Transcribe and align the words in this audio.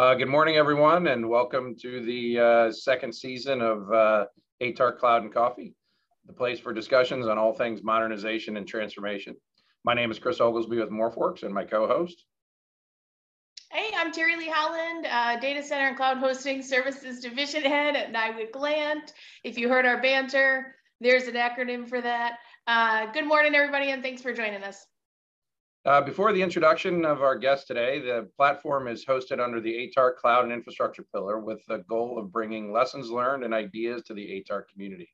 Uh, 0.00 0.14
good 0.14 0.28
morning, 0.28 0.56
everyone, 0.56 1.08
and 1.08 1.28
welcome 1.28 1.76
to 1.76 2.00
the 2.00 2.40
uh, 2.40 2.72
second 2.72 3.14
season 3.14 3.60
of 3.60 3.92
uh, 3.92 4.24
ATARC 4.62 4.96
Cloud 4.96 5.24
and 5.24 5.34
Coffee, 5.34 5.74
the 6.24 6.32
place 6.32 6.58
for 6.58 6.72
discussions 6.72 7.26
on 7.26 7.36
all 7.36 7.52
things 7.52 7.82
modernization 7.82 8.56
and 8.56 8.66
transformation. 8.66 9.36
My 9.84 9.92
name 9.92 10.10
is 10.10 10.18
Chris 10.18 10.40
Oglesby 10.40 10.78
with 10.78 10.88
MorphWorks 10.88 11.42
and 11.42 11.52
my 11.52 11.64
co-host. 11.64 12.24
Hey, 13.70 13.90
I'm 13.94 14.10
Terry 14.10 14.36
Lee 14.36 14.48
Holland, 14.48 15.06
uh, 15.06 15.38
Data 15.38 15.62
Center 15.62 15.88
and 15.88 15.98
Cloud 15.98 16.16
Hosting 16.16 16.62
Services 16.62 17.20
Division 17.20 17.60
Head 17.60 17.94
at 17.94 18.10
NIWC 18.10 18.56
Lant. 18.56 19.12
If 19.44 19.58
you 19.58 19.68
heard 19.68 19.84
our 19.84 20.00
banter, 20.00 20.76
there's 21.02 21.24
an 21.24 21.34
acronym 21.34 21.86
for 21.86 22.00
that. 22.00 22.38
Uh, 22.66 23.12
good 23.12 23.26
morning, 23.26 23.54
everybody, 23.54 23.90
and 23.90 24.02
thanks 24.02 24.22
for 24.22 24.32
joining 24.32 24.62
us. 24.62 24.86
Uh, 25.86 26.02
before 26.02 26.30
the 26.34 26.42
introduction 26.42 27.06
of 27.06 27.22
our 27.22 27.38
guest 27.38 27.66
today, 27.66 27.98
the 28.00 28.28
platform 28.36 28.86
is 28.86 29.06
hosted 29.06 29.42
under 29.42 29.62
the 29.62 29.72
ATARC 29.72 30.16
Cloud 30.16 30.44
and 30.44 30.52
Infrastructure 30.52 31.06
pillar 31.14 31.38
with 31.40 31.64
the 31.68 31.78
goal 31.88 32.18
of 32.18 32.30
bringing 32.30 32.70
lessons 32.70 33.10
learned 33.10 33.44
and 33.44 33.54
ideas 33.54 34.02
to 34.02 34.12
the 34.12 34.22
ATARC 34.22 34.64
community. 34.70 35.10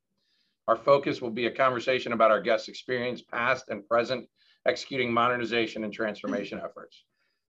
Our 0.67 0.75
focus 0.75 1.23
will 1.23 1.31
be 1.31 1.47
a 1.47 1.53
conversation 1.53 2.13
about 2.13 2.33
our 2.33 2.41
guests' 2.41 2.67
experience, 2.67 3.23
past 3.23 3.67
and 3.69 3.87
present, 3.87 4.27
executing 4.67 5.13
modernization 5.13 5.85
and 5.85 5.93
transformation 5.93 6.59
efforts. 6.59 7.05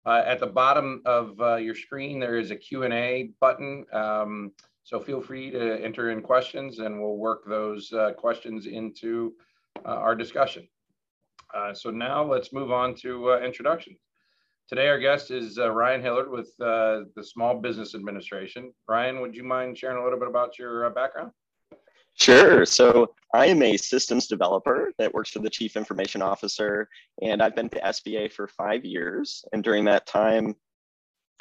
Uh, 0.05 0.23
at 0.25 0.39
the 0.39 0.47
bottom 0.47 1.01
of 1.05 1.39
uh, 1.41 1.55
your 1.55 1.75
screen, 1.75 2.17
there 2.17 2.39
is 2.39 2.51
a 2.51 2.55
Q&A 2.55 3.31
button. 3.41 3.85
Um, 3.91 4.53
so 4.83 5.01
feel 5.01 5.19
free 5.19 5.51
to 5.51 5.83
enter 5.83 6.11
in 6.11 6.21
questions 6.21 6.79
and 6.79 7.01
we'll 7.01 7.17
work 7.17 7.43
those 7.45 7.91
uh, 7.91 8.13
questions 8.13 8.67
into 8.67 9.33
uh, 9.85 9.89
our 9.89 10.15
discussion. 10.15 10.65
Uh, 11.53 11.73
so 11.73 11.89
now 11.89 12.23
let's 12.23 12.53
move 12.53 12.71
on 12.71 12.95
to 12.95 13.31
uh, 13.31 13.39
introductions. 13.39 13.97
Today, 14.69 14.87
our 14.87 14.99
guest 14.99 15.31
is 15.31 15.57
uh, 15.57 15.69
Ryan 15.69 16.01
Hillard 16.01 16.31
with 16.31 16.49
uh, 16.61 17.01
the 17.15 17.23
Small 17.23 17.59
Business 17.59 17.93
Administration. 17.93 18.71
Ryan, 18.87 19.19
would 19.19 19.35
you 19.35 19.43
mind 19.43 19.77
sharing 19.77 19.97
a 19.97 20.03
little 20.03 20.19
bit 20.19 20.29
about 20.29 20.57
your 20.57 20.85
uh, 20.85 20.89
background? 20.91 21.31
Sure. 22.13 22.65
So 22.65 23.13
I 23.33 23.47
am 23.47 23.61
a 23.63 23.75
systems 23.75 24.27
developer 24.27 24.91
that 24.97 25.13
works 25.13 25.31
for 25.31 25.39
the 25.39 25.49
Chief 25.49 25.75
Information 25.75 26.21
Officer, 26.21 26.87
and 27.21 27.41
I've 27.41 27.55
been 27.55 27.69
to 27.69 27.79
SBA 27.81 28.31
for 28.31 28.47
five 28.47 28.85
years. 28.85 29.43
And 29.51 29.63
during 29.63 29.83
that 29.85 30.05
time, 30.07 30.55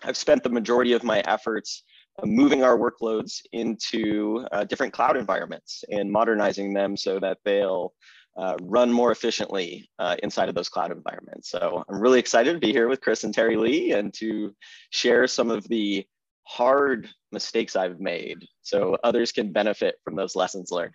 I've 0.03 0.17
spent 0.17 0.43
the 0.43 0.51
majority 0.51 0.93
of 0.93 1.05
my 1.05 1.21
efforts 1.21 1.85
moving 2.25 2.65
our 2.65 2.79
workloads 2.79 3.43
into 3.53 4.45
different 4.69 4.93
cloud 4.93 5.17
environments 5.17 5.85
and 5.91 6.11
modernizing 6.11 6.73
them 6.73 6.97
so 6.97 7.19
that 7.21 7.39
they'll 7.45 7.93
uh, 8.41 8.57
run 8.63 8.91
more 8.91 9.13
efficiently 9.13 9.87
uh, 9.99 10.17
inside 10.23 10.49
of 10.49 10.55
those 10.55 10.71
cloud 10.71 10.91
environments. 10.91 11.51
So 11.51 11.85
I'm 11.87 12.01
really 12.01 12.19
excited 12.19 12.55
to 12.55 12.59
be 12.59 12.73
here 12.73 12.89
with 12.89 13.03
Chris 13.03 13.23
and 13.25 13.35
Terry 13.35 13.57
Lee 13.57 13.93
and 13.93 14.15
to 14.15 14.55
share 14.89 15.27
some 15.27 15.51
of 15.51 15.69
the 15.69 16.07
hard 16.45 17.07
mistakes 17.33 17.77
I've 17.77 18.01
made 18.01 18.39
so 18.63 18.97
others 19.05 19.31
can 19.31 19.53
benefit 19.53 19.97
from 20.03 20.17
those 20.17 20.35
lessons 20.35 20.71
learned. 20.71 20.95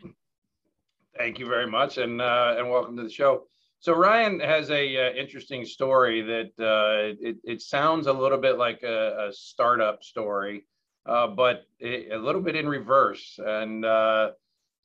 Thank 1.15 1.37
you 1.37 1.45
very 1.45 1.67
much 1.67 1.99
and, 1.99 2.19
uh, 2.19 2.55
and 2.57 2.67
welcome 2.67 2.97
to 2.97 3.03
the 3.03 3.11
show. 3.11 3.43
So 3.79 3.93
Ryan 3.93 4.39
has 4.39 4.71
a 4.71 4.97
uh, 4.97 5.13
interesting 5.13 5.65
story 5.65 6.23
that 6.23 6.51
uh, 6.59 7.13
it, 7.21 7.37
it 7.43 7.61
sounds 7.61 8.07
a 8.07 8.13
little 8.13 8.39
bit 8.39 8.57
like 8.57 8.81
a, 8.81 9.27
a 9.29 9.33
startup 9.33 10.03
story, 10.03 10.65
but 11.05 11.67
it, 11.77 12.11
a 12.11 12.17
little 12.17 12.41
bit 12.41 12.55
in 12.55 12.67
reverse. 12.67 13.37
And 13.37 13.85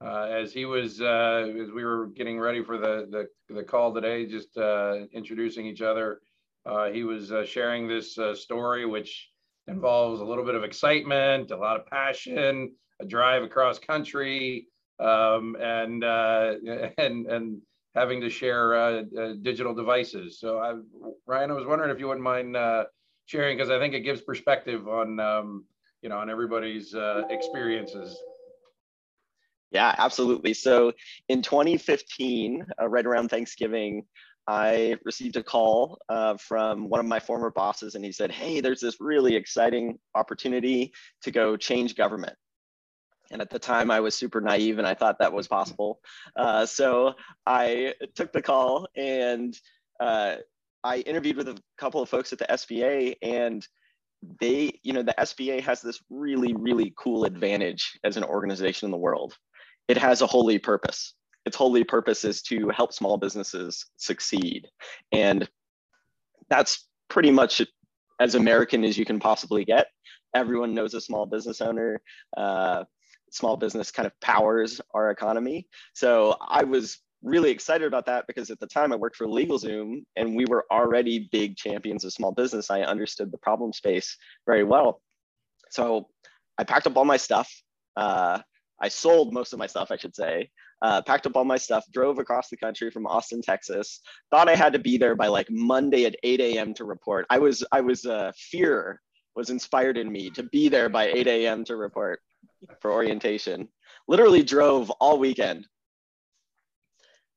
uh, 0.04 0.28
as 0.30 0.52
he 0.52 0.64
was 0.64 1.00
uh, 1.00 1.46
as 1.60 1.70
we 1.70 1.84
were 1.84 2.06
getting 2.08 2.38
ready 2.38 2.62
for 2.62 2.78
the 2.78 3.06
the, 3.10 3.54
the 3.54 3.62
call 3.62 3.92
today, 3.92 4.26
just 4.26 4.56
uh, 4.56 5.00
introducing 5.12 5.66
each 5.66 5.82
other. 5.82 6.20
Uh, 6.66 6.90
he 6.90 7.04
was 7.04 7.32
uh, 7.32 7.44
sharing 7.44 7.88
this 7.88 8.18
uh, 8.18 8.34
story, 8.34 8.86
which 8.86 9.30
involves 9.66 10.20
a 10.20 10.24
little 10.24 10.44
bit 10.44 10.54
of 10.54 10.64
excitement, 10.64 11.50
a 11.50 11.56
lot 11.56 11.78
of 11.78 11.86
passion, 11.86 12.74
a 13.00 13.04
drive 13.04 13.42
across 13.42 13.78
country, 13.78 14.66
um, 14.98 15.56
and 15.60 16.02
and 16.98 17.26
and 17.26 17.60
having 17.94 18.20
to 18.20 18.30
share 18.30 19.02
digital 19.42 19.74
devices. 19.74 20.38
So, 20.38 20.58
I, 20.58 20.74
Ryan, 21.26 21.50
I 21.50 21.54
was 21.54 21.66
wondering 21.66 21.90
if 21.90 21.98
you 21.98 22.06
wouldn't 22.06 22.24
mind 22.24 22.56
sharing 23.26 23.56
because 23.56 23.70
I 23.70 23.78
think 23.78 23.94
it 23.94 24.00
gives 24.00 24.22
perspective 24.22 24.88
on 24.88 25.20
um, 25.20 25.64
you 26.00 26.08
know 26.08 26.18
on 26.18 26.30
everybody's 26.30 26.94
experiences. 27.28 28.16
Yeah, 29.70 29.94
absolutely. 29.98 30.54
So 30.54 30.92
in 31.28 31.42
2015, 31.42 32.66
uh, 32.80 32.88
right 32.88 33.06
around 33.06 33.28
Thanksgiving, 33.28 34.04
I 34.48 34.96
received 35.04 35.36
a 35.36 35.42
call 35.42 35.98
uh, 36.08 36.36
from 36.36 36.88
one 36.88 36.98
of 36.98 37.06
my 37.06 37.20
former 37.20 37.50
bosses, 37.50 37.94
and 37.94 38.04
he 38.04 38.10
said, 38.10 38.32
Hey, 38.32 38.60
there's 38.60 38.80
this 38.80 38.96
really 39.00 39.36
exciting 39.36 39.98
opportunity 40.14 40.92
to 41.22 41.30
go 41.30 41.56
change 41.56 41.94
government. 41.94 42.34
And 43.30 43.40
at 43.40 43.50
the 43.50 43.60
time, 43.60 43.92
I 43.92 44.00
was 44.00 44.16
super 44.16 44.40
naive 44.40 44.78
and 44.78 44.86
I 44.86 44.94
thought 44.94 45.20
that 45.20 45.32
was 45.32 45.46
possible. 45.46 46.00
Uh, 46.34 46.66
so 46.66 47.14
I 47.46 47.94
took 48.16 48.32
the 48.32 48.42
call 48.42 48.88
and 48.96 49.56
uh, 50.00 50.36
I 50.82 50.98
interviewed 50.98 51.36
with 51.36 51.48
a 51.48 51.58
couple 51.78 52.02
of 52.02 52.08
folks 52.08 52.32
at 52.32 52.40
the 52.40 52.46
SBA, 52.46 53.16
and 53.22 53.66
they, 54.40 54.72
you 54.82 54.92
know, 54.92 55.02
the 55.02 55.14
SBA 55.18 55.60
has 55.62 55.80
this 55.80 56.00
really, 56.10 56.54
really 56.54 56.92
cool 56.98 57.24
advantage 57.24 57.98
as 58.02 58.16
an 58.16 58.24
organization 58.24 58.86
in 58.86 58.90
the 58.90 58.96
world 58.96 59.36
it 59.90 59.96
has 59.96 60.22
a 60.22 60.26
holy 60.26 60.56
purpose. 60.56 61.14
Its 61.46 61.56
holy 61.56 61.82
purpose 61.82 62.24
is 62.24 62.42
to 62.42 62.68
help 62.68 62.92
small 62.92 63.16
businesses 63.16 63.86
succeed. 63.96 64.68
And 65.10 65.48
that's 66.48 66.86
pretty 67.08 67.32
much 67.32 67.60
as 68.20 68.36
American 68.36 68.84
as 68.84 68.96
you 68.96 69.04
can 69.04 69.18
possibly 69.18 69.64
get. 69.64 69.88
Everyone 70.32 70.74
knows 70.74 70.94
a 70.94 71.00
small 71.00 71.26
business 71.26 71.60
owner. 71.60 72.00
Uh, 72.36 72.84
small 73.32 73.56
business 73.56 73.90
kind 73.90 74.06
of 74.06 74.12
powers 74.20 74.80
our 74.94 75.10
economy. 75.10 75.66
So 75.92 76.36
I 76.40 76.62
was 76.62 76.98
really 77.22 77.50
excited 77.50 77.86
about 77.86 78.06
that 78.06 78.28
because 78.28 78.50
at 78.50 78.60
the 78.60 78.66
time 78.68 78.92
I 78.92 78.96
worked 78.96 79.16
for 79.16 79.26
LegalZoom 79.26 80.04
and 80.14 80.36
we 80.36 80.44
were 80.46 80.66
already 80.70 81.28
big 81.32 81.56
champions 81.56 82.04
of 82.04 82.12
small 82.12 82.30
business. 82.30 82.70
I 82.70 82.82
understood 82.82 83.32
the 83.32 83.38
problem 83.38 83.72
space 83.72 84.16
very 84.46 84.62
well. 84.62 85.02
So 85.70 86.08
I 86.58 86.64
packed 86.64 86.86
up 86.86 86.96
all 86.96 87.04
my 87.04 87.16
stuff. 87.16 87.50
Uh, 87.96 88.40
I 88.80 88.88
sold 88.88 89.32
most 89.32 89.52
of 89.52 89.58
my 89.58 89.66
stuff, 89.66 89.90
I 89.90 89.96
should 89.96 90.14
say. 90.14 90.50
Uh, 90.82 91.02
packed 91.02 91.26
up 91.26 91.36
all 91.36 91.44
my 91.44 91.58
stuff, 91.58 91.84
drove 91.92 92.18
across 92.18 92.48
the 92.48 92.56
country 92.56 92.90
from 92.90 93.06
Austin, 93.06 93.42
Texas. 93.42 94.00
Thought 94.30 94.48
I 94.48 94.54
had 94.54 94.72
to 94.72 94.78
be 94.78 94.96
there 94.96 95.14
by 95.14 95.26
like 95.26 95.48
Monday 95.50 96.06
at 96.06 96.16
8 96.22 96.40
a.m. 96.40 96.72
to 96.74 96.84
report. 96.84 97.26
I 97.28 97.38
was, 97.38 97.64
I 97.70 97.82
was, 97.82 98.06
uh, 98.06 98.32
fear 98.36 99.00
was 99.36 99.50
inspired 99.50 99.98
in 99.98 100.10
me 100.10 100.30
to 100.30 100.42
be 100.44 100.68
there 100.68 100.88
by 100.88 101.08
8 101.08 101.26
a.m. 101.26 101.64
to 101.64 101.76
report 101.76 102.20
for 102.80 102.92
orientation. 102.92 103.68
Literally 104.08 104.42
drove 104.42 104.90
all 104.90 105.18
weekend. 105.18 105.66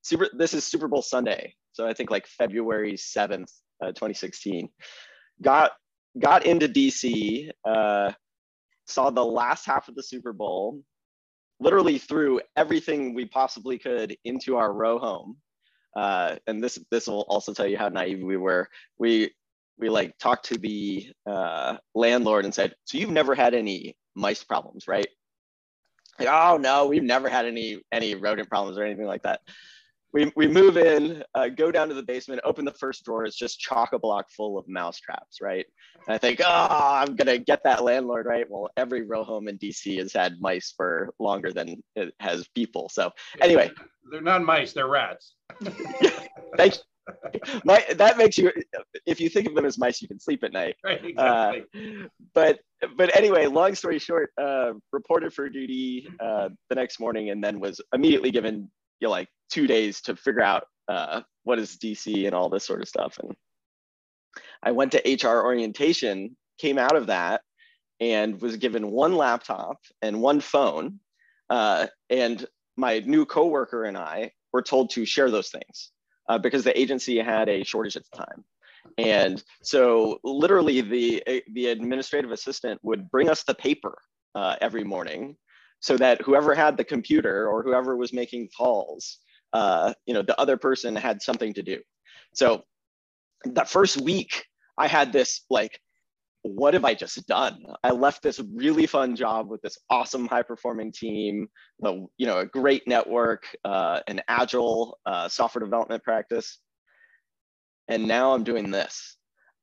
Super. 0.02 0.30
This 0.34 0.54
is 0.54 0.66
Super 0.66 0.88
Bowl 0.88 1.02
Sunday, 1.02 1.56
so 1.72 1.88
I 1.88 1.94
think 1.94 2.12
like 2.12 2.28
February 2.28 2.94
7th, 2.94 3.50
uh, 3.82 3.88
2016. 3.88 4.68
Got 5.42 5.72
got 6.20 6.46
into 6.46 6.68
DC. 6.68 7.50
Uh, 7.66 8.12
saw 8.86 9.10
the 9.10 9.24
last 9.24 9.66
half 9.66 9.88
of 9.88 9.96
the 9.96 10.04
Super 10.04 10.34
Bowl 10.34 10.82
literally 11.64 11.98
threw 11.98 12.42
everything 12.56 13.14
we 13.14 13.26
possibly 13.26 13.80
could 13.80 14.16
into 14.26 14.58
our 14.58 14.72
row 14.72 15.00
home. 15.00 15.38
Uh, 15.96 16.36
and 16.48 16.64
this 16.64 16.78
this 16.92 17.08
will 17.08 17.26
also 17.30 17.54
tell 17.54 17.68
you 17.68 17.78
how 17.78 17.88
naive 17.88 18.22
we 18.22 18.38
were. 18.38 18.68
We 18.98 19.32
we 19.78 19.90
like 19.90 20.18
talked 20.18 20.46
to 20.46 20.58
the 20.58 21.08
uh, 21.26 21.78
landlord 21.96 22.46
and 22.46 22.54
said, 22.54 22.76
"So 22.86 22.98
you've 22.98 23.12
never 23.12 23.36
had 23.36 23.54
any 23.54 23.96
mice 24.16 24.44
problems, 24.44 24.88
right?" 24.88 25.08
Like, 26.20 26.28
oh 26.30 26.58
no, 26.58 26.88
we've 26.88 27.04
never 27.04 27.30
had 27.30 27.46
any 27.46 27.80
any 27.92 28.16
rodent 28.16 28.50
problems 28.50 28.78
or 28.78 28.84
anything 28.84 29.06
like 29.06 29.24
that 29.24 29.42
we, 30.14 30.32
we 30.36 30.48
move 30.48 30.78
in, 30.78 31.24
uh, 31.34 31.50
go 31.50 31.72
down 31.72 31.90
to 31.90 31.96
the 31.96 32.04
basement, 32.04 32.40
open 32.44 32.66
the 32.66 32.72
first 32.72 33.04
drawer. 33.04 33.26
It's 33.26 33.36
just 33.36 33.60
chock 33.60 33.94
a 33.94 34.00
block 34.00 34.30
full 34.30 34.60
of 34.60 34.68
mouse 34.68 35.00
traps, 35.00 35.42
right? 35.42 35.66
And 36.08 36.14
I 36.14 36.20
think, 36.20 36.40
oh, 36.46 36.46
I'm 36.48 37.16
gonna 37.16 37.40
get 37.40 37.64
that 37.64 37.84
landlord, 37.84 38.28
right? 38.28 38.46
Well, 38.48 38.70
every 38.78 39.02
row 39.02 39.24
home 39.24 39.48
in 39.48 39.58
DC 39.58 39.98
has 39.98 40.14
had 40.14 40.40
mice 40.40 40.74
for 40.78 41.14
longer 41.20 41.52
than 41.52 41.82
it 41.96 42.14
has 42.20 42.48
people. 42.50 42.90
So 42.90 43.12
anyway, 43.42 43.72
they're 44.12 44.22
not 44.22 44.44
mice, 44.44 44.74
they're 44.74 44.88
rats. 44.88 45.34
Thank 46.58 46.76
you. 46.76 46.82
My, 47.66 47.84
that 47.96 48.18
makes 48.18 48.38
you 48.38 48.50
if 49.06 49.20
you 49.20 49.28
think 49.28 49.46
of 49.46 49.56
them 49.56 49.66
as 49.66 49.78
mice 49.78 50.02
you 50.02 50.08
can 50.08 50.22
sleep 50.22 50.42
at 50.42 50.54
night 50.54 50.78
right, 50.86 51.04
exactly. 51.04 51.66
Uh, 51.76 52.08
but 52.34 52.60
but 52.96 53.14
anyway 53.14 53.46
long 53.46 53.76
story 53.76 54.00
short 54.00 54.30
uh, 54.42 54.72
reported 54.94 55.34
for 55.34 55.50
duty 55.50 56.08
uh, 56.22 56.48
the 56.70 56.76
next 56.76 57.02
morning 57.02 57.30
and 57.32 57.44
then 57.44 57.60
was 57.60 57.82
immediately 57.94 58.32
given 58.32 58.72
you 59.04 59.08
know, 59.08 59.12
like 59.12 59.28
two 59.54 59.68
days 59.68 60.02
to 60.02 60.16
figure 60.16 60.42
out 60.42 60.64
uh, 60.88 61.22
what 61.44 61.60
is 61.60 61.78
DC 61.78 62.26
and 62.26 62.34
all 62.34 62.50
this 62.50 62.66
sort 62.66 62.82
of 62.82 62.88
stuff. 62.88 63.20
And 63.22 63.36
I 64.64 64.72
went 64.72 64.92
to 64.94 65.28
HR 65.28 65.44
orientation, 65.44 66.36
came 66.58 66.80
out 66.80 66.96
of 66.96 67.08
that, 67.08 67.42
and 68.00 68.42
was 68.42 68.58
given 68.58 68.90
one 68.90 69.16
laptop 69.16 69.78
and 70.02 70.22
one 70.22 70.40
phone. 70.40 71.00
Uh, 71.52 71.86
and 72.10 72.46
my 72.78 73.00
new 73.06 73.26
coworker 73.26 73.84
and 73.84 73.96
I 73.96 74.32
were 74.52 74.64
told 74.64 74.90
to 74.92 75.06
share 75.06 75.30
those 75.30 75.50
things 75.50 75.92
uh, 76.30 76.40
because 76.40 76.64
the 76.64 76.78
agency 76.80 77.20
had 77.20 77.48
a 77.48 77.64
shortage 77.64 77.96
at 77.96 78.04
the 78.12 78.18
time. 78.18 78.44
And 78.98 79.44
so 79.62 80.20
literally 80.24 80.82
the, 80.82 81.44
the 81.54 81.68
administrative 81.68 82.32
assistant 82.32 82.80
would 82.84 83.12
bring 83.12 83.30
us 83.30 83.44
the 83.44 83.54
paper 83.54 83.98
uh, 84.34 84.56
every 84.62 84.84
morning 84.84 85.38
so 85.80 85.98
that 85.98 86.22
whoever 86.22 86.56
had 86.56 86.78
the 86.78 86.84
computer 86.84 87.48
or 87.48 87.62
whoever 87.62 87.98
was 87.98 88.14
making 88.14 88.50
calls, 88.58 89.20
uh, 89.54 89.94
you 90.06 90.14
know, 90.14 90.22
the 90.22 90.40
other 90.40 90.58
person 90.58 90.96
had 90.96 91.22
something 91.22 91.54
to 91.54 91.64
do. 91.64 91.80
So 92.34 92.64
that 93.46 93.70
first 93.70 94.02
week, 94.02 94.46
I 94.78 94.88
had 94.88 95.14
this 95.14 95.46
like, 95.50 95.80
what 96.42 96.74
have 96.74 96.84
I 96.84 96.94
just 96.94 97.26
done? 97.28 97.64
I 97.84 97.92
left 97.92 98.22
this 98.22 98.42
really 98.54 98.86
fun 98.86 99.16
job 99.16 99.50
with 99.50 99.62
this 99.62 99.78
awesome 99.90 100.28
high 100.28 100.42
performing 100.42 100.92
team, 100.92 101.48
you 101.82 102.28
know, 102.28 102.40
a 102.40 102.46
great 102.46 102.86
network, 102.88 103.44
uh, 103.64 104.02
an 104.08 104.22
agile 104.28 104.98
uh, 105.06 105.30
software 105.30 105.64
development 105.64 106.04
practice 106.04 106.60
and 107.88 108.08
now 108.08 108.34
I'm 108.34 108.44
doing 108.44 108.72
this. 108.72 109.18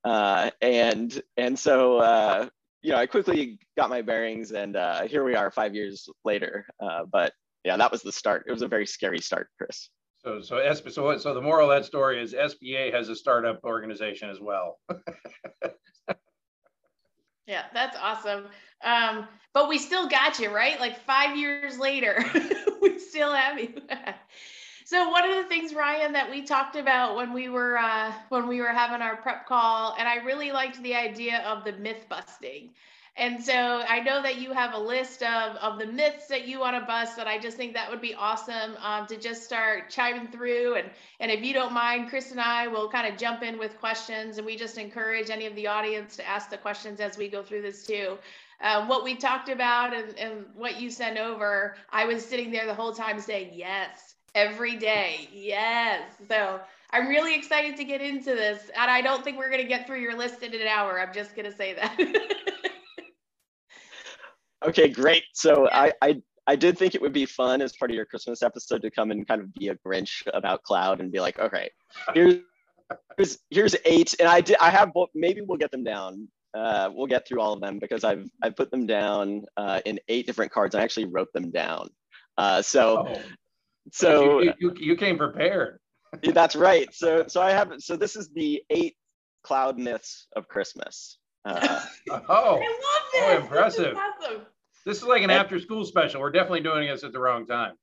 Uh, 0.04 0.50
and 0.60 1.20
and 1.36 1.58
so 1.58 1.98
uh, 1.98 2.48
you 2.82 2.92
know, 2.92 2.98
I 2.98 3.06
quickly 3.06 3.58
got 3.76 3.90
my 3.90 4.02
bearings, 4.02 4.52
and 4.52 4.76
uh, 4.76 5.02
here 5.02 5.24
we 5.24 5.34
are 5.34 5.50
five 5.50 5.74
years 5.74 6.08
later. 6.24 6.66
Uh, 6.82 7.02
but 7.10 7.32
yeah, 7.64 7.76
that 7.76 7.92
was 7.92 8.02
the 8.02 8.12
start. 8.12 8.44
It 8.46 8.52
was 8.52 8.62
a 8.62 8.68
very 8.68 8.86
scary 8.86 9.20
start, 9.20 9.48
Chris. 9.58 9.90
So 10.22 10.40
so 10.42 10.56
SB, 10.56 10.92
so 10.92 11.16
so 11.18 11.34
the 11.34 11.40
moral 11.40 11.70
of 11.70 11.76
that 11.76 11.86
story 11.86 12.22
is 12.22 12.34
SBA 12.34 12.92
has 12.92 13.08
a 13.08 13.16
startup 13.16 13.60
organization 13.64 14.28
as 14.28 14.38
well. 14.40 14.78
yeah, 17.46 17.64
that's 17.72 17.96
awesome. 18.00 18.46
Um, 18.84 19.26
but 19.52 19.68
we 19.68 19.78
still 19.78 20.08
got 20.08 20.38
you 20.38 20.54
right. 20.54 20.78
Like 20.78 21.00
five 21.00 21.36
years 21.36 21.78
later, 21.78 22.22
we 22.82 22.98
still 22.98 23.32
have 23.32 23.58
you. 23.58 23.74
So 24.90 25.08
one 25.08 25.30
of 25.30 25.36
the 25.36 25.44
things, 25.44 25.72
Ryan, 25.72 26.14
that 26.14 26.28
we 26.28 26.42
talked 26.42 26.74
about 26.74 27.14
when 27.14 27.32
we 27.32 27.48
were 27.48 27.78
uh, 27.78 28.12
when 28.28 28.48
we 28.48 28.60
were 28.60 28.72
having 28.72 29.00
our 29.00 29.18
prep 29.18 29.46
call, 29.46 29.94
and 29.96 30.08
I 30.08 30.16
really 30.16 30.50
liked 30.50 30.82
the 30.82 30.96
idea 30.96 31.44
of 31.46 31.62
the 31.62 31.74
myth 31.74 32.06
busting. 32.08 32.70
And 33.20 33.44
so 33.44 33.84
I 33.86 34.00
know 34.00 34.22
that 34.22 34.40
you 34.40 34.54
have 34.54 34.72
a 34.72 34.78
list 34.78 35.22
of, 35.22 35.54
of 35.56 35.78
the 35.78 35.84
myths 35.84 36.26
that 36.28 36.48
you 36.48 36.58
want 36.58 36.74
to 36.74 36.86
bust, 36.86 37.18
and 37.18 37.28
I 37.28 37.38
just 37.38 37.54
think 37.54 37.74
that 37.74 37.90
would 37.90 38.00
be 38.00 38.14
awesome 38.14 38.78
um, 38.82 39.06
to 39.08 39.18
just 39.18 39.44
start 39.44 39.90
chiming 39.90 40.28
through. 40.28 40.76
And, 40.76 40.88
and 41.20 41.30
if 41.30 41.44
you 41.44 41.52
don't 41.52 41.74
mind, 41.74 42.08
Chris 42.08 42.30
and 42.30 42.40
I 42.40 42.66
will 42.66 42.88
kind 42.88 43.06
of 43.06 43.18
jump 43.18 43.42
in 43.42 43.58
with 43.58 43.78
questions, 43.78 44.38
and 44.38 44.46
we 44.46 44.56
just 44.56 44.78
encourage 44.78 45.28
any 45.28 45.44
of 45.44 45.54
the 45.54 45.66
audience 45.66 46.16
to 46.16 46.26
ask 46.26 46.48
the 46.48 46.56
questions 46.56 46.98
as 46.98 47.18
we 47.18 47.28
go 47.28 47.42
through 47.42 47.60
this 47.60 47.86
too. 47.86 48.16
Um, 48.62 48.88
what 48.88 49.04
we 49.04 49.16
talked 49.16 49.50
about 49.50 49.92
and, 49.92 50.18
and 50.18 50.46
what 50.54 50.80
you 50.80 50.88
sent 50.90 51.18
over, 51.18 51.76
I 51.90 52.06
was 52.06 52.24
sitting 52.24 52.50
there 52.50 52.64
the 52.64 52.74
whole 52.74 52.94
time 52.94 53.20
saying, 53.20 53.50
yes, 53.52 54.14
every 54.34 54.76
day. 54.76 55.28
Yes. 55.30 56.10
So 56.26 56.58
I'm 56.90 57.06
really 57.06 57.34
excited 57.34 57.76
to 57.76 57.84
get 57.84 58.00
into 58.00 58.30
this. 58.30 58.70
And 58.74 58.90
I 58.90 59.02
don't 59.02 59.22
think 59.22 59.36
we're 59.36 59.50
going 59.50 59.62
to 59.62 59.68
get 59.68 59.86
through 59.86 60.00
your 60.00 60.16
list 60.16 60.42
in 60.42 60.54
an 60.54 60.66
hour. 60.66 60.98
I'm 60.98 61.12
just 61.12 61.36
going 61.36 61.50
to 61.50 61.56
say 61.56 61.74
that. 61.74 62.66
okay, 64.64 64.88
great. 64.88 65.24
So 65.34 65.64
yeah. 65.64 65.78
I, 65.80 65.92
I, 66.02 66.22
I 66.46 66.56
did 66.56 66.78
think 66.78 66.94
it 66.94 67.02
would 67.02 67.12
be 67.12 67.26
fun 67.26 67.62
as 67.62 67.76
part 67.76 67.90
of 67.90 67.94
your 67.94 68.06
Christmas 68.06 68.42
episode 68.42 68.82
to 68.82 68.90
come 68.90 69.10
and 69.10 69.26
kind 69.26 69.40
of 69.40 69.52
be 69.54 69.68
a 69.68 69.76
Grinch 69.76 70.22
about 70.32 70.62
cloud 70.62 71.00
and 71.00 71.12
be 71.12 71.20
like, 71.20 71.38
okay, 71.38 71.70
here's 72.14 72.36
here's 73.16 73.38
here's 73.50 73.76
eight, 73.84 74.14
and 74.18 74.28
I 74.28 74.40
did 74.40 74.56
I 74.60 74.70
have 74.70 74.90
maybe 75.14 75.42
we'll 75.42 75.58
get 75.58 75.70
them 75.70 75.84
down. 75.84 76.28
Uh, 76.52 76.90
we'll 76.92 77.06
get 77.06 77.28
through 77.28 77.40
all 77.40 77.52
of 77.52 77.60
them 77.60 77.78
because 77.78 78.02
I've 78.02 78.26
I've 78.42 78.56
put 78.56 78.70
them 78.70 78.86
down 78.86 79.44
uh, 79.56 79.80
in 79.84 80.00
eight 80.08 80.26
different 80.26 80.50
cards. 80.50 80.74
I 80.74 80.82
actually 80.82 81.06
wrote 81.06 81.32
them 81.32 81.50
down. 81.50 81.88
Uh, 82.36 82.62
so 82.62 83.06
oh 83.08 83.20
so 83.92 84.40
you, 84.40 84.52
you, 84.58 84.74
you 84.78 84.96
came 84.96 85.18
prepared. 85.18 85.78
that's 86.22 86.56
right. 86.56 86.92
So 86.94 87.24
so 87.28 87.40
I 87.40 87.50
have 87.50 87.74
so 87.78 87.96
this 87.96 88.16
is 88.16 88.30
the 88.30 88.62
eight 88.70 88.96
cloud 89.42 89.78
myths 89.78 90.26
of 90.36 90.48
Christmas. 90.48 91.18
Uh, 91.44 91.80
oh, 92.10 92.18
I 92.28 92.50
love 92.50 92.60
this. 93.12 93.22
Oh, 93.22 93.36
impressive. 93.36 93.84
This 93.84 93.92
is, 93.92 93.96
awesome. 93.96 94.46
this 94.86 94.96
is 94.98 95.04
like 95.04 95.22
an 95.22 95.30
after 95.30 95.58
school 95.58 95.84
special. 95.84 96.20
We're 96.20 96.32
definitely 96.32 96.60
doing 96.60 96.88
this 96.88 97.04
at 97.04 97.12
the 97.12 97.20
wrong 97.20 97.46
time. 97.46 97.74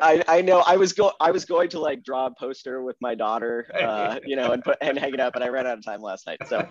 I, 0.00 0.22
I 0.28 0.42
know 0.42 0.62
I 0.66 0.76
was 0.76 0.92
go 0.92 1.12
I 1.20 1.30
was 1.30 1.44
going 1.44 1.70
to 1.70 1.80
like 1.80 2.02
draw 2.02 2.26
a 2.26 2.30
poster 2.38 2.82
with 2.82 2.96
my 3.00 3.14
daughter, 3.14 3.70
uh, 3.74 4.18
you 4.24 4.36
know, 4.36 4.52
and 4.52 4.62
put 4.62 4.78
and 4.80 4.98
hang 4.98 5.14
it 5.14 5.20
up, 5.20 5.34
and 5.34 5.44
I 5.44 5.48
ran 5.48 5.66
out 5.66 5.78
of 5.78 5.84
time 5.84 6.00
last 6.00 6.26
night. 6.26 6.38
So, 6.46 6.66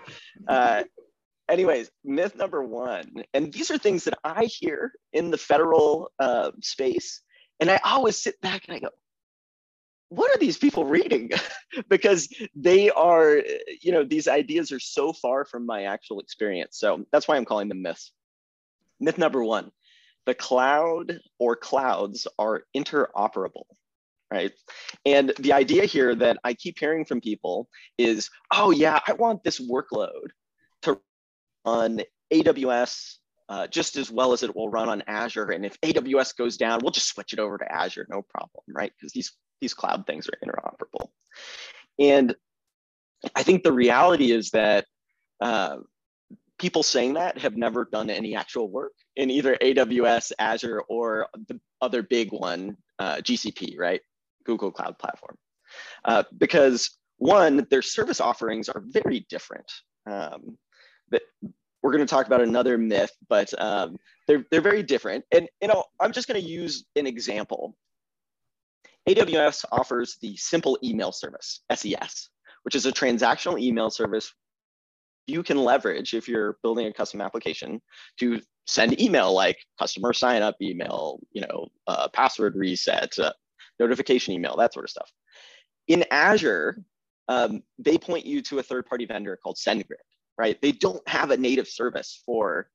uh, 0.47 0.83
anyways, 1.49 1.89
myth 2.03 2.35
number 2.35 2.63
one, 2.63 3.11
and 3.33 3.51
these 3.51 3.71
are 3.71 3.77
things 3.77 4.03
that 4.03 4.17
I 4.23 4.45
hear 4.45 4.91
in 5.13 5.31
the 5.31 5.37
federal 5.37 6.11
uh, 6.19 6.51
space 6.61 7.21
and 7.59 7.69
I 7.69 7.79
always 7.83 8.17
sit 8.17 8.39
back 8.41 8.65
and 8.67 8.75
I 8.75 8.79
go, 8.79 8.89
what 10.09 10.35
are 10.35 10.39
these 10.39 10.57
people 10.57 10.85
reading? 10.85 11.31
because 11.89 12.29
they 12.55 12.89
are, 12.89 13.41
you 13.81 13.91
know, 13.91 14.03
these 14.03 14.27
ideas 14.27 14.71
are 14.71 14.79
so 14.79 15.13
far 15.13 15.45
from 15.45 15.65
my 15.65 15.83
actual 15.83 16.19
experience. 16.19 16.77
So 16.77 17.05
that's 17.11 17.27
why 17.27 17.37
I'm 17.37 17.45
calling 17.45 17.69
them 17.69 17.81
myths. 17.81 18.11
Myth 18.99 19.17
number 19.17 19.43
one 19.43 19.71
the 20.25 20.35
cloud 20.35 21.19
or 21.39 21.55
clouds 21.55 22.27
are 22.37 22.63
interoperable, 22.77 23.63
right? 24.31 24.51
And 25.03 25.33
the 25.39 25.53
idea 25.53 25.85
here 25.85 26.13
that 26.13 26.37
I 26.43 26.53
keep 26.53 26.77
hearing 26.77 27.03
from 27.03 27.19
people 27.19 27.67
is, 27.97 28.29
oh, 28.51 28.69
yeah, 28.69 28.99
I 29.07 29.13
want 29.13 29.43
this 29.43 29.59
workload 29.59 30.27
to 30.83 30.99
run 31.65 31.99
on 31.99 32.01
AWS 32.31 33.15
uh, 33.49 33.65
just 33.65 33.95
as 33.95 34.11
well 34.11 34.31
as 34.31 34.43
it 34.43 34.55
will 34.55 34.69
run 34.69 34.87
on 34.87 35.01
Azure. 35.07 35.49
And 35.49 35.65
if 35.65 35.81
AWS 35.81 36.37
goes 36.37 36.57
down, 36.57 36.81
we'll 36.83 36.91
just 36.91 37.09
switch 37.09 37.33
it 37.33 37.39
over 37.39 37.57
to 37.57 37.71
Azure, 37.71 38.05
no 38.07 38.21
problem, 38.21 38.63
right? 38.67 38.91
Because 38.95 39.11
these, 39.11 39.33
these 39.61 39.73
cloud 39.73 40.05
things 40.05 40.27
are 40.27 40.47
interoperable. 40.47 41.09
And 41.99 42.35
I 43.35 43.43
think 43.43 43.63
the 43.63 43.73
reality 43.73 44.31
is 44.31 44.51
that 44.51 44.85
uh, 45.41 45.77
people 46.57 46.83
saying 46.83 47.13
that 47.13 47.37
have 47.37 47.57
never 47.57 47.85
done 47.85 48.09
any 48.09 48.35
actual 48.35 48.69
work 48.69 48.93
in 49.15 49.29
either 49.29 49.57
AWS, 49.61 50.31
Azure, 50.39 50.81
or 50.89 51.27
the 51.47 51.59
other 51.81 52.03
big 52.03 52.31
one, 52.31 52.77
uh, 52.99 53.17
GCP, 53.17 53.77
right? 53.77 54.01
Google 54.45 54.71
Cloud 54.71 54.97
Platform. 54.97 55.37
Uh, 56.05 56.23
because 56.37 56.97
one, 57.17 57.67
their 57.69 57.81
service 57.81 58.21
offerings 58.21 58.69
are 58.69 58.81
very 58.85 59.25
different. 59.29 59.69
Um, 60.09 60.57
we're 61.81 61.91
going 61.91 62.05
to 62.05 62.09
talk 62.09 62.27
about 62.27 62.41
another 62.41 62.77
myth, 62.77 63.11
but 63.29 63.53
um, 63.61 63.97
they're, 64.27 64.45
they're 64.51 64.61
very 64.61 64.83
different. 64.83 65.23
And 65.31 65.47
you 65.61 65.67
know, 65.67 65.83
I'm 65.99 66.11
just 66.11 66.27
going 66.27 66.41
to 66.41 66.47
use 66.47 66.85
an 66.95 67.07
example. 67.07 67.75
AWS 69.07 69.65
offers 69.71 70.17
the 70.21 70.35
simple 70.37 70.77
email 70.83 71.11
service, 71.11 71.61
SES, 71.73 72.29
which 72.63 72.75
is 72.75 72.85
a 72.85 72.91
transactional 72.91 73.59
email 73.59 73.89
service 73.89 74.33
you 75.27 75.43
can 75.43 75.57
leverage 75.57 76.15
if 76.15 76.27
you're 76.27 76.57
building 76.63 76.87
a 76.87 76.93
custom 76.93 77.21
application 77.21 77.79
to 78.19 78.41
send 78.65 78.99
email 78.99 79.31
like 79.31 79.57
customer 79.77 80.11
sign 80.11 80.41
up 80.41 80.55
email, 80.59 81.19
you 81.31 81.41
know, 81.41 81.67
uh, 81.85 82.07
password 82.07 82.55
reset, 82.55 83.17
uh, 83.19 83.31
notification 83.79 84.33
email, 84.33 84.57
that 84.57 84.73
sort 84.73 84.85
of 84.85 84.89
stuff. 84.89 85.11
In 85.87 86.03
Azure, 86.09 86.83
um, 87.27 87.61
they 87.77 87.99
point 87.99 88.25
you 88.25 88.41
to 88.41 88.57
a 88.57 88.63
third 88.63 88.87
party 88.87 89.05
vendor 89.05 89.37
called 89.37 89.57
SendGrid 89.57 90.01
right? 90.39 90.59
They 90.61 90.71
don't 90.71 91.07
have 91.07 91.31
a 91.31 91.37
native 91.37 91.67
service 91.67 92.23
for 92.25 92.69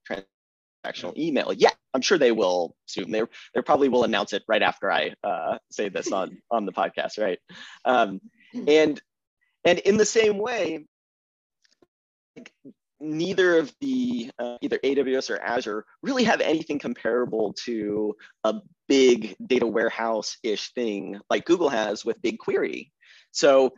transactional 0.85 1.17
email 1.17 1.53
yet. 1.53 1.77
I'm 1.93 2.01
sure 2.01 2.19
they 2.19 2.33
will 2.33 2.75
soon. 2.87 3.11
They 3.11 3.23
they 3.55 3.63
probably 3.63 3.89
will 3.89 4.05
announce 4.05 4.33
it 4.33 4.43
right 4.49 4.63
after 4.63 4.91
I 4.91 5.15
uh, 5.23 5.59
say 5.71 5.89
this 5.89 6.13
on 6.13 6.39
on 6.51 6.67
the 6.67 6.73
podcast, 6.73 7.19
right? 7.19 7.39
Um, 7.85 8.21
and 8.67 9.01
and 9.65 9.79
in 9.81 9.97
the 9.97 10.05
same 10.05 10.39
way, 10.39 10.87
neither 13.01 13.59
of 13.59 13.73
the 13.81 14.31
uh, 14.39 14.57
either 14.61 14.79
AWS 14.79 15.31
or 15.31 15.41
Azure 15.41 15.85
really 16.03 16.25
have 16.25 16.41
anything 16.41 16.79
comparable 16.79 17.53
to 17.65 18.17
a 18.45 18.57
big 18.89 19.37
data 19.47 19.67
warehouse 19.67 20.37
ish 20.43 20.73
thing 20.73 21.21
like 21.31 21.45
Google 21.45 21.69
has 21.69 22.05
with 22.05 22.21
BigQuery. 22.23 22.91
So 23.31 23.75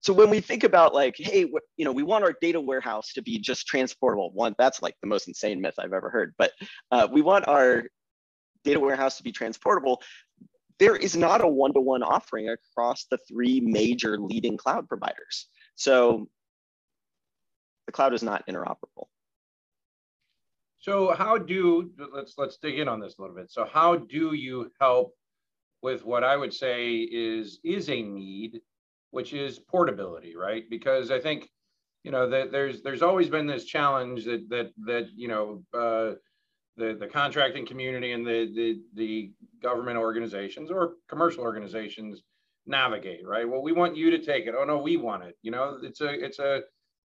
so 0.00 0.12
when 0.12 0.30
we 0.30 0.40
think 0.40 0.64
about 0.64 0.94
like, 0.94 1.16
hey, 1.18 1.46
you 1.76 1.84
know, 1.84 1.92
we 1.92 2.02
want 2.02 2.24
our 2.24 2.34
data 2.40 2.60
warehouse 2.60 3.12
to 3.14 3.22
be 3.22 3.38
just 3.38 3.66
transportable. 3.66 4.30
One, 4.32 4.54
that's 4.58 4.80
like 4.80 4.94
the 5.00 5.08
most 5.08 5.26
insane 5.26 5.60
myth 5.60 5.74
I've 5.78 5.92
ever 5.92 6.08
heard. 6.08 6.34
But 6.38 6.52
uh, 6.90 7.08
we 7.10 7.20
want 7.20 7.48
our 7.48 7.84
data 8.64 8.78
warehouse 8.78 9.16
to 9.16 9.22
be 9.22 9.32
transportable. 9.32 10.00
There 10.78 10.94
is 10.94 11.16
not 11.16 11.42
a 11.42 11.48
one-to-one 11.48 12.04
offering 12.04 12.48
across 12.48 13.06
the 13.10 13.18
three 13.28 13.60
major 13.60 14.18
leading 14.18 14.56
cloud 14.56 14.88
providers. 14.88 15.48
So 15.74 16.28
the 17.86 17.92
cloud 17.92 18.14
is 18.14 18.22
not 18.22 18.46
interoperable. 18.46 19.06
So 20.80 21.12
how 21.12 21.38
do 21.38 21.90
let's 22.12 22.34
let's 22.38 22.56
dig 22.58 22.78
in 22.78 22.86
on 22.86 23.00
this 23.00 23.18
a 23.18 23.22
little 23.22 23.34
bit. 23.34 23.50
So 23.50 23.64
how 23.64 23.96
do 23.96 24.32
you 24.34 24.70
help 24.80 25.14
with 25.82 26.04
what 26.04 26.22
I 26.22 26.36
would 26.36 26.54
say 26.54 26.98
is 26.98 27.58
is 27.64 27.90
a 27.90 28.00
need 28.00 28.60
which 29.10 29.32
is 29.32 29.58
portability, 29.58 30.36
right? 30.36 30.64
Because 30.68 31.10
I 31.10 31.20
think, 31.20 31.48
you 32.04 32.10
know, 32.10 32.28
that 32.28 32.52
there's 32.52 32.82
there's 32.82 33.02
always 33.02 33.28
been 33.28 33.46
this 33.46 33.64
challenge 33.64 34.24
that 34.24 34.48
that 34.50 34.70
that 34.86 35.08
you 35.14 35.28
know 35.28 35.62
uh, 35.74 36.14
the 36.76 36.94
the 36.94 37.06
contracting 37.06 37.66
community 37.66 38.12
and 38.12 38.26
the 38.26 38.52
the 38.54 38.80
the 38.94 39.32
government 39.62 39.98
organizations 39.98 40.70
or 40.70 40.94
commercial 41.08 41.42
organizations 41.42 42.22
navigate, 42.66 43.26
right? 43.26 43.48
Well, 43.48 43.62
we 43.62 43.72
want 43.72 43.96
you 43.96 44.10
to 44.10 44.18
take 44.18 44.46
it. 44.46 44.54
Oh 44.56 44.64
no, 44.64 44.78
we 44.78 44.96
want 44.96 45.24
it. 45.24 45.36
You 45.42 45.50
know, 45.50 45.78
it's 45.82 46.00
a 46.00 46.10
it's 46.10 46.38
a 46.38 46.62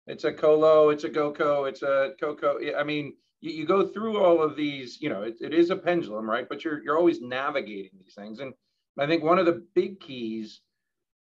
it's 0.06 0.24
a 0.24 0.32
colo, 0.32 0.90
it's 0.90 1.04
a 1.04 1.08
GoCo, 1.08 1.68
it's 1.68 1.82
a 1.82 2.10
Coco. 2.20 2.58
I 2.76 2.82
mean, 2.82 3.14
you, 3.40 3.52
you 3.52 3.66
go 3.66 3.86
through 3.86 4.18
all 4.18 4.42
of 4.42 4.56
these, 4.56 5.00
you 5.00 5.08
know, 5.08 5.22
it, 5.22 5.36
it 5.40 5.54
is 5.54 5.70
a 5.70 5.76
pendulum, 5.76 6.28
right? 6.28 6.48
But 6.48 6.64
you're 6.64 6.82
you're 6.82 6.98
always 6.98 7.20
navigating 7.20 7.92
these 8.02 8.14
things. 8.14 8.40
And 8.40 8.52
I 8.98 9.06
think 9.06 9.22
one 9.22 9.38
of 9.38 9.46
the 9.46 9.64
big 9.74 10.00
keys 10.00 10.60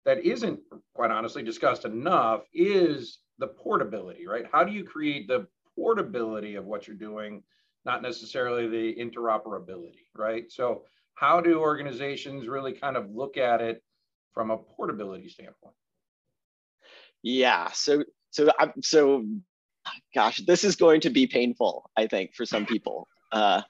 that 0.06 0.26
isn't 0.26 0.60
quite 0.94 1.12
honestly 1.12 1.44
discussed 1.44 1.86
enough 1.86 2.42
is 2.54 3.20
the 3.38 3.48
portability, 3.48 4.28
right? 4.28 4.46
How 4.52 4.64
do 4.64 4.72
you 4.72 4.84
create 4.84 5.28
the 5.28 5.48
portability 5.76 6.56
of 6.56 6.66
what 6.66 6.88
you're 6.88 6.96
doing, 6.96 7.44
not 7.86 8.02
necessarily 8.02 8.68
the 8.68 8.96
interoperability, 8.96 10.06
right? 10.16 10.52
So 10.52 10.84
how 11.16 11.42
do 11.42 11.60
organizations 11.60 12.48
really 12.48 12.74
kind 12.74 12.98
of 12.98 13.12
look 13.12 13.38
at 13.38 13.62
it 13.62 13.84
from 14.34 14.52
a 14.52 14.58
portability 14.58 15.30
standpoint? 15.30 15.76
Yeah, 17.24 17.70
so 17.72 18.04
so 18.32 18.50
I'm 18.60 18.74
so 18.82 19.26
gosh, 20.16 20.38
this 20.48 20.64
is 20.64 20.76
going 20.76 21.02
to 21.02 21.10
be 21.10 21.28
painful, 21.28 21.90
I 21.98 22.08
think, 22.08 22.36
for 22.36 22.46
some 22.46 22.66
people. 22.66 23.08
Uh, 23.34 23.62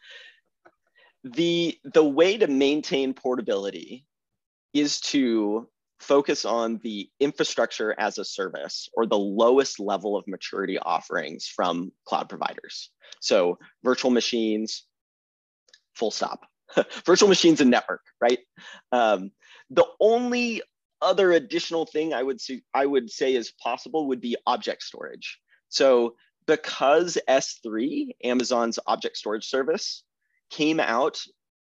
the 1.23 1.77
the 1.83 2.03
way 2.03 2.35
to 2.35 2.47
maintain 2.47 3.13
portability 3.13 4.07
is 4.73 4.99
to 5.01 5.69
focus 6.01 6.45
on 6.45 6.79
the 6.83 7.09
infrastructure 7.19 7.95
as 7.97 8.17
a 8.17 8.25
service 8.25 8.89
or 8.93 9.05
the 9.05 9.17
lowest 9.17 9.79
level 9.79 10.17
of 10.17 10.27
maturity 10.27 10.77
offerings 10.79 11.47
from 11.47 11.91
cloud 12.05 12.27
providers. 12.27 12.89
So 13.19 13.59
virtual 13.83 14.11
machines, 14.11 14.85
full 15.95 16.11
stop. 16.11 16.45
virtual 17.05 17.29
machines 17.29 17.61
and 17.61 17.69
network, 17.69 18.01
right? 18.19 18.39
Um, 18.91 19.31
the 19.69 19.85
only 19.99 20.61
other 21.01 21.31
additional 21.31 21.85
thing 21.85 22.13
I 22.13 22.23
would 22.23 22.39
I 22.73 22.85
would 22.85 23.09
say 23.09 23.33
is 23.33 23.51
possible 23.51 24.07
would 24.07 24.21
be 24.21 24.37
object 24.45 24.83
storage. 24.83 25.39
So 25.69 26.15
because 26.47 27.17
S3, 27.27 28.11
Amazon's 28.23 28.79
object 28.87 29.17
storage 29.17 29.45
service, 29.45 30.03
came 30.49 30.79
out 30.79 31.21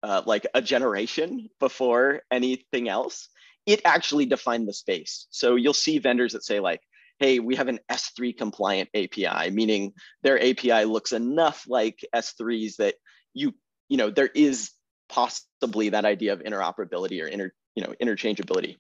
uh, 0.03 0.21
like 0.25 0.47
a 0.53 0.61
generation 0.61 1.49
before 1.59 2.21
anything 2.31 2.87
else, 2.87 3.29
it 3.69 3.81
actually 3.85 4.25
defined 4.25 4.67
the 4.67 4.73
space. 4.73 5.27
So 5.29 5.55
you'll 5.55 5.73
see 5.73 5.99
vendors 5.99 6.33
that 6.33 6.43
say 6.43 6.59
like, 6.59 6.81
hey, 7.19 7.39
we 7.39 7.55
have 7.55 7.67
an 7.67 7.79
S3 7.91 8.37
compliant 8.37 8.89
API, 8.95 9.51
meaning 9.51 9.93
their 10.23 10.37
API 10.37 10.85
looks 10.85 11.11
enough 11.11 11.65
like 11.67 11.99
S3's 12.15 12.77
that 12.77 12.95
you, 13.33 13.53
you 13.89 13.97
know, 13.97 14.09
there 14.09 14.29
is 14.33 14.71
possibly 15.09 15.89
that 15.89 16.05
idea 16.05 16.33
of 16.33 16.39
interoperability 16.39 17.21
or 17.23 17.27
inter, 17.27 17.51
you 17.75 17.83
know, 17.83 17.93
interchangeability 18.01 18.77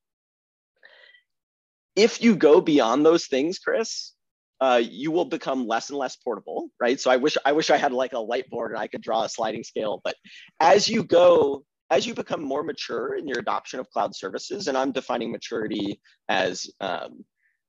if 1.99 2.21
you 2.21 2.35
go 2.35 2.61
beyond 2.61 3.05
those 3.05 3.25
things, 3.25 3.59
Chris, 3.59 4.13
uh, 4.61 4.81
you 4.81 5.11
will 5.11 5.25
become 5.25 5.67
less 5.67 5.89
and 5.89 5.99
less 5.99 6.15
portable, 6.15 6.69
right? 6.79 6.99
So 6.99 7.11
I 7.11 7.17
wish 7.17 7.37
I 7.45 7.51
wish 7.51 7.69
I 7.69 7.77
had 7.77 7.91
like 7.91 8.13
a 8.13 8.17
whiteboard 8.17 8.69
and 8.69 8.77
I 8.77 8.87
could 8.87 9.01
draw 9.01 9.23
a 9.23 9.29
sliding 9.29 9.63
scale. 9.63 9.99
But 10.03 10.15
as 10.59 10.87
you 10.87 11.03
go, 11.03 11.65
as 11.91 12.05
you 12.05 12.13
become 12.13 12.43
more 12.43 12.63
mature 12.63 13.15
in 13.15 13.27
your 13.27 13.39
adoption 13.39 13.79
of 13.79 13.89
cloud 13.89 14.15
services, 14.15 14.67
and 14.67 14.77
I'm 14.77 14.91
defining 14.91 15.31
maturity 15.31 15.99
as 16.27 16.69
um, 16.79 17.25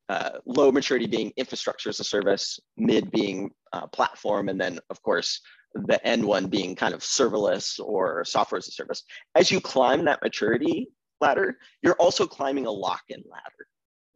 uh, 0.09 0.39
low 0.47 0.73
maturity 0.73 1.07
being 1.07 1.33
infrastructure 1.37 1.89
as 1.89 2.01
a 2.01 2.05
service, 2.05 2.59
mid 2.77 3.11
being 3.11 3.51
uh, 3.73 3.87
platform, 3.89 4.49
and 4.49 4.61
then 4.61 4.79
of 4.91 5.03
course 5.03 5.41
the 5.75 6.05
end 6.05 6.25
one 6.25 6.49
being 6.49 6.75
kind 6.75 6.95
of 6.95 7.01
serverless 7.01 7.79
or 7.79 8.25
software 8.25 8.59
as 8.59 8.67
a 8.67 8.73
service. 8.73 9.05
As 9.37 9.53
you 9.53 9.61
climb 9.61 10.05
that 10.07 10.21
maturity 10.21 10.89
ladder, 11.21 11.59
you're 11.81 11.95
also 11.95 12.27
climbing 12.27 12.67
a 12.67 12.71
lock-in 12.73 13.23
ladder 13.31 13.67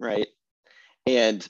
right? 0.00 0.26
And 1.06 1.46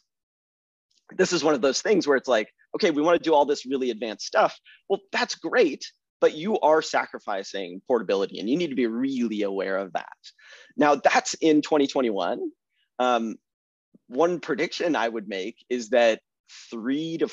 this 1.16 1.32
is 1.32 1.44
one 1.44 1.54
of 1.54 1.60
those 1.60 1.82
things 1.82 2.06
where 2.06 2.16
it's 2.16 2.28
like, 2.28 2.48
okay, 2.74 2.90
we 2.90 3.02
want 3.02 3.18
to 3.18 3.22
do 3.22 3.34
all 3.34 3.44
this 3.44 3.66
really 3.66 3.90
advanced 3.90 4.26
stuff. 4.26 4.58
Well, 4.88 5.00
that's 5.12 5.34
great, 5.34 5.84
but 6.24 6.34
you 6.34 6.58
are 6.60 6.80
sacrificing 6.80 7.82
portability 7.86 8.40
and 8.40 8.48
you 8.48 8.56
need 8.56 8.70
to 8.70 8.74
be 8.74 8.86
really 8.86 9.42
aware 9.42 9.76
of 9.76 9.92
that. 9.92 10.16
Now, 10.74 10.94
that's 10.94 11.34
in 11.34 11.60
2021. 11.60 12.50
Um, 12.98 13.34
one 14.08 14.40
prediction 14.40 14.96
I 14.96 15.06
would 15.06 15.28
make 15.28 15.62
is 15.68 15.90
that 15.90 16.22
three 16.70 17.18
to 17.18 17.28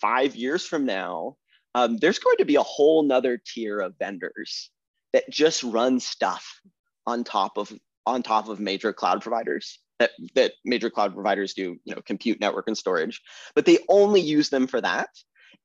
five 0.00 0.34
years 0.34 0.64
from 0.64 0.86
now, 0.86 1.36
um, 1.74 1.98
there's 1.98 2.20
going 2.20 2.38
to 2.38 2.46
be 2.46 2.54
a 2.54 2.62
whole 2.62 3.02
nother 3.02 3.36
tier 3.36 3.78
of 3.80 3.98
vendors 3.98 4.70
that 5.12 5.28
just 5.28 5.62
run 5.62 6.00
stuff 6.00 6.58
on 7.06 7.22
top 7.22 7.58
of 7.58 7.70
on 8.06 8.22
top 8.22 8.48
of 8.48 8.60
major 8.60 8.94
cloud 8.94 9.20
providers 9.20 9.78
that, 9.98 10.12
that 10.34 10.52
major 10.64 10.88
cloud 10.88 11.12
providers 11.12 11.52
do, 11.52 11.76
you 11.84 11.94
know, 11.94 12.00
compute, 12.00 12.40
network, 12.40 12.66
and 12.66 12.78
storage, 12.78 13.20
but 13.54 13.66
they 13.66 13.78
only 13.90 14.22
use 14.22 14.48
them 14.48 14.66
for 14.66 14.80
that. 14.80 15.10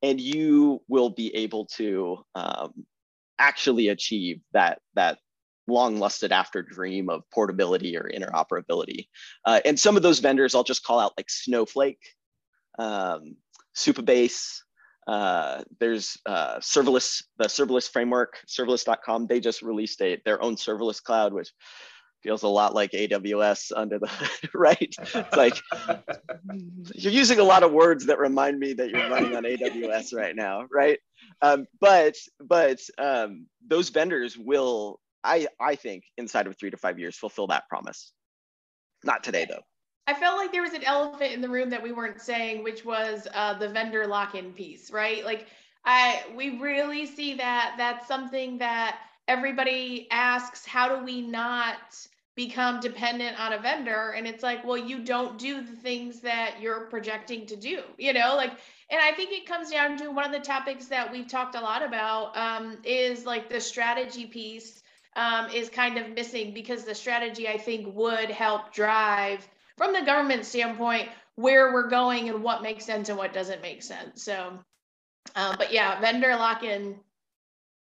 And 0.02 0.20
you 0.20 0.82
will 0.88 1.10
be 1.10 1.36
able 1.36 1.66
to 1.78 2.24
um, 2.36 2.86
actually 3.40 3.90
achieve 3.90 4.42
that, 4.54 4.80
that 4.94 5.20
long 5.68 5.98
lusted 5.98 6.32
after 6.32 6.62
dream 6.62 7.10
of 7.10 7.24
portability 7.34 7.98
or 7.98 8.10
interoperability. 8.10 9.08
Uh, 9.46 9.62
and 9.66 9.80
some 9.80 9.98
of 9.98 10.04
those 10.04 10.20
vendors 10.20 10.54
I'll 10.54 10.64
just 10.64 10.84
call 10.84 11.00
out 11.00 11.14
like 11.18 11.30
Snowflake, 11.30 12.02
um, 12.78 13.36
Supabase, 13.76 14.60
uh, 15.08 15.64
there's 15.80 16.18
uh, 16.26 16.58
serverless, 16.58 17.24
the 17.38 17.46
serverless 17.46 17.90
framework, 17.90 18.38
serverless.com, 18.48 19.28
they 19.28 19.40
just 19.40 19.62
released 19.62 20.02
a, 20.02 20.22
their 20.26 20.42
own 20.42 20.56
serverless 20.56 21.02
cloud, 21.02 21.34
which 21.34 21.52
feels 22.24 22.44
a 22.44 22.48
lot 22.48 22.74
like 22.74 22.92
AWS 22.92 23.72
under 23.76 24.00
the 24.00 24.10
right. 24.54 24.96
It's 24.98 25.38
like 25.38 25.62
you're 26.96 27.14
using 27.14 27.40
a 27.40 27.44
lot 27.44 27.64
of 27.64 27.72
words 27.72 28.06
that 28.08 28.20
remind 28.20 28.60
me 28.60 28.74
that 28.74 28.90
you're 28.90 29.10
running 29.10 29.36
on 29.36 29.44
AWS 29.44 30.14
right 30.14 30.36
now, 30.36 30.66
right? 30.72 31.00
Um, 31.42 31.68
but 31.80 32.16
but 32.40 32.80
um, 32.98 33.48
those 33.68 33.90
vendors 33.90 34.38
will, 34.38 35.00
I 35.24 35.48
I 35.60 35.76
think, 35.76 36.04
inside 36.18 36.48
of 36.48 36.58
three 36.58 36.72
to 36.72 36.78
five 36.78 37.00
years, 37.00 37.18
fulfill 37.18 37.48
that 37.48 37.68
promise. 37.70 38.12
Not 39.04 39.24
today 39.24 39.46
though. 39.48 39.64
I 40.08 40.14
felt 40.14 40.38
like 40.38 40.52
there 40.52 40.62
was 40.62 40.74
an 40.74 40.84
elephant 40.84 41.34
in 41.34 41.42
the 41.42 41.50
room 41.50 41.70
that 41.72 41.82
we 41.82 41.92
weren't 41.92 42.22
saying, 42.22 42.64
which 42.64 42.86
was 42.86 43.28
uh, 43.34 43.58
the 43.58 43.70
vendor 43.70 44.06
lock-in 44.06 44.54
piece, 44.54 44.92
right? 44.92 45.26
Like 45.26 45.48
I 45.84 46.24
we 46.36 46.60
really 46.60 47.06
see 47.06 47.36
that 47.36 47.76
that's 47.78 48.08
something 48.08 48.58
that 48.60 49.00
everybody 49.28 50.08
asks 50.12 50.66
how 50.66 50.96
do 50.96 51.04
we 51.04 51.22
not 51.22 52.08
become 52.36 52.80
dependent 52.82 53.40
on 53.40 53.54
a 53.54 53.60
vendor? 53.60 54.14
And 54.16 54.28
it's 54.28 54.44
like 54.44 54.64
well 54.66 54.78
you 54.78 55.04
don't 55.04 55.38
do 55.38 55.62
the 55.62 55.76
things 55.76 56.20
that 56.22 56.58
you're 56.62 56.82
projecting 56.88 57.46
to 57.48 57.56
do 57.56 57.82
you 57.98 58.14
know 58.14 58.36
like 58.36 58.52
and 58.90 59.02
i 59.02 59.12
think 59.12 59.32
it 59.32 59.46
comes 59.46 59.72
down 59.72 59.98
to 59.98 60.10
one 60.10 60.26
of 60.26 60.32
the 60.32 60.40
topics 60.40 60.88
that 60.88 61.12
we've 61.12 61.28
talked 61.28 61.56
a 61.56 61.62
lot 61.62 61.84
about 61.84 62.36
um, 62.38 62.78
is 62.84 63.26
like 63.26 63.50
the 63.50 63.60
strategy 63.60 64.26
piece 64.26 64.84
um, 65.16 65.50
is 65.52 65.70
kind 65.70 65.98
of 65.98 66.10
missing 66.10 66.54
because 66.54 66.84
the 66.84 66.96
strategy 66.96 67.48
i 67.48 67.58
think 67.58 67.94
would 67.96 68.30
help 68.30 68.74
drive 68.74 69.48
from 69.78 69.94
the 69.94 70.02
government 70.02 70.46
standpoint 70.46 71.10
where 71.36 71.74
we're 71.74 71.90
going 71.90 72.30
and 72.30 72.42
what 72.42 72.64
makes 72.64 72.86
sense 72.86 73.10
and 73.10 73.18
what 73.18 73.34
doesn't 73.34 73.62
make 73.62 73.84
sense 73.84 74.24
so 74.24 74.58
uh, 75.36 75.56
but 75.58 75.72
yeah 75.72 76.00
vendor 76.00 76.36
lock-in 76.36 76.96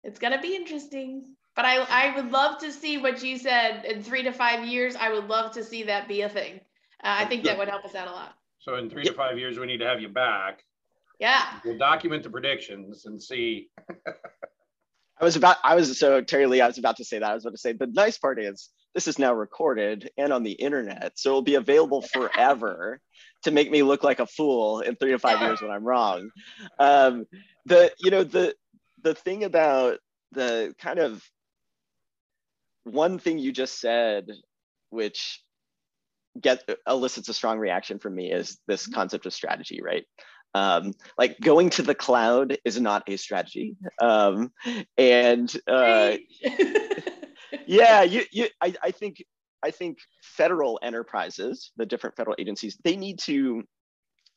it's 0.02 0.18
going 0.18 0.32
to 0.32 0.40
be 0.40 0.54
interesting 0.54 1.33
but 1.56 1.64
I, 1.64 1.76
I 1.78 2.16
would 2.16 2.30
love 2.30 2.58
to 2.60 2.72
see 2.72 2.98
what 2.98 3.22
you 3.22 3.38
said 3.38 3.84
in 3.84 4.02
three 4.02 4.22
to 4.24 4.32
five 4.32 4.66
years. 4.66 4.96
I 4.96 5.12
would 5.12 5.28
love 5.28 5.52
to 5.52 5.64
see 5.64 5.84
that 5.84 6.08
be 6.08 6.22
a 6.22 6.28
thing. 6.28 6.60
Uh, 7.02 7.16
I 7.18 7.24
think 7.26 7.44
that 7.44 7.58
would 7.58 7.68
help 7.68 7.84
us 7.84 7.94
out 7.94 8.08
a 8.08 8.12
lot. 8.12 8.34
So 8.58 8.76
in 8.76 8.88
three 8.88 9.04
to 9.04 9.12
five 9.12 9.38
years, 9.38 9.58
we 9.58 9.66
need 9.66 9.78
to 9.78 9.86
have 9.86 10.00
you 10.00 10.08
back. 10.08 10.64
Yeah. 11.20 11.42
We'll 11.64 11.78
document 11.78 12.22
the 12.22 12.30
predictions 12.30 13.06
and 13.06 13.22
see. 13.22 13.68
I 15.20 15.24
was 15.24 15.36
about, 15.36 15.58
I 15.62 15.76
was, 15.76 15.98
so 15.98 16.20
Terry 16.22 16.46
Lee, 16.46 16.60
I 16.60 16.66
was 16.66 16.78
about 16.78 16.96
to 16.96 17.04
say 17.04 17.18
that. 17.18 17.30
I 17.30 17.34
was 17.34 17.44
about 17.44 17.52
to 17.52 17.58
say, 17.58 17.72
the 17.72 17.86
nice 17.86 18.18
part 18.18 18.40
is 18.40 18.70
this 18.94 19.06
is 19.06 19.18
now 19.18 19.32
recorded 19.32 20.10
and 20.18 20.32
on 20.32 20.42
the 20.42 20.52
internet. 20.52 21.12
So 21.16 21.30
it'll 21.30 21.42
be 21.42 21.54
available 21.54 22.02
forever 22.12 23.00
to 23.44 23.50
make 23.50 23.70
me 23.70 23.82
look 23.82 24.02
like 24.02 24.18
a 24.18 24.26
fool 24.26 24.80
in 24.80 24.96
three 24.96 25.12
to 25.12 25.18
five 25.18 25.40
years 25.40 25.60
when 25.60 25.70
I'm 25.70 25.84
wrong. 25.84 26.30
Um, 26.78 27.26
the, 27.66 27.92
you 27.98 28.10
know, 28.10 28.24
the, 28.24 28.54
the 29.02 29.14
thing 29.14 29.44
about 29.44 29.98
the 30.32 30.74
kind 30.78 30.98
of 30.98 31.22
one 32.84 33.18
thing 33.18 33.38
you 33.38 33.52
just 33.52 33.80
said, 33.80 34.28
which 34.90 35.42
get 36.40 36.68
elicits 36.88 37.28
a 37.28 37.34
strong 37.34 37.58
reaction 37.58 37.98
from 37.98 38.14
me, 38.14 38.30
is 38.30 38.58
this 38.66 38.84
mm-hmm. 38.84 38.94
concept 38.94 39.26
of 39.26 39.32
strategy, 39.32 39.80
right? 39.82 40.04
Um, 40.54 40.92
like 41.18 41.40
going 41.40 41.70
to 41.70 41.82
the 41.82 41.94
cloud 41.94 42.56
is 42.64 42.80
not 42.80 43.02
a 43.08 43.16
strategy, 43.16 43.76
um, 44.00 44.52
and 44.96 45.52
uh, 45.66 46.16
yeah, 47.66 48.02
you, 48.02 48.22
you, 48.30 48.46
I, 48.60 48.74
I 48.80 48.90
think, 48.92 49.24
I 49.64 49.72
think 49.72 49.98
federal 50.22 50.78
enterprises, 50.80 51.72
the 51.76 51.86
different 51.86 52.16
federal 52.16 52.36
agencies, 52.38 52.78
they 52.84 52.96
need 52.96 53.18
to 53.20 53.64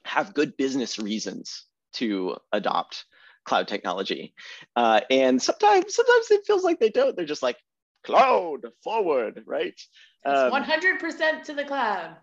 have 0.05 0.33
good 0.33 0.57
business 0.57 0.97
reasons 0.97 1.65
to 1.93 2.35
adopt 2.51 3.05
cloud 3.45 3.67
technology, 3.67 4.33
uh, 4.75 5.01
and 5.11 5.39
sometimes, 5.39 5.93
sometimes 5.93 6.31
it 6.31 6.47
feels 6.47 6.63
like 6.63 6.79
they 6.79 6.89
don't. 6.89 7.15
They're 7.15 7.25
just 7.25 7.43
like, 7.43 7.57
cloud 8.07 8.61
forward, 8.83 9.43
right? 9.45 9.79
Um, 10.25 10.51
100% 10.51 11.43
to 11.43 11.53
the 11.53 11.63
cloud. 11.63 12.15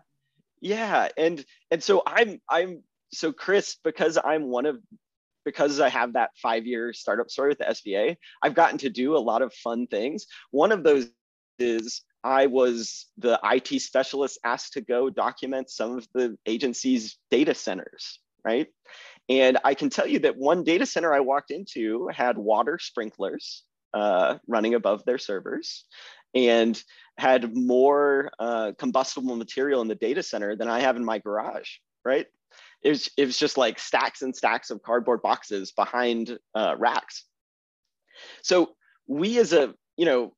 Yeah, 0.61 1.09
and 1.17 1.45
and 1.69 1.83
so 1.83 2.01
I'm 2.05 2.41
I'm 2.49 2.83
so 3.13 3.31
Chris 3.31 3.77
because 3.83 4.17
I'm 4.23 4.45
one 4.45 4.65
of 4.65 4.79
because 5.43 5.79
I 5.79 5.89
have 5.89 6.13
that 6.13 6.31
five 6.41 6.65
year 6.65 6.91
startup 6.91 7.29
story 7.29 7.49
with 7.49 7.59
the 7.59 7.65
SBA, 7.65 8.17
I've 8.41 8.55
gotten 8.55 8.79
to 8.79 8.89
do 8.89 9.15
a 9.15 9.19
lot 9.19 9.41
of 9.41 9.53
fun 9.53 9.85
things. 9.87 10.25
One 10.51 10.71
of 10.71 10.83
those 10.83 11.09
is 11.59 12.01
I 12.23 12.47
was 12.47 13.05
the 13.17 13.39
IT 13.43 13.79
specialist 13.79 14.39
asked 14.43 14.73
to 14.73 14.81
go 14.81 15.09
document 15.11 15.69
some 15.69 15.97
of 15.99 16.07
the 16.15 16.35
agency's 16.47 17.17
data 17.29 17.53
centers, 17.53 18.19
right? 18.43 18.67
And 19.29 19.59
I 19.63 19.75
can 19.75 19.89
tell 19.89 20.07
you 20.07 20.19
that 20.19 20.35
one 20.35 20.63
data 20.63 20.85
center 20.85 21.13
I 21.13 21.19
walked 21.19 21.51
into 21.51 22.09
had 22.11 22.37
water 22.37 22.79
sprinklers 22.79 23.63
uh, 23.95 24.37
running 24.45 24.75
above 24.75 25.03
their 25.05 25.17
servers 25.17 25.85
and 26.35 26.81
had 27.17 27.55
more 27.55 28.29
uh, 28.37 28.73
combustible 28.77 29.37
material 29.37 29.81
in 29.81 29.87
the 29.87 29.95
data 29.95 30.21
center 30.21 30.55
than 30.55 30.67
I 30.67 30.81
have 30.81 30.97
in 30.97 31.05
my 31.05 31.19
garage, 31.19 31.69
right? 32.03 32.27
It 32.83 32.89
was, 32.89 33.09
it 33.17 33.25
was 33.25 33.37
just 33.37 33.57
like 33.57 33.79
stacks 33.79 34.21
and 34.21 34.35
stacks 34.35 34.69
of 34.69 34.83
cardboard 34.83 35.21
boxes 35.21 35.71
behind 35.71 36.37
uh, 36.53 36.75
racks. 36.77 37.23
So 38.43 38.75
we 39.07 39.39
as 39.39 39.53
a, 39.53 39.73
you 39.97 40.05
know, 40.05 40.33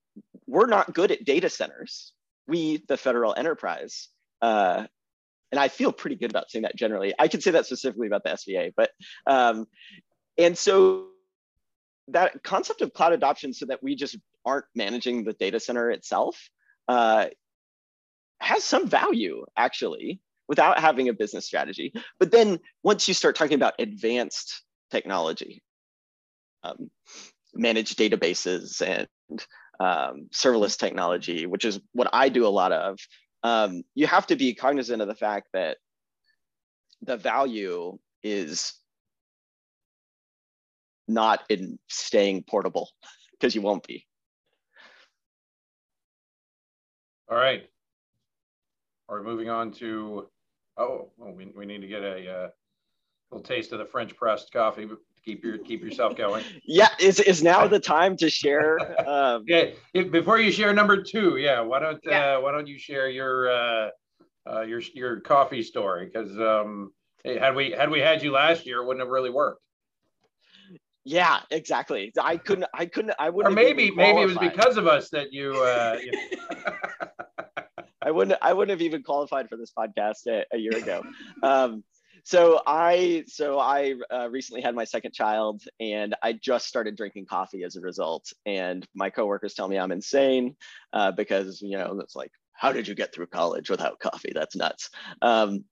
we're 0.45 0.67
not 0.67 0.93
good 0.93 1.11
at 1.11 1.25
data 1.25 1.49
centers. 1.49 2.13
We, 2.47 2.83
the 2.87 2.95
federal 2.95 3.33
enterprise, 3.35 4.07
uh, 4.41 4.85
and 5.51 5.59
I 5.59 5.67
feel 5.67 5.91
pretty 5.91 6.15
good 6.15 6.29
about 6.29 6.51
saying 6.51 6.63
that 6.63 6.75
generally. 6.75 7.13
I 7.17 7.27
can 7.27 7.41
say 7.41 7.51
that 7.51 7.65
specifically 7.65 8.07
about 8.07 8.23
the 8.23 8.31
SBA, 8.31 8.73
but 8.75 8.91
um, 9.25 9.65
and 10.37 10.57
so 10.57 11.07
that 12.09 12.43
concept 12.43 12.81
of 12.81 12.93
cloud 12.93 13.13
adoption, 13.13 13.53
so 13.53 13.65
that 13.65 13.83
we 13.83 13.95
just 13.95 14.17
aren't 14.45 14.65
managing 14.75 15.23
the 15.23 15.33
data 15.33 15.59
center 15.59 15.91
itself, 15.91 16.49
uh, 16.87 17.27
has 18.39 18.63
some 18.63 18.87
value 18.87 19.45
actually 19.57 20.21
without 20.47 20.79
having 20.79 21.09
a 21.09 21.13
business 21.13 21.45
strategy. 21.45 21.91
But 22.19 22.31
then 22.31 22.59
once 22.83 23.07
you 23.07 23.13
start 23.13 23.35
talking 23.35 23.55
about 23.55 23.73
advanced 23.79 24.63
technology, 24.91 25.61
um, 26.63 26.89
managed 27.53 27.97
databases 27.97 28.81
and 28.81 29.07
um, 29.79 30.29
serverless 30.33 30.77
technology, 30.77 31.45
which 31.45 31.65
is 31.65 31.79
what 31.93 32.09
I 32.13 32.29
do 32.29 32.45
a 32.45 32.49
lot 32.49 32.71
of, 32.71 32.99
um, 33.43 33.83
you 33.95 34.07
have 34.07 34.27
to 34.27 34.35
be 34.35 34.53
cognizant 34.53 35.01
of 35.01 35.07
the 35.07 35.15
fact 35.15 35.49
that 35.53 35.77
the 37.01 37.17
value 37.17 37.97
is 38.23 38.73
not 41.07 41.43
in 41.49 41.79
staying 41.87 42.43
portable 42.43 42.89
because 43.31 43.55
you 43.55 43.61
won't 43.61 43.85
be. 43.85 44.05
All 47.29 47.37
right. 47.37 47.69
Are 49.09 49.19
we 49.19 49.25
moving 49.25 49.49
on 49.49 49.71
to, 49.73 50.27
oh, 50.77 51.11
well, 51.17 51.33
we, 51.33 51.45
we 51.55 51.65
need 51.65 51.81
to 51.81 51.87
get 51.87 52.03
a 52.03 52.31
uh, 52.31 52.49
little 53.31 53.43
taste 53.43 53.71
of 53.71 53.79
the 53.79 53.85
French 53.85 54.15
pressed 54.15 54.51
coffee 54.51 54.87
to 54.87 54.97
keep 55.27 55.43
your 55.43 55.57
keep 55.57 55.83
yourself 55.83 56.15
going. 56.15 56.43
Yeah, 56.63 56.89
is 56.99 57.19
is 57.19 57.43
now 57.43 57.67
the 57.67 57.79
time 57.79 58.17
to 58.17 58.29
share? 58.29 58.77
Um, 59.07 59.45
yeah, 59.47 59.71
before 59.93 60.39
you 60.39 60.51
share 60.51 60.73
number 60.73 61.01
two, 61.01 61.37
yeah, 61.37 61.61
why 61.61 61.79
don't 61.79 61.99
yeah. 62.03 62.35
Uh, 62.35 62.41
why 62.41 62.51
don't 62.51 62.67
you 62.67 62.77
share 62.77 63.09
your 63.09 63.49
uh, 63.49 63.89
uh, 64.49 64.61
your 64.61 64.81
your 64.93 65.21
coffee 65.21 65.61
story? 65.61 66.05
Because 66.05 66.37
um, 66.37 66.91
hey, 67.23 67.37
had 67.37 67.55
we 67.55 67.71
had 67.71 67.89
we 67.89 67.99
had 67.99 68.21
you 68.21 68.31
last 68.31 68.65
year, 68.65 68.81
it 68.81 68.85
wouldn't 68.85 69.01
have 69.01 69.09
really 69.09 69.29
worked. 69.29 69.61
Yeah, 71.07 71.39
exactly. 71.51 72.11
I 72.21 72.35
couldn't. 72.35 72.67
I 72.73 72.85
couldn't. 72.85 73.15
I 73.17 73.29
wouldn't. 73.29 73.53
Or 73.53 73.55
maybe 73.55 73.91
maybe 73.91 74.21
it 74.23 74.25
was 74.25 74.37
because 74.37 74.75
of 74.75 74.87
us 74.87 75.09
that 75.11 75.31
you. 75.31 75.53
Uh, 75.53 75.97
you 76.03 76.11
know. 76.11 76.73
I 78.01 78.11
wouldn't. 78.11 78.37
I 78.41 78.51
wouldn't 78.51 78.71
have 78.71 78.81
even 78.81 79.03
qualified 79.03 79.47
for 79.47 79.55
this 79.55 79.71
podcast 79.71 80.27
a, 80.27 80.43
a 80.53 80.57
year 80.57 80.75
ago. 80.75 81.01
Um, 81.43 81.85
so 82.25 82.61
I 82.67 83.23
so 83.25 83.57
I 83.57 83.95
uh, 84.13 84.29
recently 84.29 84.61
had 84.61 84.75
my 84.75 84.83
second 84.83 85.13
child, 85.13 85.63
and 85.79 86.13
I 86.21 86.33
just 86.33 86.67
started 86.67 86.97
drinking 86.97 87.27
coffee 87.27 87.63
as 87.63 87.77
a 87.77 87.81
result. 87.81 88.33
And 88.45 88.85
my 88.93 89.09
coworkers 89.09 89.53
tell 89.53 89.69
me 89.69 89.79
I'm 89.79 89.93
insane 89.93 90.57
uh, 90.91 91.11
because 91.11 91.61
you 91.61 91.77
know 91.77 92.01
it's 92.01 92.17
like, 92.17 92.31
how 92.51 92.74
did 92.74 92.85
you 92.85 92.96
get 92.96 93.15
through 93.15 93.27
college 93.27 93.70
without 93.70 94.00
coffee? 94.00 94.33
That's 94.35 94.57
nuts. 94.57 94.89
Um, 95.22 95.63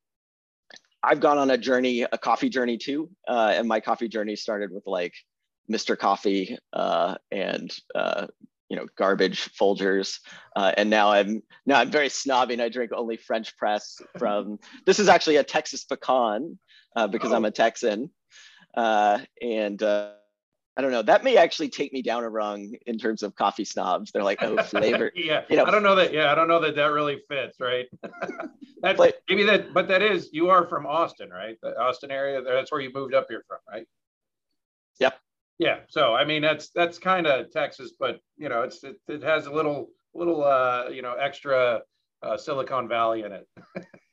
I've 1.06 1.20
gone 1.20 1.38
on 1.38 1.52
a 1.52 1.58
journey, 1.58 2.02
a 2.02 2.18
coffee 2.18 2.50
journey 2.50 2.78
too, 2.78 3.10
uh, 3.28 3.54
and 3.56 3.68
my 3.68 3.80
coffee 3.80 4.08
journey 4.08 4.36
started 4.36 4.72
with 4.72 4.88
like 4.88 5.14
Mr. 5.72 5.98
Coffee 5.98 6.58
uh, 6.74 7.16
and 7.32 7.72
uh, 7.94 8.28
you 8.70 8.76
know 8.76 8.88
garbage 8.98 9.50
Folgers, 9.60 10.20
uh, 10.56 10.72
and 10.76 10.90
now 10.90 11.12
I'm 11.12 11.44
now 11.66 11.80
I'm 11.80 11.92
very 11.92 12.10
snobby 12.10 12.54
and 12.54 12.62
I 12.62 12.70
drink 12.70 12.92
only 12.92 13.18
French 13.18 13.56
press 13.58 14.02
from. 14.18 14.58
this 14.86 15.00
is 15.00 15.08
actually 15.08 15.36
a 15.36 15.44
Texas 15.44 15.84
pecan 15.84 16.58
uh, 16.96 17.08
because 17.08 17.32
oh. 17.32 17.36
I'm 17.36 17.46
a 17.46 17.52
Texan, 17.52 18.10
uh, 18.76 19.20
and 19.42 19.82
uh, 19.84 20.14
I 20.78 20.82
don't 20.82 20.92
know. 20.92 21.02
That 21.02 21.24
may 21.24 21.38
actually 21.38 21.70
take 21.70 21.94
me 21.94 22.02
down 22.02 22.24
a 22.24 22.30
rung 22.30 22.76
in 22.86 22.98
terms 22.98 23.24
of 23.24 23.34
coffee 23.36 23.64
snobs. 23.64 24.12
They're 24.12 24.24
like, 24.24 24.44
oh, 24.44 24.62
flavor. 24.64 25.10
yeah, 25.16 25.44
you 25.50 25.56
know. 25.56 25.64
I 25.64 25.72
don't 25.72 25.84
know 25.84 25.96
that. 25.96 26.12
Yeah, 26.12 26.32
I 26.32 26.36
don't 26.36 26.50
know 26.50 26.60
that 26.60 26.76
that 26.76 26.92
really 26.92 27.22
fits, 27.30 27.60
right? 27.62 27.86
that's 28.82 28.98
but, 28.98 29.22
maybe 29.30 29.44
that, 29.44 29.74
but 29.74 29.88
that 29.88 30.02
is 30.02 30.30
you 30.34 30.50
are 30.50 30.68
from 30.68 30.86
Austin, 30.86 31.30
right? 31.30 31.58
The 31.62 31.80
Austin 31.80 32.12
area. 32.12 32.42
That's 32.42 32.74
where 32.74 32.82
you 32.82 32.92
moved 32.94 33.14
up 33.14 33.28
here 33.30 33.46
from, 33.48 33.60
right? 33.72 33.88
Yep. 35.00 35.18
Yeah. 35.60 35.80
So 35.88 36.14
I 36.14 36.26
mean, 36.26 36.42
that's 36.42 36.70
that's 36.70 36.98
kind 37.00 37.26
of 37.26 37.52
Texas, 37.52 37.94
but 37.98 38.20
you 38.38 38.50
know, 38.50 38.64
it's 38.64 38.84
it, 38.84 38.98
it 39.08 39.24
has 39.24 39.46
a 39.46 39.52
little 39.52 39.92
little 40.14 40.44
uh, 40.44 40.90
you 40.90 41.02
know 41.02 41.14
extra 41.14 41.84
uh, 42.22 42.36
Silicon 42.36 42.90
Valley 42.90 43.24
in 43.24 43.32
it. 43.32 43.48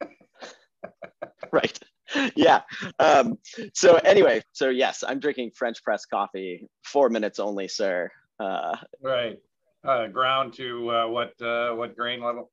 right. 1.52 1.78
Yeah. 2.36 2.60
Um, 2.98 3.38
so 3.74 3.96
anyway, 3.96 4.42
so 4.52 4.68
yes, 4.68 5.04
I'm 5.06 5.20
drinking 5.20 5.52
French 5.54 5.82
press 5.82 6.04
coffee, 6.04 6.68
four 6.84 7.08
minutes 7.08 7.38
only, 7.38 7.68
sir. 7.68 8.10
Uh, 8.38 8.76
right. 9.00 9.38
Uh, 9.84 10.06
ground 10.06 10.54
to 10.54 10.90
uh, 10.90 11.08
what 11.08 11.40
uh, 11.42 11.74
what 11.74 11.96
grain 11.96 12.22
level? 12.22 12.50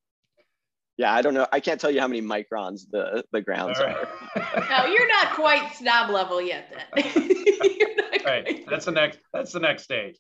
Yeah, 0.98 1.14
I 1.14 1.22
don't 1.22 1.34
know. 1.34 1.48
I 1.52 1.60
can't 1.60 1.80
tell 1.80 1.92
you 1.92 2.02
how 2.02 2.08
many 2.08 2.22
microns 2.22 2.82
the 2.92 3.24
the 3.32 3.42
grounds 3.42 3.80
right. 3.80 3.96
are. 3.96 4.66
no, 4.70 4.92
you're 4.92 5.08
not 5.08 5.34
quite 5.34 5.74
snob 5.76 6.10
level 6.10 6.42
yet. 6.42 6.74
Then 6.96 7.06
right. 8.26 8.66
That's 8.70 8.86
the 8.86 8.92
next. 8.92 9.20
That's 9.32 9.52
the 9.52 9.60
next 9.60 9.84
stage. 9.84 10.18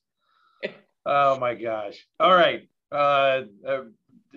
Oh 1.06 1.40
my 1.40 1.56
gosh. 1.56 2.06
All 2.20 2.36
right. 2.36 2.70
Uh, 2.92 3.42
uh, 3.68 3.84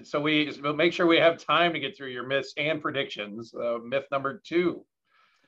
so 0.03 0.21
we 0.21 0.51
we'll 0.63 0.75
make 0.75 0.93
sure 0.93 1.07
we 1.07 1.19
have 1.19 1.39
time 1.39 1.73
to 1.75 1.81
get 1.81 1.97
through 1.97 2.09
your 2.09 2.27
myths 2.27 2.55
and 2.57 2.81
predictions. 2.81 3.55
Uh, 3.55 3.79
myth 3.85 4.07
number 4.11 4.41
two. 4.45 4.85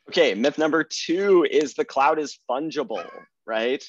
Okay, 0.09 0.35
myth 0.35 0.59
number 0.59 0.85
two 0.85 1.47
is 1.51 1.75
the 1.75 1.85
cloud 1.85 2.19
is 2.19 2.39
fungible, 2.49 3.09
right? 3.47 3.83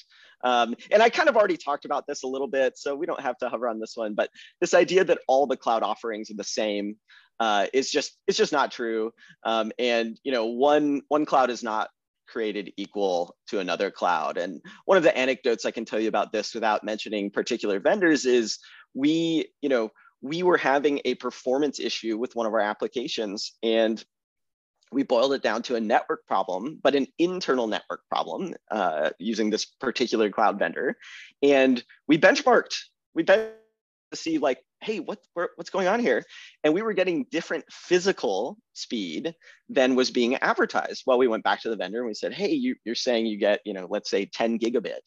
Um, 0.44 0.74
and 0.90 1.02
I 1.02 1.08
kind 1.08 1.28
of 1.28 1.36
already 1.36 1.56
talked 1.56 1.84
about 1.84 2.06
this 2.06 2.22
a 2.22 2.26
little 2.26 2.48
bit, 2.48 2.78
so 2.78 2.94
we 2.94 3.06
don't 3.06 3.20
have 3.20 3.38
to 3.38 3.48
hover 3.48 3.68
on 3.68 3.80
this 3.80 3.96
one. 3.96 4.14
But 4.14 4.30
this 4.60 4.74
idea 4.74 5.04
that 5.04 5.18
all 5.28 5.46
the 5.46 5.56
cloud 5.56 5.82
offerings 5.82 6.30
are 6.30 6.36
the 6.36 6.44
same 6.44 6.96
uh, 7.40 7.66
is 7.72 7.90
just 7.90 8.16
it's 8.26 8.38
just 8.38 8.52
not 8.52 8.72
true. 8.72 9.12
Um, 9.44 9.72
and 9.78 10.18
you 10.24 10.32
know, 10.32 10.46
one 10.46 11.02
one 11.08 11.26
cloud 11.26 11.50
is 11.50 11.62
not 11.62 11.90
created 12.26 12.72
equal 12.76 13.36
to 13.48 13.60
another 13.60 13.90
cloud. 13.90 14.36
And 14.36 14.60
one 14.84 14.98
of 14.98 15.04
the 15.04 15.16
anecdotes 15.16 15.64
I 15.64 15.70
can 15.70 15.84
tell 15.84 16.00
you 16.00 16.08
about 16.08 16.32
this 16.32 16.54
without 16.54 16.84
mentioning 16.84 17.30
particular 17.30 17.78
vendors 17.78 18.26
is 18.26 18.58
we, 18.94 19.46
you 19.62 19.68
know, 19.68 19.90
we 20.22 20.42
were 20.42 20.56
having 20.56 21.00
a 21.04 21.14
performance 21.14 21.78
issue 21.78 22.18
with 22.18 22.34
one 22.34 22.46
of 22.46 22.52
our 22.52 22.60
applications 22.60 23.52
and 23.62 24.04
we 24.92 25.02
boiled 25.02 25.32
it 25.32 25.42
down 25.42 25.62
to 25.62 25.76
a 25.76 25.80
network 25.80 26.26
problem, 26.26 26.78
but 26.82 26.94
an 26.94 27.06
internal 27.18 27.66
network 27.66 28.02
problem 28.08 28.54
uh, 28.70 29.10
using 29.18 29.50
this 29.50 29.64
particular 29.64 30.30
cloud 30.30 30.58
vendor. 30.58 30.96
And 31.42 31.82
we 32.06 32.18
benchmarked, 32.18 32.76
we 33.14 33.24
benchmarked 33.24 33.52
to 34.12 34.16
see 34.16 34.38
like, 34.38 34.62
hey, 34.80 35.00
what, 35.00 35.18
what's 35.32 35.70
going 35.70 35.88
on 35.88 36.00
here? 36.00 36.22
And 36.62 36.74
we 36.74 36.82
were 36.82 36.92
getting 36.92 37.26
different 37.30 37.64
physical 37.70 38.58
speed 38.74 39.34
than 39.68 39.94
was 39.94 40.10
being 40.10 40.36
advertised. 40.36 41.02
Well, 41.06 41.18
we 41.18 41.28
went 41.28 41.44
back 41.44 41.62
to 41.62 41.70
the 41.70 41.76
vendor 41.76 41.98
and 41.98 42.06
we 42.06 42.14
said, 42.14 42.32
hey, 42.32 42.52
you, 42.52 42.76
are 42.86 42.94
saying 42.94 43.26
you 43.26 43.38
get, 43.38 43.60
you 43.64 43.72
know, 43.72 43.86
let's 43.90 44.10
say 44.10 44.26
10 44.26 44.58
gigabit 44.58 45.00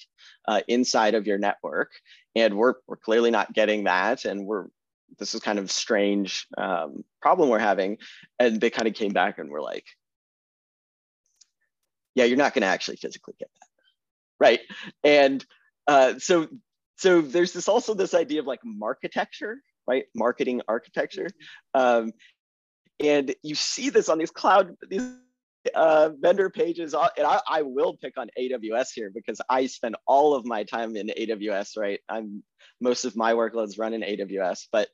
uh, 0.48 0.62
inside 0.68 1.14
of 1.14 1.28
your 1.28 1.38
network, 1.38 1.92
and 2.36 2.56
we're, 2.56 2.76
we're 2.88 2.98
clearly 2.98 3.32
not 3.32 3.54
getting 3.54 3.86
that. 3.86 4.26
And 4.26 4.46
we're, 4.46 4.68
this 5.18 5.34
is 5.34 5.42
kind 5.42 5.60
of 5.60 5.72
strange 5.72 6.48
um, 6.58 7.04
problem 7.22 7.50
we're 7.50 7.60
having. 7.60 7.98
And 8.40 8.60
they 8.62 8.70
kind 8.70 8.88
of 8.88 8.94
came 8.94 9.12
back 9.14 9.38
and 9.38 9.50
were 9.50 9.62
like, 9.62 9.86
yeah, 12.16 12.26
you're 12.26 12.38
not 12.38 12.54
going 12.54 12.62
to 12.62 12.68
actually 12.68 12.98
physically 12.98 13.36
get 13.40 13.50
that. 13.60 13.68
Right. 14.40 14.60
And 15.04 15.46
uh, 15.88 16.20
so 16.20 16.48
so 16.98 17.22
there's 17.22 17.54
this 17.54 17.70
also 17.70 17.94
this 17.94 18.14
idea 18.14 18.42
of 18.42 18.46
like 18.46 18.60
marketecture, 18.64 19.62
right? 19.88 20.06
Marketing 20.14 20.62
architecture. 20.68 21.30
Um, 21.74 22.12
and 23.00 23.34
you 23.42 23.56
see 23.56 23.90
this 23.90 24.10
on 24.10 24.18
these 24.18 24.32
cloud, 24.32 24.76
these 24.90 25.10
uh, 25.76 26.10
vendor 26.20 26.50
pages, 26.50 26.94
uh, 26.94 27.10
and 27.18 27.28
I, 27.28 27.42
I, 27.48 27.62
will 27.64 27.98
pick 27.98 28.18
on 28.18 28.30
AWS 28.40 28.88
here 28.94 29.12
because 29.14 29.42
I 29.50 29.66
spend 29.66 29.98
all 30.08 30.34
of 30.34 30.46
my 30.46 30.64
time 30.64 30.96
in 30.96 31.08
AWS, 31.08 31.78
right? 31.78 32.00
I'm 32.08 32.44
most 32.80 33.04
of 33.04 33.18
my 33.18 33.34
workloads 33.34 33.78
run 33.78 33.94
in 33.94 34.02
AWS, 34.02 34.68
but 34.72 34.88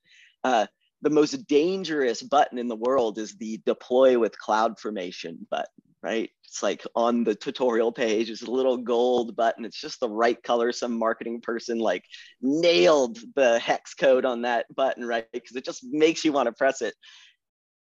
uh, 0.44 0.66
the 1.02 1.12
most 1.12 1.48
dangerous 1.48 2.24
button 2.24 2.58
in 2.58 2.68
the 2.68 2.76
world 2.76 3.20
is 3.20 3.36
the 3.38 3.62
deploy 3.66 4.18
with 4.18 4.36
CloudFormation 4.40 5.48
button, 5.52 5.66
right? 6.02 6.32
It's 6.46 6.64
like 6.64 6.84
on 6.96 7.24
the 7.24 7.36
tutorial 7.36 7.92
page, 7.92 8.30
it's 8.30 8.42
a 8.42 8.50
little 8.50 8.78
gold 8.78 9.36
button. 9.36 9.66
It's 9.66 9.80
just 9.80 10.00
the 10.00 10.10
right 10.10 10.42
color. 10.42 10.72
Some 10.72 10.98
marketing 10.98 11.42
person 11.42 11.78
like 11.78 12.04
nailed 12.42 13.20
the 13.36 13.60
hex 13.60 13.94
code 13.94 14.26
on 14.26 14.44
that 14.44 14.66
button, 14.74 15.06
right? 15.06 15.28
Because 15.32 15.56
it 15.56 15.66
just 15.66 15.84
makes 15.84 16.26
you 16.26 16.32
want 16.32 16.48
to 16.48 16.54
press 16.54 16.82
it. 16.82 16.96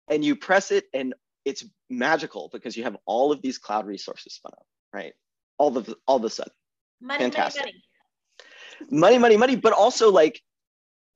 And 0.08 0.24
you 0.24 0.34
press 0.34 0.72
it 0.72 0.86
and 0.92 1.14
it's 1.44 1.64
magical 1.90 2.50
because 2.52 2.76
you 2.76 2.84
have 2.84 2.96
all 3.06 3.32
of 3.32 3.42
these 3.42 3.58
cloud 3.58 3.86
resources 3.86 4.34
spun 4.34 4.52
up, 4.52 4.66
right? 4.92 5.12
All 5.58 5.76
of 5.76 5.92
all 6.06 6.16
of 6.16 6.24
a 6.24 6.30
sudden. 6.30 6.52
Money, 7.00 7.24
Fantastic. 7.24 7.62
money, 7.62 7.72
money. 7.72 9.00
Money, 9.00 9.18
money, 9.18 9.36
money. 9.36 9.56
But 9.56 9.72
also 9.72 10.10
like, 10.10 10.40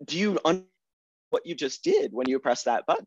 do 0.05 0.19
you 0.19 0.39
understand 0.45 0.71
what 1.31 1.47
you 1.47 1.55
just 1.55 1.83
did 1.83 2.13
when 2.13 2.29
you 2.29 2.39
press 2.39 2.65
that 2.65 2.87
button. 2.87 3.07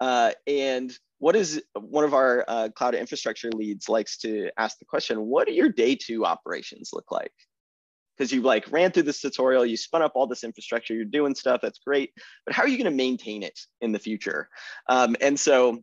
Uh, 0.00 0.32
and 0.46 0.92
what 1.18 1.36
is 1.36 1.62
one 1.74 2.04
of 2.04 2.12
our 2.12 2.44
uh, 2.46 2.68
cloud 2.74 2.94
infrastructure 2.94 3.50
leads 3.52 3.88
likes 3.88 4.18
to 4.18 4.50
ask 4.58 4.78
the 4.78 4.84
question, 4.84 5.22
what 5.22 5.46
do 5.46 5.54
your 5.54 5.70
day 5.70 5.94
two 5.94 6.24
operations 6.24 6.90
look 6.92 7.10
like? 7.10 7.32
Because 8.16 8.32
you 8.32 8.42
like 8.42 8.70
ran 8.70 8.90
through 8.90 9.04
this 9.04 9.20
tutorial, 9.20 9.64
you 9.64 9.76
spun 9.76 10.02
up 10.02 10.12
all 10.14 10.26
this 10.26 10.44
infrastructure, 10.44 10.94
you're 10.94 11.04
doing 11.04 11.34
stuff, 11.34 11.60
that's 11.62 11.78
great, 11.78 12.12
but 12.44 12.54
how 12.54 12.62
are 12.62 12.68
you 12.68 12.78
gonna 12.78 12.90
maintain 12.90 13.42
it 13.42 13.58
in 13.80 13.92
the 13.92 13.98
future? 13.98 14.48
Um, 14.88 15.16
and 15.20 15.38
so, 15.38 15.82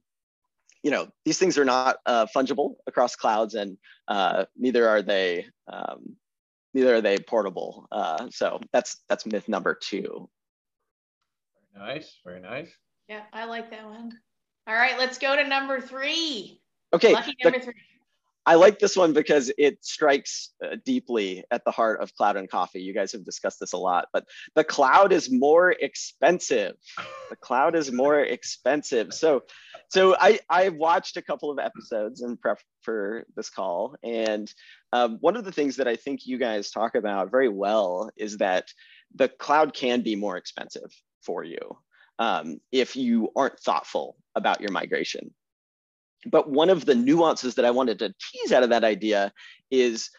you 0.83 0.91
know, 0.91 1.07
these 1.25 1.39
things 1.39 1.57
are 1.57 1.65
not 1.65 1.97
uh, 2.05 2.27
fungible 2.35 2.75
across 2.85 3.15
clouds 3.15 3.55
and 3.55 3.77
uh, 4.07 4.45
neither 4.57 4.87
are 4.87 5.01
they, 5.01 5.45
um, 5.71 6.15
neither 6.73 6.95
are 6.95 7.01
they 7.01 7.17
portable. 7.17 7.87
Uh, 7.91 8.27
so 8.29 8.59
that's, 8.71 9.01
that's 9.09 9.25
myth 9.25 9.47
number 9.47 9.77
two. 9.81 10.29
Nice, 11.75 12.19
very 12.25 12.41
nice. 12.41 12.69
Yeah, 13.07 13.21
I 13.31 13.45
like 13.45 13.71
that 13.71 13.85
one. 13.85 14.11
All 14.67 14.75
right, 14.75 14.97
let's 14.97 15.17
go 15.17 15.35
to 15.35 15.47
number 15.47 15.81
three. 15.81 16.61
Okay. 16.93 17.13
Lucky 17.13 17.35
number 17.43 17.59
the, 17.59 17.65
three. 17.65 17.73
I 18.45 18.55
like 18.55 18.79
this 18.79 18.97
one 18.97 19.13
because 19.13 19.51
it 19.57 19.83
strikes 19.85 20.51
uh, 20.63 20.75
deeply 20.83 21.43
at 21.49 21.63
the 21.63 21.71
heart 21.71 22.01
of 22.01 22.13
cloud 22.15 22.35
and 22.35 22.49
coffee. 22.49 22.81
You 22.81 22.93
guys 22.93 23.13
have 23.13 23.23
discussed 23.23 23.59
this 23.59 23.73
a 23.73 23.77
lot, 23.77 24.09
but 24.11 24.25
the 24.55 24.63
cloud 24.63 25.13
is 25.13 25.31
more 25.31 25.71
expensive. 25.71 26.75
The 27.29 27.37
cloud 27.37 27.75
is 27.75 27.91
more 27.91 28.19
expensive. 28.19 29.13
So, 29.13 29.43
so 29.89 30.15
I 30.19 30.39
I 30.49 30.69
watched 30.69 31.15
a 31.17 31.21
couple 31.21 31.51
of 31.51 31.59
episodes 31.59 32.21
in 32.21 32.35
prep 32.37 32.59
for 32.81 33.25
this 33.35 33.49
call, 33.49 33.95
and 34.03 34.51
um, 34.91 35.17
one 35.21 35.37
of 35.37 35.45
the 35.45 35.51
things 35.51 35.77
that 35.77 35.87
I 35.87 35.95
think 35.95 36.25
you 36.25 36.37
guys 36.37 36.69
talk 36.69 36.95
about 36.95 37.31
very 37.31 37.49
well 37.49 38.09
is 38.17 38.37
that 38.37 38.65
the 39.15 39.29
cloud 39.29 39.73
can 39.73 40.01
be 40.01 40.15
more 40.15 40.37
expensive 40.37 40.91
for 41.21 41.43
you 41.43 41.77
um, 42.19 42.59
if 42.71 42.95
you 42.95 43.29
aren't 43.35 43.59
thoughtful 43.59 44.17
about 44.35 44.61
your 44.61 44.71
migration. 44.71 45.33
But 46.25 46.49
one 46.49 46.69
of 46.69 46.85
the 46.85 46.95
nuances 46.95 47.55
that 47.55 47.65
I 47.65 47.71
wanted 47.71 47.99
to 47.99 48.13
tease 48.31 48.51
out 48.51 48.63
of 48.63 48.69
that 48.69 48.83
idea 48.83 49.31
is 49.71 50.09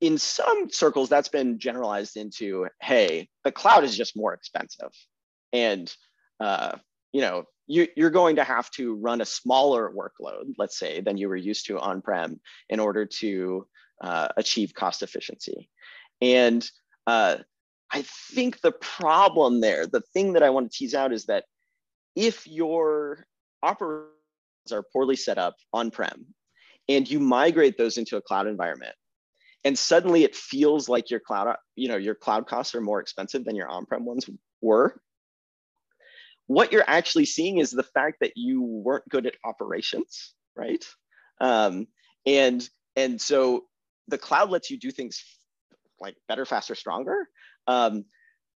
in 0.00 0.18
some 0.18 0.68
circles, 0.70 1.08
that's 1.08 1.28
been 1.28 1.58
generalized 1.58 2.16
into 2.16 2.66
hey, 2.80 3.28
the 3.44 3.52
cloud 3.52 3.84
is 3.84 3.96
just 3.96 4.16
more 4.16 4.34
expensive. 4.34 4.90
And 5.52 5.92
uh, 6.40 6.76
you 7.12 7.20
know, 7.20 7.44
you, 7.66 7.86
are 8.00 8.10
going 8.10 8.36
to 8.36 8.44
have 8.44 8.70
to 8.72 8.94
run 8.96 9.20
a 9.20 9.26
smaller 9.26 9.90
workload, 9.90 10.54
let's 10.58 10.78
say, 10.78 11.00
than 11.00 11.16
you 11.16 11.28
were 11.28 11.36
used 11.36 11.66
to 11.66 11.78
on-prem 11.78 12.40
in 12.68 12.80
order 12.80 13.06
to 13.06 13.66
uh, 14.02 14.28
achieve 14.36 14.74
cost 14.74 15.02
efficiency. 15.02 15.68
And 16.20 16.68
uh, 17.06 17.36
I 17.90 18.02
think 18.02 18.60
the 18.60 18.72
problem 18.72 19.60
there, 19.60 19.86
the 19.86 20.00
thing 20.00 20.32
that 20.32 20.42
I 20.42 20.50
want 20.50 20.70
to 20.70 20.76
tease 20.76 20.94
out 20.94 21.12
is 21.12 21.26
that 21.26 21.44
if 22.16 22.46
your 22.46 23.26
operations 23.62 24.21
are 24.70 24.84
poorly 24.92 25.16
set 25.16 25.38
up 25.38 25.56
on-prem 25.72 26.26
and 26.88 27.08
you 27.08 27.20
migrate 27.20 27.78
those 27.78 27.98
into 27.98 28.16
a 28.16 28.22
cloud 28.22 28.46
environment, 28.46 28.94
and 29.64 29.78
suddenly 29.78 30.24
it 30.24 30.34
feels 30.34 30.88
like 30.88 31.10
your 31.10 31.20
cloud, 31.20 31.56
you 31.76 31.88
know, 31.88 31.96
your 31.96 32.14
cloud 32.14 32.46
costs 32.46 32.74
are 32.74 32.80
more 32.80 33.00
expensive 33.00 33.44
than 33.44 33.56
your 33.56 33.68
on-prem 33.68 34.04
ones 34.04 34.28
were. 34.60 35.00
What 36.46 36.72
you're 36.72 36.84
actually 36.86 37.26
seeing 37.26 37.58
is 37.58 37.70
the 37.70 37.84
fact 37.84 38.18
that 38.20 38.32
you 38.36 38.62
weren't 38.62 39.08
good 39.08 39.26
at 39.26 39.36
operations, 39.44 40.34
right? 40.56 40.84
Um, 41.40 41.86
and 42.26 42.68
and 42.96 43.20
so 43.20 43.64
the 44.08 44.18
cloud 44.18 44.50
lets 44.50 44.70
you 44.70 44.78
do 44.78 44.90
things 44.90 45.24
like 46.00 46.16
better, 46.28 46.44
faster, 46.44 46.74
stronger, 46.74 47.28
um, 47.68 48.04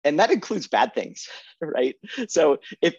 and 0.02 0.18
that 0.18 0.30
includes 0.30 0.66
bad 0.66 0.94
things, 0.94 1.28
right? 1.60 1.94
So 2.28 2.58
if 2.80 2.94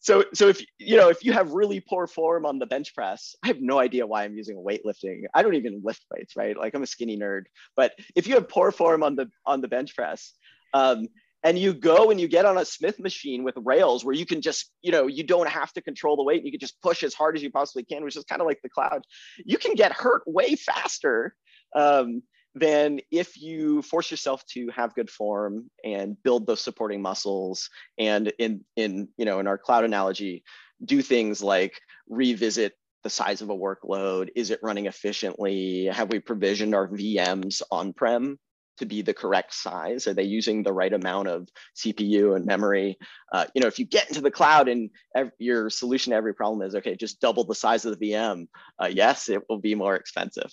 so 0.00 0.24
so 0.32 0.48
if 0.48 0.64
you 0.78 0.96
know 0.96 1.08
if 1.08 1.24
you 1.24 1.32
have 1.32 1.52
really 1.52 1.80
poor 1.80 2.06
form 2.06 2.46
on 2.46 2.58
the 2.58 2.66
bench 2.66 2.94
press, 2.94 3.34
I 3.42 3.48
have 3.48 3.60
no 3.60 3.78
idea 3.78 4.06
why 4.06 4.24
I'm 4.24 4.36
using 4.36 4.56
weightlifting. 4.56 5.22
I 5.34 5.42
don't 5.42 5.54
even 5.54 5.82
lift 5.84 6.04
weights, 6.10 6.36
right? 6.36 6.56
Like 6.56 6.74
I'm 6.74 6.82
a 6.82 6.86
skinny 6.86 7.18
nerd. 7.18 7.44
But 7.76 7.92
if 8.14 8.26
you 8.26 8.34
have 8.34 8.48
poor 8.48 8.72
form 8.72 9.02
on 9.02 9.16
the 9.16 9.30
on 9.46 9.60
the 9.60 9.68
bench 9.68 9.94
press, 9.94 10.32
um, 10.74 11.08
and 11.44 11.58
you 11.58 11.74
go 11.74 12.10
and 12.10 12.20
you 12.20 12.28
get 12.28 12.44
on 12.44 12.56
a 12.58 12.64
Smith 12.64 13.00
machine 13.00 13.42
with 13.42 13.54
rails 13.56 14.04
where 14.04 14.14
you 14.14 14.24
can 14.24 14.40
just, 14.40 14.70
you 14.80 14.92
know, 14.92 15.08
you 15.08 15.24
don't 15.24 15.48
have 15.48 15.72
to 15.72 15.80
control 15.80 16.16
the 16.16 16.22
weight. 16.22 16.44
You 16.44 16.52
can 16.52 16.60
just 16.60 16.80
push 16.80 17.02
as 17.02 17.14
hard 17.14 17.36
as 17.36 17.42
you 17.42 17.50
possibly 17.50 17.84
can, 17.84 18.04
which 18.04 18.16
is 18.16 18.24
kind 18.24 18.40
of 18.40 18.46
like 18.46 18.60
the 18.62 18.68
cloud. 18.68 19.02
You 19.44 19.58
can 19.58 19.74
get 19.74 19.92
hurt 19.92 20.22
way 20.26 20.54
faster 20.54 21.34
um, 21.74 22.22
than 22.54 23.00
if 23.10 23.40
you 23.40 23.82
force 23.82 24.10
yourself 24.10 24.44
to 24.46 24.68
have 24.68 24.94
good 24.94 25.10
form 25.10 25.70
and 25.84 26.20
build 26.22 26.46
those 26.46 26.60
supporting 26.60 27.00
muscles 27.00 27.70
and 27.98 28.32
in 28.38 28.64
in 28.76 29.08
you 29.16 29.24
know 29.24 29.40
in 29.40 29.46
our 29.46 29.58
cloud 29.58 29.84
analogy 29.84 30.44
do 30.84 31.00
things 31.00 31.42
like 31.42 31.80
revisit 32.08 32.74
the 33.04 33.10
size 33.10 33.42
of 33.42 33.50
a 33.50 33.56
workload. 33.56 34.28
Is 34.36 34.50
it 34.50 34.60
running 34.62 34.86
efficiently? 34.86 35.86
Have 35.86 36.10
we 36.10 36.20
provisioned 36.20 36.74
our 36.74 36.88
vms 36.88 37.62
on-prem 37.70 38.38
to 38.78 38.86
be 38.86 39.02
the 39.02 39.14
correct 39.14 39.54
size? 39.54 40.06
Are 40.06 40.14
they 40.14 40.22
using 40.24 40.62
the 40.62 40.72
right 40.72 40.92
amount 40.92 41.28
of 41.28 41.48
cpu 41.76 42.36
and 42.36 42.44
memory? 42.44 42.98
Uh, 43.32 43.46
you 43.54 43.62
know 43.62 43.68
if 43.68 43.78
you 43.78 43.86
get 43.86 44.08
into 44.08 44.20
the 44.20 44.30
cloud 44.30 44.68
and 44.68 44.90
your 45.38 45.70
solution 45.70 46.10
to 46.10 46.16
every 46.16 46.34
problem 46.34 46.66
is 46.66 46.74
okay 46.74 46.96
just 46.96 47.20
double 47.20 47.44
the 47.44 47.54
size 47.54 47.86
of 47.86 47.98
the 47.98 48.10
vm 48.10 48.46
uh, 48.82 48.90
yes 48.92 49.30
it 49.30 49.42
will 49.48 49.58
be 49.58 49.74
more 49.74 49.96
expensive. 49.96 50.50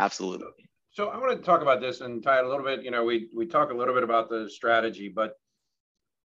Absolutely 0.00 0.71
so 0.92 1.08
I 1.08 1.18
want 1.18 1.36
to 1.36 1.42
talk 1.42 1.62
about 1.62 1.80
this 1.80 2.02
and 2.02 2.22
tie 2.22 2.38
it 2.38 2.44
a 2.44 2.48
little 2.48 2.64
bit. 2.64 2.82
You 2.82 2.90
know, 2.90 3.04
we 3.04 3.28
we 3.34 3.46
talk 3.46 3.70
a 3.70 3.74
little 3.74 3.94
bit 3.94 4.02
about 4.02 4.28
the 4.28 4.48
strategy, 4.48 5.08
but 5.08 5.34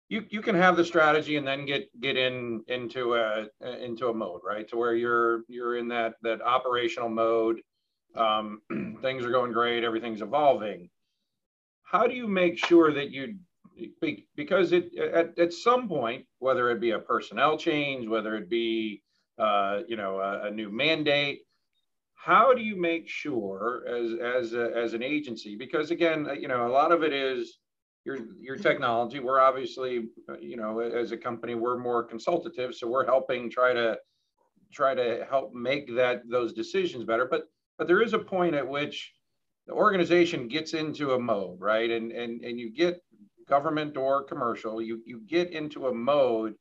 you 0.08 0.26
you 0.30 0.42
can 0.42 0.56
have 0.56 0.78
the 0.78 0.86
strategy 0.86 1.36
and 1.36 1.46
then 1.46 1.66
get 1.66 1.90
get 2.00 2.16
in 2.16 2.64
into 2.68 3.16
a 3.16 3.48
into 3.62 4.08
a 4.08 4.14
mode, 4.14 4.42
right? 4.46 4.68
To 4.70 4.78
where 4.78 4.96
you're 4.96 5.42
you're 5.50 5.78
in 5.78 5.90
that 5.90 6.16
that 6.24 6.42
operational 6.42 7.10
mode. 7.10 7.62
Um, 8.16 8.62
things 9.02 9.26
are 9.26 9.32
going 9.32 9.52
great, 9.52 9.84
everything's 9.84 10.22
evolving. 10.22 10.90
How 11.84 12.08
do 12.08 12.14
you 12.14 12.28
make 12.28 12.58
sure 12.58 12.94
that 12.94 13.12
you 13.12 13.36
because 14.36 14.72
it 14.72 14.96
at, 14.98 15.38
at 15.38 15.52
some 15.52 15.90
point, 15.90 16.26
whether 16.40 16.70
it 16.72 16.80
be 16.80 16.92
a 16.92 17.00
personnel 17.00 17.58
change, 17.58 18.08
whether 18.08 18.36
it 18.36 18.50
be 18.50 19.02
uh, 19.38 19.82
you 19.90 19.98
know 19.98 20.20
a, 20.20 20.48
a 20.48 20.52
new 20.52 20.70
mandate, 20.70 21.42
how 22.24 22.54
do 22.54 22.62
you 22.62 22.80
make 22.80 23.10
sure 23.10 23.84
as 23.86 24.14
as 24.14 24.54
a, 24.54 24.72
as 24.76 24.94
an 24.94 25.04
agency 25.04 25.58
because 25.58 25.92
again 25.92 26.26
uh, 26.30 26.34
you 26.34 26.48
know 26.48 26.66
a 26.66 26.72
lot 26.72 26.94
of 26.94 27.04
it 27.04 27.12
is 27.12 27.60
your 28.06 28.18
your 28.40 28.56
technology. 28.56 29.20
We're 29.20 29.42
obviously 29.42 30.06
uh, 30.30 30.38
you 30.40 30.56
know 30.56 30.80
as 30.80 31.12
a 31.12 31.18
company 31.18 31.56
we're 31.56 31.78
more 31.78 32.04
consultative 32.04 32.76
so 32.76 32.88
we're 32.88 33.06
helping 33.06 33.50
try 33.50 33.74
to 33.74 33.98
try 34.74 34.96
to 34.96 35.26
help 35.30 35.54
make 35.54 35.94
that 35.96 36.22
those 36.30 36.54
decisions 36.54 37.04
better. 37.04 37.28
But 37.30 37.44
but 37.78 37.88
there 37.88 38.02
is 38.02 38.14
a 38.14 38.20
point 38.20 38.56
at 38.56 38.68
which 38.68 39.14
the 39.68 39.74
organization 39.74 40.48
gets 40.48 40.74
into 40.74 41.14
a 41.14 41.20
mode 41.20 41.60
right? 41.60 41.90
And 41.90 42.12
and 42.12 42.42
and 42.42 42.58
you 42.58 42.72
get 42.72 43.02
government 43.50 43.98
or 43.98 44.24
commercial 44.24 44.82
you 44.82 45.02
you 45.06 45.22
get 45.28 45.52
into 45.52 45.88
a 45.88 45.94
mode 45.94 46.54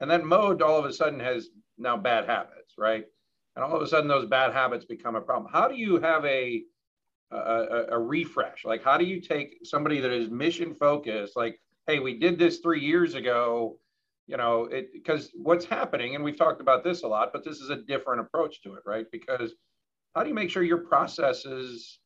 and 0.00 0.10
that 0.10 0.24
mode 0.24 0.62
all 0.62 0.78
of 0.78 0.86
a 0.86 0.92
sudden 0.92 1.20
has 1.20 1.50
now 1.76 1.98
bad 1.98 2.24
habits 2.24 2.74
right 2.78 3.04
and 3.56 3.64
all 3.64 3.76
of 3.76 3.82
a 3.82 3.86
sudden 3.86 4.08
those 4.08 4.26
bad 4.26 4.52
habits 4.52 4.84
become 4.84 5.16
a 5.16 5.20
problem. 5.20 5.50
How 5.52 5.68
do 5.68 5.76
you 5.76 6.00
have 6.00 6.24
a 6.24 6.62
a, 7.30 7.86
a 7.90 7.98
refresh? 7.98 8.64
Like, 8.64 8.84
how 8.84 8.96
do 8.96 9.04
you 9.04 9.20
take 9.20 9.58
somebody 9.64 10.00
that 10.00 10.12
is 10.12 10.30
mission 10.30 10.74
focused, 10.74 11.36
like, 11.36 11.60
hey, 11.86 11.98
we 11.98 12.18
did 12.18 12.38
this 12.38 12.58
three 12.58 12.80
years 12.80 13.14
ago, 13.14 13.78
you 14.26 14.36
know, 14.36 14.64
it 14.66 14.92
because 14.92 15.30
what's 15.34 15.64
happening, 15.64 16.14
and 16.14 16.24
we've 16.24 16.38
talked 16.38 16.60
about 16.60 16.84
this 16.84 17.02
a 17.02 17.08
lot, 17.08 17.30
but 17.32 17.44
this 17.44 17.58
is 17.58 17.70
a 17.70 17.76
different 17.76 18.20
approach 18.20 18.62
to 18.62 18.74
it, 18.74 18.82
right? 18.86 19.06
Because 19.10 19.54
how 20.14 20.22
do 20.22 20.28
you 20.28 20.34
make 20.34 20.50
sure 20.50 20.62
your 20.62 20.86
processes 20.86 21.98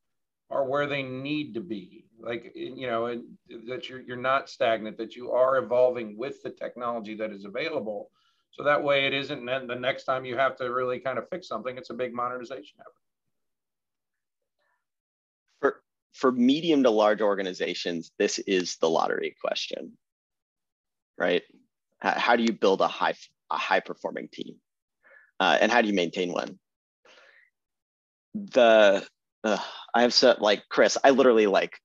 are 0.50 0.64
where 0.64 0.86
they 0.86 1.02
need 1.02 1.54
to 1.54 1.60
be? 1.60 2.06
Like, 2.18 2.52
you 2.54 2.86
know, 2.86 3.22
that 3.68 3.88
you're, 3.88 4.00
you're 4.00 4.16
not 4.16 4.48
stagnant, 4.48 4.96
that 4.96 5.14
you 5.14 5.30
are 5.30 5.58
evolving 5.58 6.16
with 6.18 6.42
the 6.42 6.50
technology 6.50 7.14
that 7.16 7.30
is 7.30 7.44
available 7.44 8.10
So 8.52 8.64
that 8.64 8.82
way 8.82 9.06
it 9.06 9.14
isn't 9.14 9.38
and 9.38 9.48
then 9.48 9.66
the 9.66 9.76
next 9.76 10.04
time 10.04 10.24
you 10.24 10.36
have 10.36 10.56
to 10.56 10.64
really 10.72 10.98
kind 10.98 11.18
of 11.18 11.28
fix 11.28 11.48
something, 11.48 11.76
it's 11.76 11.90
a 11.90 11.94
big 11.94 12.12
modernization 12.12 12.78
effort. 12.80 12.92
For, 15.60 15.82
for 16.12 16.32
medium 16.32 16.82
to 16.82 16.90
large 16.90 17.20
organizations, 17.20 18.10
this 18.18 18.38
is 18.40 18.76
the 18.76 18.90
lottery 18.90 19.36
question, 19.40 19.92
right? 21.16 21.42
How 22.00 22.36
do 22.36 22.42
you 22.42 22.52
build 22.52 22.80
a 22.80 22.88
high, 22.88 23.14
a 23.50 23.56
high 23.56 23.80
performing 23.80 24.28
team? 24.32 24.56
Uh, 25.40 25.58
and 25.60 25.70
how 25.70 25.80
do 25.82 25.88
you 25.88 25.94
maintain 25.94 26.32
one? 26.32 26.58
The, 28.34 29.06
uh, 29.44 29.58
I 29.94 30.02
have 30.02 30.14
so 30.14 30.36
like, 30.38 30.64
Chris, 30.68 30.98
I 31.02 31.10
literally 31.10 31.46
like 31.46 31.78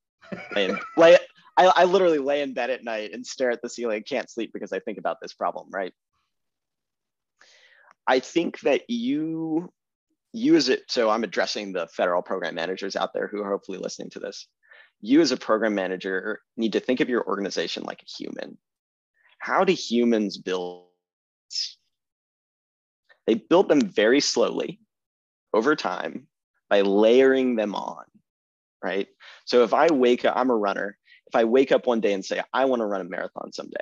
lay, 0.56 0.76
lay 0.98 1.18
I, 1.58 1.66
I 1.68 1.84
literally 1.86 2.20
lay 2.20 2.42
in 2.42 2.54
bed 2.54 2.70
at 2.70 2.84
night 2.84 3.12
and 3.14 3.26
stare 3.26 3.52
at 3.52 3.62
the 3.62 3.70
ceiling, 3.70 4.04
can't 4.04 4.30
sleep 4.30 4.52
because 4.54 4.74
I 4.74 4.80
think 4.80 4.98
about 4.98 5.18
this 5.22 5.34
problem, 5.34 5.68
right? 5.72 5.94
I 8.08 8.20
think 8.20 8.60
that 8.62 8.90
you 8.90 9.72
as 10.36 10.70
it 10.70 10.84
so 10.90 11.10
I'm 11.10 11.24
addressing 11.24 11.72
the 11.72 11.88
federal 11.88 12.22
program 12.22 12.56
managers 12.56 12.96
out 12.96 13.14
there 13.14 13.28
who 13.28 13.42
are 13.42 13.52
hopefully 13.52 13.78
listening 13.78 14.10
to 14.12 14.20
this. 14.20 14.48
You 15.02 15.22
as 15.22 15.32
a 15.32 15.38
program 15.38 15.76
manager 15.76 16.42
need 16.58 16.74
to 16.74 16.80
think 16.80 17.00
of 17.00 17.10
your 17.10 17.26
organization 17.28 17.84
like 17.84 18.02
a 18.02 18.24
human. 18.24 18.58
How 19.40 19.64
do 19.64 19.74
humans 19.74 20.38
build? 20.38 20.88
They 23.28 23.36
build 23.36 23.70
them 23.70 23.82
very 23.82 24.20
slowly 24.20 24.80
over 25.54 25.76
time 25.76 26.28
by 26.70 26.82
layering 26.82 27.56
them 27.56 27.76
on, 27.76 28.06
right? 28.84 29.08
So 29.46 29.64
if 29.64 29.74
I 29.74 29.88
wake 29.92 30.26
up, 30.26 30.36
I'm 30.36 30.50
a 30.50 30.56
runner. 30.56 30.98
If 31.28 31.36
I 31.36 31.44
wake 31.46 31.72
up 31.72 31.86
one 31.86 32.02
day 32.02 32.14
and 32.14 32.24
say, 32.26 32.42
I 32.54 32.66
want 32.66 32.82
to 32.82 32.86
run 32.86 33.02
a 33.02 33.06
marathon 33.06 33.54
someday, 33.54 33.76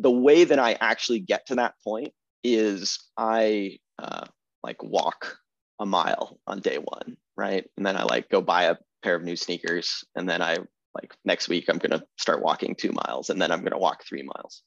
the 0.00 0.10
way 0.10 0.44
that 0.44 0.58
I 0.58 0.76
actually 0.80 1.20
get 1.20 1.46
to 1.46 1.56
that 1.56 1.74
point 1.84 2.12
is 2.42 2.98
I 3.16 3.78
uh, 3.98 4.24
like 4.62 4.82
walk 4.82 5.36
a 5.78 5.86
mile 5.86 6.38
on 6.46 6.60
day 6.60 6.78
one, 6.78 7.16
right? 7.36 7.66
And 7.76 7.84
then 7.84 7.96
I 7.96 8.04
like 8.04 8.30
go 8.30 8.40
buy 8.40 8.64
a 8.64 8.76
pair 9.02 9.14
of 9.14 9.22
new 9.22 9.36
sneakers. 9.36 10.04
And 10.16 10.28
then 10.28 10.40
I 10.40 10.56
like 10.94 11.14
next 11.24 11.48
week, 11.48 11.66
I'm 11.68 11.78
going 11.78 11.98
to 11.98 12.04
start 12.18 12.42
walking 12.42 12.74
two 12.74 12.92
miles 13.06 13.28
and 13.28 13.40
then 13.40 13.52
I'm 13.52 13.60
going 13.60 13.72
to 13.72 13.78
walk 13.78 14.04
three 14.04 14.22
miles. 14.22 14.62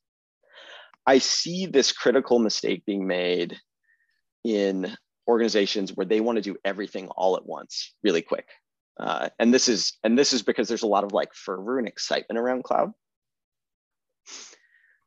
I 1.05 1.17
see 1.17 1.65
this 1.65 1.91
critical 1.91 2.39
mistake 2.39 2.85
being 2.85 3.07
made 3.07 3.57
in 4.43 4.95
organizations 5.27 5.91
where 5.93 6.05
they 6.05 6.21
want 6.21 6.37
to 6.37 6.41
do 6.41 6.57
everything 6.63 7.07
all 7.09 7.35
at 7.37 7.45
once 7.45 7.93
really 8.03 8.21
quick. 8.21 8.47
Uh, 8.99 9.29
and 9.39 9.51
this 9.51 9.67
is 9.67 9.97
and 10.03 10.17
this 10.17 10.31
is 10.31 10.43
because 10.43 10.67
there's 10.67 10.83
a 10.83 10.87
lot 10.87 11.03
of 11.03 11.11
like 11.11 11.33
fervor 11.33 11.79
and 11.79 11.87
excitement 11.87 12.37
around 12.37 12.63
cloud 12.63 12.91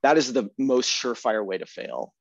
that 0.07 0.17
is 0.17 0.33
the 0.33 0.49
most 0.57 0.89
surefire 0.89 1.45
way 1.45 1.59
to 1.59 1.67
fail. 1.67 2.15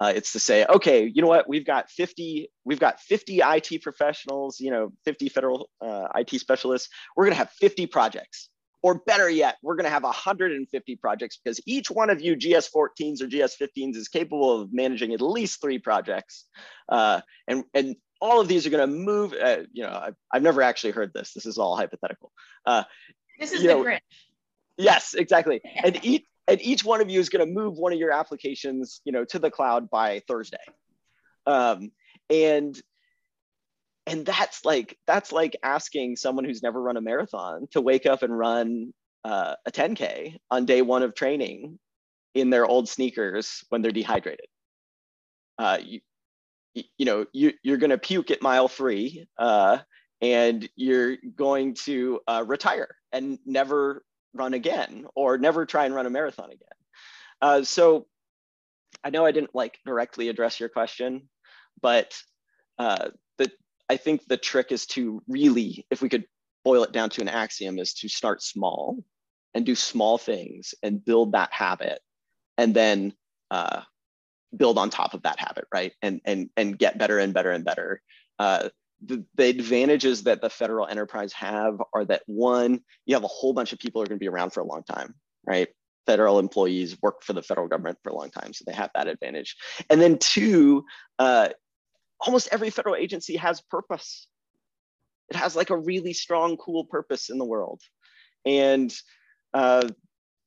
Uh, 0.00 0.12
it's 0.14 0.32
to 0.32 0.38
say, 0.38 0.64
okay, 0.66 1.10
you 1.14 1.20
know 1.20 1.28
what? 1.28 1.46
We've 1.46 1.66
got 1.66 1.90
50, 1.90 2.50
we've 2.64 2.80
got 2.80 2.98
50 3.00 3.40
IT 3.42 3.82
professionals, 3.82 4.58
you 4.58 4.70
know, 4.70 4.92
50 5.04 5.28
federal 5.28 5.68
uh, 5.82 6.08
IT 6.14 6.40
specialists. 6.40 6.88
We're 7.14 7.24
going 7.24 7.34
to 7.34 7.38
have 7.38 7.50
50 7.50 7.86
projects, 7.88 8.48
or 8.82 9.00
better 9.06 9.28
yet, 9.28 9.56
we're 9.62 9.74
going 9.74 9.84
to 9.84 9.90
have 9.90 10.02
150 10.02 10.96
projects 10.96 11.38
because 11.42 11.60
each 11.66 11.90
one 11.90 12.08
of 12.08 12.22
you 12.22 12.36
GS14s 12.36 13.20
or 13.20 13.26
GS15s 13.26 13.96
is 13.96 14.08
capable 14.08 14.62
of 14.62 14.72
managing 14.72 15.12
at 15.12 15.20
least 15.20 15.60
three 15.60 15.78
projects, 15.78 16.46
uh, 16.88 17.20
and 17.46 17.64
and 17.74 17.96
all 18.18 18.40
of 18.40 18.48
these 18.48 18.66
are 18.66 18.70
going 18.70 18.88
to 18.88 18.94
move. 18.94 19.34
Uh, 19.34 19.58
you 19.72 19.82
know, 19.82 19.90
I've, 19.90 20.14
I've 20.32 20.42
never 20.42 20.62
actually 20.62 20.92
heard 20.92 21.12
this. 21.14 21.32
This 21.34 21.44
is 21.44 21.58
all 21.58 21.76
hypothetical. 21.76 22.32
Uh, 22.64 22.84
this 23.38 23.52
is 23.52 23.60
the 23.60 23.68
know, 23.68 23.82
Grinch. 23.82 24.00
Yes, 24.76 25.14
exactly. 25.14 25.60
And 25.84 26.04
each 26.04 26.26
and 26.48 26.60
each 26.62 26.84
one 26.84 27.00
of 27.00 27.10
you 27.10 27.20
is 27.20 27.28
going 27.28 27.46
to 27.46 27.52
move 27.52 27.76
one 27.76 27.92
of 27.92 27.98
your 27.98 28.12
applications 28.12 29.00
you 29.04 29.12
know 29.12 29.24
to 29.24 29.38
the 29.38 29.50
cloud 29.50 29.90
by 29.90 30.20
thursday. 30.28 30.56
Um, 31.46 31.90
and 32.28 32.80
and 34.06 34.24
that's 34.24 34.64
like 34.64 34.96
that's 35.06 35.32
like 35.32 35.56
asking 35.62 36.16
someone 36.16 36.44
who's 36.44 36.62
never 36.62 36.80
run 36.80 36.96
a 36.96 37.00
marathon 37.00 37.66
to 37.72 37.80
wake 37.80 38.06
up 38.06 38.22
and 38.22 38.36
run 38.36 38.92
uh, 39.24 39.54
a 39.66 39.72
10k 39.72 40.36
on 40.50 40.64
day 40.64 40.82
one 40.82 41.02
of 41.02 41.14
training 41.14 41.78
in 42.34 42.50
their 42.50 42.66
old 42.66 42.88
sneakers 42.88 43.64
when 43.70 43.82
they're 43.82 43.90
dehydrated. 43.90 44.46
Uh, 45.58 45.78
you, 45.82 46.00
you 46.74 47.06
know 47.06 47.26
you, 47.32 47.52
you're 47.62 47.78
going 47.78 47.90
to 47.90 47.98
puke 47.98 48.30
at 48.30 48.42
mile 48.42 48.68
three 48.68 49.26
uh, 49.38 49.78
and 50.20 50.68
you're 50.76 51.16
going 51.34 51.74
to 51.74 52.20
uh, 52.28 52.44
retire 52.46 52.88
and 53.12 53.38
never 53.44 54.04
run 54.36 54.54
again 54.54 55.06
or 55.14 55.38
never 55.38 55.66
try 55.66 55.86
and 55.86 55.94
run 55.94 56.06
a 56.06 56.10
marathon 56.10 56.50
again. 56.50 56.68
Uh, 57.40 57.62
so 57.62 58.06
I 59.04 59.10
know 59.10 59.26
I 59.26 59.32
didn't 59.32 59.54
like 59.54 59.78
directly 59.84 60.28
address 60.28 60.58
your 60.58 60.68
question, 60.68 61.28
but 61.80 62.20
uh, 62.78 63.10
the, 63.38 63.50
I 63.88 63.96
think 63.96 64.26
the 64.26 64.36
trick 64.36 64.72
is 64.72 64.86
to 64.86 65.22
really, 65.28 65.86
if 65.90 66.02
we 66.02 66.08
could 66.08 66.24
boil 66.64 66.82
it 66.82 66.92
down 66.92 67.10
to 67.10 67.20
an 67.20 67.28
axiom, 67.28 67.78
is 67.78 67.94
to 67.94 68.08
start 68.08 68.42
small 68.42 69.04
and 69.54 69.64
do 69.64 69.74
small 69.74 70.18
things 70.18 70.74
and 70.82 71.04
build 71.04 71.32
that 71.32 71.52
habit 71.52 72.00
and 72.58 72.74
then 72.74 73.12
uh, 73.50 73.82
build 74.56 74.78
on 74.78 74.90
top 74.90 75.14
of 75.14 75.22
that 75.22 75.38
habit, 75.38 75.64
right? 75.72 75.92
And, 76.02 76.20
and, 76.24 76.50
and 76.56 76.78
get 76.78 76.98
better 76.98 77.18
and 77.18 77.32
better 77.32 77.50
and 77.50 77.64
better. 77.64 78.02
Uh, 78.38 78.70
the, 79.06 79.24
the 79.36 79.46
advantages 79.46 80.22
that 80.24 80.40
the 80.40 80.50
federal 80.50 80.86
enterprise 80.86 81.32
have 81.32 81.80
are 81.94 82.04
that 82.06 82.22
one, 82.26 82.80
you 83.04 83.14
have 83.14 83.24
a 83.24 83.28
whole 83.28 83.52
bunch 83.52 83.72
of 83.72 83.78
people 83.78 84.00
who 84.00 84.04
are 84.04 84.08
going 84.08 84.18
to 84.18 84.22
be 84.22 84.28
around 84.28 84.50
for 84.50 84.60
a 84.60 84.66
long 84.66 84.82
time, 84.82 85.14
right? 85.46 85.68
Federal 86.06 86.38
employees 86.38 86.96
work 87.02 87.22
for 87.22 87.32
the 87.32 87.42
federal 87.42 87.68
government 87.68 87.98
for 88.02 88.10
a 88.10 88.14
long 88.14 88.30
time, 88.30 88.52
so 88.52 88.64
they 88.66 88.74
have 88.74 88.90
that 88.94 89.08
advantage. 89.08 89.56
And 89.90 90.00
then 90.00 90.18
two, 90.18 90.84
uh, 91.18 91.48
almost 92.20 92.48
every 92.52 92.70
federal 92.70 92.96
agency 92.96 93.36
has 93.36 93.60
purpose. 93.60 94.28
It 95.30 95.36
has 95.36 95.56
like 95.56 95.70
a 95.70 95.76
really 95.76 96.12
strong, 96.12 96.56
cool 96.56 96.84
purpose 96.84 97.30
in 97.30 97.38
the 97.38 97.44
world. 97.44 97.80
And 98.44 98.94
uh, 99.52 99.88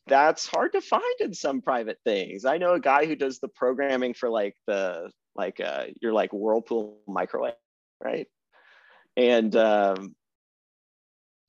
that's 0.08 0.48
hard 0.48 0.74
to 0.74 0.82
find 0.82 1.04
in 1.20 1.34
some 1.34 1.62
private 1.62 2.00
things. 2.06 2.46
I 2.46 2.58
know 2.58 2.74
a 2.74 2.80
guy 2.80 3.06
who 3.06 3.16
does 3.16 3.40
the 3.40 3.48
programming 3.50 4.14
for 4.14 4.30
like 4.30 4.56
the 4.68 5.12
like 5.36 5.60
uh, 5.60 5.86
your 6.02 6.14
like 6.14 6.34
Whirlpool 6.34 7.00
microwave, 7.08 7.54
right? 8.04 8.28
And 9.20 9.56
um, 9.56 10.16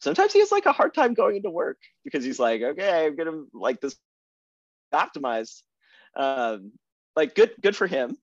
sometimes 0.00 0.32
he 0.32 0.40
has 0.40 0.50
like 0.52 0.66
a 0.66 0.72
hard 0.72 0.92
time 0.92 1.14
going 1.14 1.36
into 1.36 1.50
work 1.50 1.78
because 2.04 2.24
he's 2.24 2.38
like 2.38 2.62
okay 2.62 3.06
i'm 3.06 3.16
gonna 3.16 3.44
like 3.54 3.80
this 3.80 3.96
optimized 4.92 5.62
um, 6.16 6.72
like 7.16 7.34
good 7.34 7.52
good 7.60 7.76
for 7.76 7.86
him. 7.86 8.16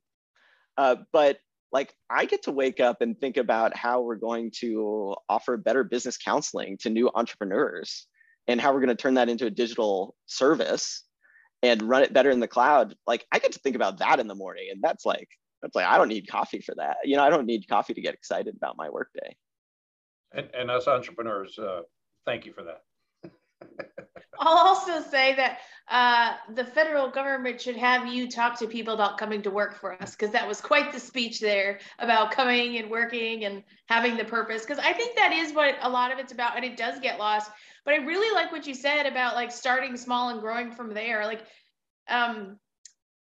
Uh, 0.78 0.98
but 1.12 1.40
like 1.72 1.94
i 2.10 2.26
get 2.26 2.44
to 2.44 2.52
wake 2.52 2.80
up 2.80 3.02
and 3.02 3.20
think 3.20 3.36
about 3.38 3.76
how 3.76 4.02
we're 4.02 4.16
going 4.16 4.52
to 4.52 5.16
offer 5.28 5.58
better 5.58 5.84
business 5.84 6.18
counseling 6.18 6.78
to 6.78 6.90
new 6.90 7.10
entrepreneurs 7.14 8.08
and 8.48 8.62
how 8.62 8.72
we're 8.72 8.80
going 8.80 8.96
to 8.96 8.96
turn 8.96 9.16
that 9.16 9.28
into 9.28 9.46
a 9.46 9.50
digital 9.50 10.16
service 10.28 11.04
and 11.64 11.82
run 11.82 12.04
it 12.04 12.14
better 12.14 12.30
in 12.30 12.40
the 12.40 12.48
cloud. 12.48 12.96
Like 13.06 13.26
i 13.32 13.40
get 13.40 13.54
to 13.54 13.60
think 13.60 13.76
about 13.76 14.00
that 14.00 14.20
in 14.20 14.28
the 14.28 14.36
morning 14.36 14.68
and 14.72 14.82
that's 14.82 15.06
like 15.06 15.30
that's 15.62 15.76
like 15.76 15.86
I 15.86 15.98
don't 15.98 16.10
need 16.10 16.28
coffee 16.28 16.62
for 16.62 16.76
that. 16.76 16.98
You 17.04 17.18
know, 17.18 17.24
I 17.24 17.30
don't 17.30 17.46
need 17.46 17.68
coffee 17.68 17.94
to 17.94 18.02
get 18.02 18.14
excited 18.14 18.56
about 18.56 18.78
my 18.78 18.90
workday. 18.90 19.36
And, 20.34 20.50
and 20.54 20.70
us 20.70 20.88
entrepreneurs, 20.88 21.58
uh, 21.58 21.82
thank 22.26 22.46
you 22.46 22.54
for 22.54 22.64
that. 22.64 22.84
I'll 24.40 24.58
also 24.58 25.02
say 25.02 25.36
that 25.36 25.60
uh, 25.90 26.36
the 26.54 26.64
federal 26.64 27.10
government 27.10 27.60
should 27.60 27.78
have 27.78 28.06
you 28.08 28.30
talk 28.30 28.60
to 28.60 28.68
people 28.68 28.94
about 28.94 29.18
coming 29.18 29.42
to 29.42 29.50
work 29.50 29.74
for 29.74 30.00
us 30.02 30.16
because 30.16 30.32
that 30.32 30.48
was 30.48 30.62
quite 30.62 30.92
the 30.92 31.00
speech 31.00 31.40
there 31.40 31.80
about 32.00 32.32
coming 32.32 32.78
and 32.78 32.90
working 32.90 33.46
and 33.46 33.64
having 33.88 34.18
the 34.18 34.26
purpose. 34.26 34.64
Because 34.64 34.80
I 34.80 34.94
think 34.94 35.16
that 35.16 35.32
is 35.32 35.54
what 35.54 35.76
a 35.82 35.90
lot 35.90 36.12
of 36.12 36.20
it's 36.20 36.34
about, 36.34 36.56
and 36.56 36.66
it 36.66 36.78
does 36.78 37.00
get 37.00 37.20
lost. 37.20 37.52
But 37.86 37.96
I 37.96 37.98
really 37.98 38.34
like 38.36 38.52
what 38.52 38.68
you 38.68 38.74
said 38.74 39.06
about 39.06 39.36
like 39.36 39.52
starting 39.52 39.96
small 39.96 40.30
and 40.30 40.42
growing 40.42 40.72
from 40.72 40.94
there. 40.94 41.26
Like, 41.26 41.46
um, 42.10 42.60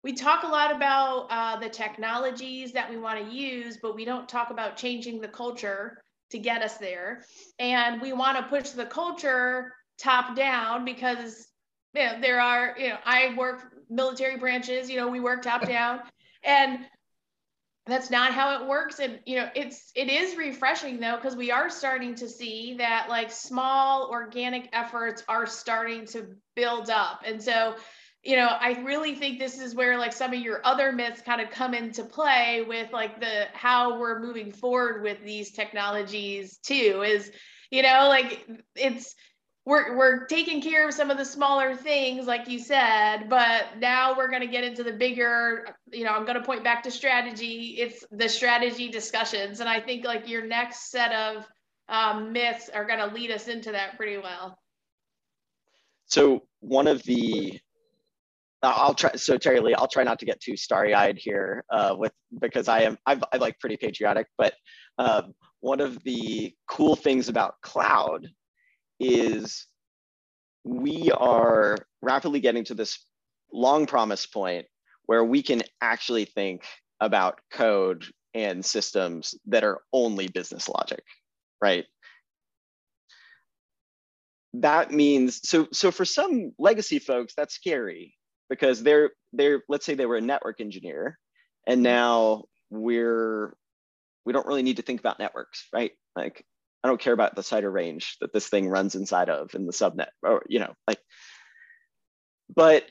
we 0.07 0.13
talk 0.13 0.45
a 0.45 0.47
lot 0.47 0.73
about 0.73 1.27
uh, 1.31 1.59
the 1.59 1.69
technologies 1.69 2.71
that 2.71 2.89
we 2.89 2.97
want 2.97 3.19
to 3.19 3.35
use, 3.35 3.77
but 3.83 3.97
we 3.97 4.05
don't 4.05 4.29
talk 4.29 4.51
about 4.51 4.77
changing 4.77 5.21
the 5.21 5.27
culture 5.27 6.01
to 6.31 6.39
get 6.39 6.63
us 6.63 6.77
there. 6.77 7.25
And 7.59 8.01
we 8.01 8.13
want 8.13 8.39
to 8.39 8.45
push 8.45 8.71
the 8.71 8.87
culture 8.87 9.73
top 9.99 10.37
down 10.37 10.85
because 10.85 11.49
you 11.93 12.05
know, 12.05 12.21
there 12.21 12.41
are, 12.41 12.77
you 12.79 12.91
know, 12.91 12.99
I 13.05 13.35
work 13.37 13.73
military 13.91 14.39
branches, 14.39 14.89
you 14.89 14.97
know, 14.97 15.09
we 15.09 15.19
work 15.19 15.43
top 15.43 15.67
down. 15.67 16.01
And 16.45 16.87
that's 17.87 18.09
not 18.11 18.33
how 18.33 18.61
it 18.61 18.69
works 18.69 19.01
and 19.01 19.19
you 19.27 19.37
know 19.37 19.49
it's 19.55 19.91
it 19.97 20.09
is 20.09 20.37
refreshing 20.37 21.01
though 21.01 21.17
because 21.17 21.35
we 21.35 21.51
are 21.51 21.71
starting 21.71 22.15
to 22.15 22.29
see 22.29 22.75
that 22.79 23.09
like 23.09 23.33
small 23.33 24.11
organic 24.11 24.69
efforts 24.73 25.25
are 25.29 25.47
starting 25.47 26.05
to 26.05 26.27
build 26.55 26.91
up 26.91 27.23
and 27.25 27.43
so 27.43 27.75
you 28.27 28.37
know, 28.37 28.49
I 28.49 28.81
really 28.85 29.15
think 29.15 29.39
this 29.39 29.61
is 29.61 29.75
where 29.75 29.99
like 29.99 30.13
some 30.13 30.33
of 30.33 30.41
your 30.41 30.61
other 30.65 30.93
myths 30.93 31.23
kind 31.23 31.41
of 31.41 31.51
come 31.51 31.75
into 31.75 32.05
play 32.05 32.65
with 32.67 32.93
like 32.93 33.21
the 33.21 33.47
how 33.53 33.99
we're 33.99 34.21
moving 34.21 34.53
forward 34.53 35.03
with 35.03 35.23
these 35.25 35.53
technologies 35.53 36.59
too 36.59 37.03
is, 37.07 37.31
you 37.71 37.83
know, 37.83 38.07
like 38.09 38.47
it's 38.75 39.15
we're 39.65 39.97
we're 39.97 40.27
taking 40.27 40.63
care 40.63 40.87
of 40.87 40.95
some 40.95 41.11
of 41.11 41.19
the 41.19 41.25
smaller 41.25 41.75
things 41.75 42.25
like 42.27 42.49
you 42.49 42.57
said 42.57 43.29
but 43.29 43.65
now 43.81 44.17
we're 44.17 44.29
going 44.29 44.43
to 44.43 44.47
get 44.47 44.63
into 44.63 44.85
the 44.85 44.93
bigger 44.93 45.67
you 45.93 46.05
know 46.05 46.13
i'm 46.13 46.25
going 46.25 46.39
to 46.39 46.45
point 46.45 46.63
back 46.63 46.85
to 46.85 46.91
strategy. 46.93 47.75
It's 47.81 48.05
the 48.13 48.29
strategy 48.29 48.89
discussions 48.89 49.59
and 49.59 49.69
i 49.69 49.81
think 49.81 50.05
like 50.05 50.29
your 50.29 50.47
next 50.47 50.93
set 50.93 51.13
of 51.13 51.45
um, 51.89 52.33
myths 52.33 52.69
are 52.69 52.85
going 52.85 52.99
to 52.99 53.15
lead 53.15 53.31
us 53.31 53.49
into 53.49 53.73
that 53.73 53.97
pretty 53.97 54.19
well. 54.19 54.59
So 56.07 56.45
one 56.61 56.87
of 56.87 57.03
the 57.03 57.59
I'll 58.75 58.95
try. 58.95 59.13
So 59.17 59.37
Terry 59.37 59.61
Lee, 59.61 59.75
I'll 59.75 59.89
try 59.89 60.03
not 60.03 60.19
to 60.21 60.27
get 60.27 60.41
too 60.41 60.57
starry-eyed 60.57 61.19
here 61.19 61.65
uh, 61.71 61.95
with 61.99 62.13
because 62.41 62.69
I 62.69 62.83
am 62.83 62.99
I'm, 63.07 63.23
I 63.33 63.37
like 63.37 63.59
pretty 63.61 63.77
patriotic. 63.77 64.27
But 64.39 64.55
um, 64.99 65.35
one 65.61 65.81
of 65.81 66.03
the 66.05 66.55
cool 66.69 66.97
things 66.97 67.29
about 67.29 67.61
cloud 67.63 68.29
is 68.99 69.67
we 70.65 71.11
are 71.13 71.77
rapidly 72.03 72.41
getting 72.41 72.65
to 72.65 72.75
this 72.75 73.05
long 73.53 73.87
promise 73.87 74.27
point 74.27 74.67
where 75.05 75.25
we 75.25 75.43
can 75.43 75.63
actually 75.81 76.25
think 76.25 76.65
about 77.01 77.41
code 77.53 78.05
and 78.35 78.65
systems 78.65 79.35
that 79.47 79.65
are 79.65 79.81
only 79.93 80.29
business 80.29 80.69
logic, 80.69 81.03
right? 81.63 81.85
That 84.55 84.91
means 84.91 85.47
so 85.49 85.69
so 85.73 85.91
for 85.91 86.05
some 86.05 86.53
legacy 86.59 86.99
folks 86.99 87.35
that's 87.37 87.55
scary 87.55 88.15
because 88.49 88.83
they're 88.83 89.11
they're 89.33 89.63
let's 89.69 89.85
say 89.85 89.95
they 89.95 90.07
were 90.07 90.17
a 90.17 90.21
network 90.21 90.61
engineer 90.61 91.19
and 91.67 91.83
now 91.83 92.45
we're 92.71 93.55
we 94.25 94.33
don't 94.33 94.47
really 94.47 94.63
need 94.63 94.77
to 94.77 94.83
think 94.83 95.01
about 95.01 95.19
networks, 95.19 95.69
right? 95.73 95.93
Like 96.15 96.45
I 96.83 96.89
don't 96.89 97.01
care 97.01 97.13
about 97.13 97.35
the 97.35 97.43
CIDR 97.43 97.73
range 97.73 98.17
that 98.21 98.33
this 98.33 98.49
thing 98.49 98.69
runs 98.69 98.95
inside 98.95 99.29
of 99.29 99.55
in 99.55 99.67
the 99.67 99.73
subnet, 99.73 100.09
or 100.23 100.45
you 100.49 100.59
know, 100.59 100.75
like. 100.87 100.99
But 102.55 102.85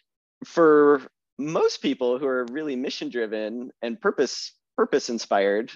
for 0.44 1.02
most 1.38 1.82
people 1.82 2.20
who 2.20 2.28
are 2.28 2.46
really 2.52 2.76
mission 2.76 3.10
driven 3.10 3.72
and 3.82 4.00
purpose 4.00 4.54
purpose 4.78 5.10
inspired, 5.10 5.72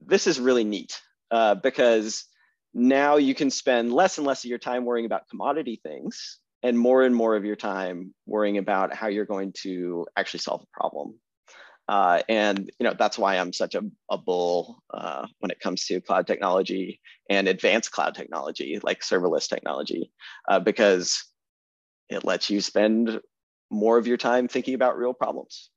this 0.00 0.26
is 0.26 0.40
really 0.40 0.64
neat 0.64 1.00
uh, 1.30 1.56
because 1.56 2.24
now 2.72 3.16
you 3.16 3.34
can 3.34 3.50
spend 3.50 3.92
less 3.92 4.18
and 4.18 4.26
less 4.26 4.44
of 4.44 4.50
your 4.50 4.58
time 4.58 4.84
worrying 4.84 5.06
about 5.06 5.28
commodity 5.28 5.80
things 5.82 6.38
and 6.64 6.78
more 6.78 7.02
and 7.02 7.14
more 7.14 7.36
of 7.36 7.44
your 7.44 7.56
time 7.56 8.12
worrying 8.26 8.56
about 8.58 8.92
how 8.94 9.06
you're 9.06 9.26
going 9.26 9.52
to 9.62 10.06
actually 10.16 10.40
solve 10.40 10.62
a 10.62 10.80
problem. 10.80 11.14
Uh, 11.86 12.22
and 12.30 12.70
you 12.78 12.84
know 12.84 12.94
that's 12.98 13.18
why 13.18 13.36
I'm 13.36 13.52
such 13.52 13.74
a, 13.74 13.82
a 14.10 14.16
bull 14.16 14.82
uh, 14.92 15.26
when 15.40 15.50
it 15.50 15.60
comes 15.60 15.84
to 15.84 16.00
cloud 16.00 16.26
technology 16.26 16.98
and 17.28 17.46
advanced 17.46 17.92
cloud 17.92 18.14
technology 18.14 18.80
like 18.82 19.00
serverless 19.00 19.46
technology, 19.46 20.10
uh, 20.48 20.58
because 20.58 21.22
it 22.08 22.24
lets 22.24 22.48
you 22.48 22.62
spend 22.62 23.20
more 23.70 23.98
of 23.98 24.06
your 24.06 24.16
time 24.16 24.48
thinking 24.48 24.72
about 24.72 24.96
real 24.96 25.12
problems. 25.12 25.68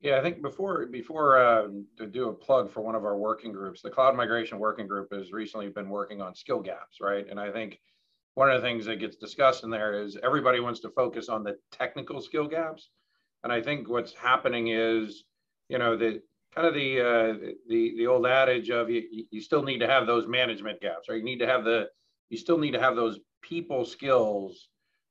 Yeah, 0.00 0.18
I 0.18 0.22
think 0.22 0.42
before 0.42 0.86
before 0.86 1.38
uh, 1.38 1.68
to 1.98 2.06
do 2.08 2.30
a 2.30 2.32
plug 2.32 2.72
for 2.72 2.80
one 2.80 2.96
of 2.96 3.04
our 3.04 3.16
working 3.16 3.52
groups, 3.52 3.82
the 3.82 3.90
cloud 3.90 4.16
migration 4.16 4.58
working 4.58 4.88
group 4.88 5.12
has 5.12 5.30
recently 5.30 5.68
been 5.68 5.88
working 5.88 6.20
on 6.20 6.34
skill 6.34 6.60
gaps, 6.60 6.96
right? 7.00 7.24
And 7.30 7.38
I 7.38 7.52
think 7.52 7.78
one 8.34 8.50
of 8.50 8.60
the 8.60 8.66
things 8.66 8.86
that 8.86 8.96
gets 9.00 9.16
discussed 9.16 9.64
in 9.64 9.70
there 9.70 10.02
is 10.02 10.16
everybody 10.22 10.60
wants 10.60 10.80
to 10.80 10.90
focus 10.90 11.28
on 11.28 11.42
the 11.44 11.56
technical 11.70 12.20
skill 12.20 12.48
gaps 12.48 12.90
and 13.42 13.52
I 13.52 13.60
think 13.60 13.88
what's 13.88 14.14
happening 14.14 14.68
is, 14.68 15.24
you 15.68 15.78
know, 15.78 15.96
the 15.96 16.22
kind 16.54 16.66
of 16.66 16.74
the 16.74 17.00
uh, 17.00 17.50
the 17.68 17.94
the 17.96 18.06
old 18.06 18.26
adage 18.26 18.70
of 18.70 18.90
you 18.90 19.26
you 19.30 19.40
still 19.40 19.62
need 19.62 19.78
to 19.78 19.86
have 19.86 20.06
those 20.06 20.26
management 20.26 20.80
gaps, 20.80 21.08
right? 21.08 21.18
You 21.18 21.24
need 21.24 21.40
to 21.40 21.46
have 21.46 21.64
the 21.64 21.88
you 22.30 22.38
still 22.38 22.58
need 22.58 22.72
to 22.72 22.80
have 22.80 22.96
those 22.96 23.18
people 23.42 23.84
skills. 23.84 24.68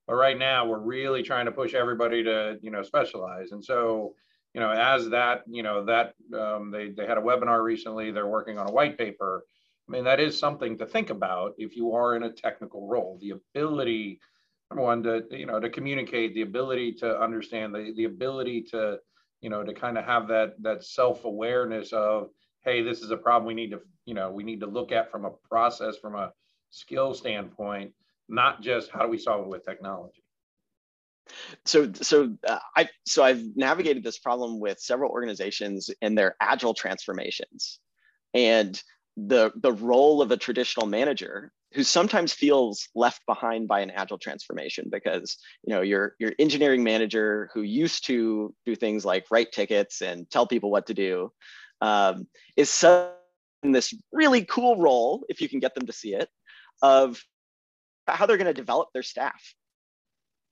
But 0.08 0.16
right 0.16 0.38
now, 0.38 0.66
we're 0.66 0.80
really 0.80 1.24
trying 1.24 1.46
to 1.46 1.52
push 1.52 1.74
everybody 1.74 2.24
to 2.24 2.58
you 2.62 2.72
know 2.72 2.84
specialize, 2.84 3.52
and 3.52 3.64
so 3.64 4.16
you 4.54 4.62
know 4.62 4.72
as 4.72 5.10
that 5.10 5.44
you 5.48 5.64
know 5.64 5.86
that 5.86 6.14
um, 6.38 6.72
they 6.72 6.90
they 6.92 7.06
had 7.06 7.18
a 7.18 7.22
webinar 7.22 7.64
recently. 7.64 8.12
They're 8.12 8.28
working 8.28 8.58
on 8.58 8.70
a 8.70 8.72
white 8.72 8.98
paper. 8.98 9.44
I 9.88 9.92
mean, 9.92 10.04
that 10.06 10.20
is 10.20 10.38
something 10.38 10.78
to 10.78 10.86
think 10.86 11.10
about 11.10 11.54
if 11.58 11.76
you 11.76 11.94
are 11.94 12.16
in 12.16 12.24
a 12.24 12.32
technical 12.32 12.88
role. 12.88 13.18
The 13.22 13.32
ability 13.32 14.20
number 14.72 14.84
one 14.84 15.04
to 15.04 15.24
you 15.32 15.46
know 15.46 15.60
to 15.60 15.70
communicate 15.70 16.34
the 16.34 16.42
ability 16.42 16.94
to 16.94 17.20
understand 17.20 17.76
the 17.76 17.94
the 17.98 18.06
ability 18.06 18.62
to 18.62 18.98
you 19.42 19.50
know 19.50 19.64
to 19.64 19.74
kind 19.74 19.98
of 19.98 20.06
have 20.06 20.28
that 20.30 20.54
that 20.62 20.84
self-awareness 20.84 21.92
of 21.92 22.30
hey 22.64 22.82
this 22.82 23.02
is 23.02 23.12
a 23.12 23.18
problem 23.18 23.46
we 23.46 23.54
need 23.54 23.72
to 23.72 23.82
you 24.06 24.14
know 24.14 24.32
we 24.32 24.44
need 24.44 24.62
to 24.62 24.68
look 24.68 24.92
at 24.92 25.12
from 25.12 25.26
a 25.26 25.32
process 25.50 25.98
from 25.98 26.16
a 26.16 26.32
skill 26.70 27.14
standpoint 27.14 27.92
not 28.30 28.62
just 28.62 28.90
how 28.92 29.02
do 29.02 29.10
we 29.10 29.18
solve 29.18 29.42
it 29.42 29.50
with 29.50 29.66
technology 29.66 30.24
so 31.66 31.92
so 31.94 32.34
uh, 32.48 32.60
i 32.78 32.88
so 33.06 33.24
i've 33.24 33.44
navigated 33.56 34.04
this 34.04 34.20
problem 34.20 34.60
with 34.60 34.80
several 34.80 35.12
organizations 35.12 35.90
in 36.02 36.16
their 36.16 36.36
agile 36.40 36.74
transformations 36.74 37.80
and 38.34 38.82
the 39.18 39.52
the 39.56 39.74
role 39.74 40.22
of 40.22 40.32
a 40.32 40.38
traditional 40.38 40.86
manager 40.86 41.52
who 41.74 41.84
sometimes 41.84 42.34
feels 42.34 42.88
left 42.96 43.26
behind 43.26 43.68
by 43.68 43.80
an 43.80 43.92
agile 43.92 44.18
transformation 44.18 44.88
because 44.90 45.38
you 45.64 45.74
know 45.74 45.82
your 45.82 46.16
your 46.20 46.32
engineering 46.40 46.84
manager 46.84 47.50
who 47.54 47.62
used 47.62 48.06
to 48.06 48.54
do 48.66 48.76
things 48.76 49.06
like 49.06 49.26
write 49.32 49.52
tickets 49.52 50.02
and 50.02 50.30
tell 50.30 50.48
people 50.48 50.72
what 50.72 50.88
to 50.88 50.94
do 50.94 51.32
um, 51.82 52.28
is 52.56 52.84
in 53.64 53.72
this 53.72 53.94
really 54.12 54.46
cool 54.46 54.78
role 54.78 55.26
if 55.30 55.42
you 55.42 55.50
can 55.50 55.60
get 55.60 55.76
them 55.76 55.86
to 55.86 55.94
see 55.94 56.14
it 56.14 56.30
of 56.82 57.22
how 58.08 58.26
they're 58.26 58.38
going 58.38 58.48
to 58.48 58.54
develop 58.54 58.90
their 58.94 59.04
staff 59.04 59.54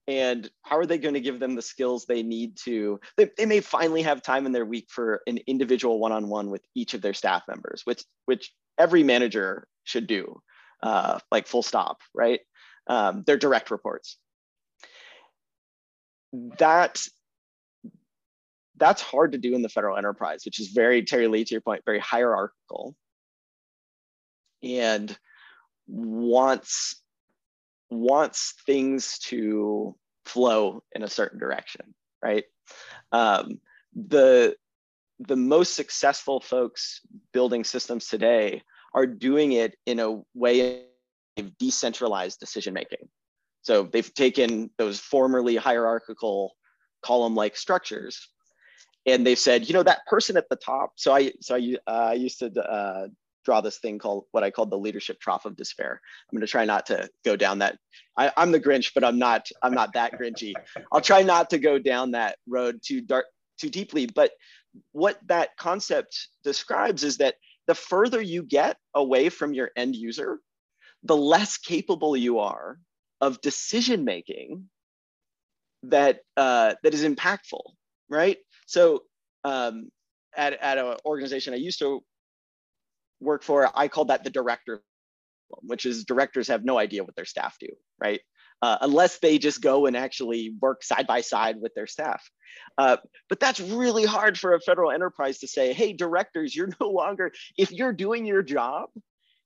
and 0.09 0.49
how 0.63 0.75
are 0.75 0.87
they 0.87 0.97
going 0.97 1.13
to 1.13 1.19
give 1.21 1.39
them 1.39 1.53
the 1.53 1.61
skills 1.61 2.05
they 2.05 2.23
need 2.23 2.57
to 2.57 2.99
they, 3.15 3.29
they 3.37 3.45
may 3.45 3.59
finally 3.59 4.01
have 4.01 4.23
time 4.23 4.47
in 4.47 4.51
their 4.51 4.65
week 4.65 4.87
for 4.89 5.21
an 5.27 5.37
individual 5.45 5.99
one-on-one 5.99 6.49
with 6.49 6.65
each 6.75 6.95
of 6.95 7.01
their 7.01 7.13
staff 7.13 7.43
members 7.47 7.83
which 7.85 8.03
which 8.25 8.51
every 8.77 9.03
manager 9.03 9.67
should 9.83 10.07
do 10.07 10.41
uh, 10.81 11.19
like 11.31 11.47
full 11.47 11.61
stop 11.61 11.99
right? 12.13 12.39
Um, 12.87 13.23
they're 13.27 13.37
direct 13.37 13.69
reports. 13.69 14.17
That 16.57 17.01
that's 18.77 19.01
hard 19.01 19.33
to 19.33 19.37
do 19.37 19.53
in 19.53 19.61
the 19.61 19.69
federal 19.69 19.97
enterprise 19.97 20.41
which 20.45 20.59
is 20.59 20.69
very 20.69 21.03
terry 21.03 21.27
lee 21.27 21.45
to 21.45 21.53
your 21.53 21.61
point 21.61 21.83
very 21.85 21.99
hierarchical. 21.99 22.95
And 24.63 25.15
wants 25.87 27.01
wants 27.89 28.53
things 28.65 29.19
to 29.19 29.95
flow 30.25 30.83
in 30.93 31.03
a 31.03 31.09
certain 31.09 31.39
direction, 31.39 31.93
right? 32.23 32.43
Um, 33.11 33.59
the 33.95 34.55
the 35.19 35.35
most 35.35 35.75
successful 35.75 36.39
folks 36.39 37.01
building 37.33 37.63
systems 37.63 38.07
today 38.07 38.61
are 38.93 39.05
doing 39.05 39.51
it 39.51 39.75
in 39.85 39.99
a 39.99 40.21
way 40.33 40.85
of 41.37 41.57
decentralized 41.57 42.39
decision 42.39 42.73
making. 42.73 43.09
So 43.61 43.83
they've 43.83 44.13
taken 44.13 44.69
those 44.77 44.99
formerly 44.99 45.57
hierarchical 45.57 46.55
column-like 47.01 47.57
structures, 47.57 48.29
and 49.05 49.25
they've 49.25 49.39
said, 49.39 49.67
you 49.67 49.73
know, 49.73 49.83
that 49.83 50.05
person 50.07 50.37
at 50.37 50.47
the 50.49 50.55
top. 50.55 50.93
So 50.95 51.13
I 51.13 51.33
so 51.41 51.55
I, 51.55 51.75
uh, 51.91 52.11
used 52.11 52.39
to 52.39 52.47
uh, 52.61 53.07
draw 53.45 53.61
this 53.61 53.79
thing 53.79 53.99
called 53.99 54.25
what 54.31 54.43
I 54.43 54.51
called 54.51 54.69
the 54.69 54.77
leadership 54.77 55.19
trough 55.19 55.45
of 55.45 55.55
despair. 55.55 56.01
I'm 56.29 56.35
going 56.35 56.45
to 56.45 56.51
try 56.51 56.65
not 56.65 56.87
to 56.87 57.09
go 57.25 57.35
down 57.35 57.59
that. 57.59 57.77
I, 58.17 58.31
am 58.37 58.51
the 58.51 58.59
Grinch, 58.59 58.91
but 58.93 59.03
I'm 59.03 59.19
not. 59.19 59.47
I'm 59.61 59.73
not 59.73 59.93
that 59.93 60.13
Grinchy. 60.13 60.53
I'll 60.91 61.01
try 61.01 61.23
not 61.23 61.49
to 61.51 61.57
go 61.57 61.79
down 61.79 62.11
that 62.11 62.37
road 62.47 62.79
too 62.85 63.01
dark, 63.01 63.25
too 63.59 63.69
deeply. 63.69 64.07
But 64.07 64.31
what 64.91 65.19
that 65.27 65.55
concept 65.57 66.27
describes 66.43 67.03
is 67.03 67.17
that 67.17 67.35
the 67.67 67.75
further 67.75 68.21
you 68.21 68.43
get 68.43 68.77
away 68.93 69.29
from 69.29 69.53
your 69.53 69.71
end 69.75 69.95
user, 69.95 70.39
the 71.03 71.17
less 71.17 71.57
capable 71.57 72.17
you 72.17 72.39
are 72.39 72.79
of 73.21 73.41
decision 73.41 74.03
making 74.03 74.69
that 75.83 76.19
uh, 76.35 76.75
that 76.83 76.93
is 76.93 77.03
impactful, 77.03 77.61
right? 78.09 78.37
So 78.65 79.03
um, 79.43 79.89
at, 80.35 80.53
at 80.53 80.77
an 80.77 80.97
organization 81.05 81.53
I 81.53 81.57
used 81.57 81.79
to 81.79 82.03
work 83.19 83.43
for, 83.43 83.69
I 83.75 83.87
call 83.87 84.05
that 84.05 84.23
the 84.23 84.29
director, 84.29 84.81
which 85.61 85.85
is 85.85 86.05
directors 86.05 86.47
have 86.47 86.63
no 86.63 86.77
idea 86.77 87.03
what 87.03 87.15
their 87.15 87.25
staff 87.25 87.57
do, 87.59 87.67
right? 87.99 88.21
Uh, 88.61 88.77
unless 88.81 89.19
they 89.19 89.37
just 89.37 89.61
go 89.61 89.85
and 89.85 89.95
actually 89.95 90.53
work 90.61 90.83
side 90.83 91.07
by 91.07 91.21
side 91.21 91.55
with 91.61 91.73
their 91.75 91.87
staff. 91.87 92.29
Uh, 92.77 92.97
but 93.29 93.39
that's 93.39 93.59
really 93.59 94.05
hard 94.05 94.37
for 94.37 94.53
a 94.53 94.59
federal 94.59 94.91
enterprise 94.91 95.39
to 95.39 95.47
say, 95.47 95.71
hey, 95.73 95.93
directors, 95.93 96.55
you're 96.55 96.69
no 96.81 96.89
longer, 96.89 97.31
if 97.57 97.71
you're 97.71 97.93
doing 97.93 98.25
your 98.25 98.43
job, 98.43 98.89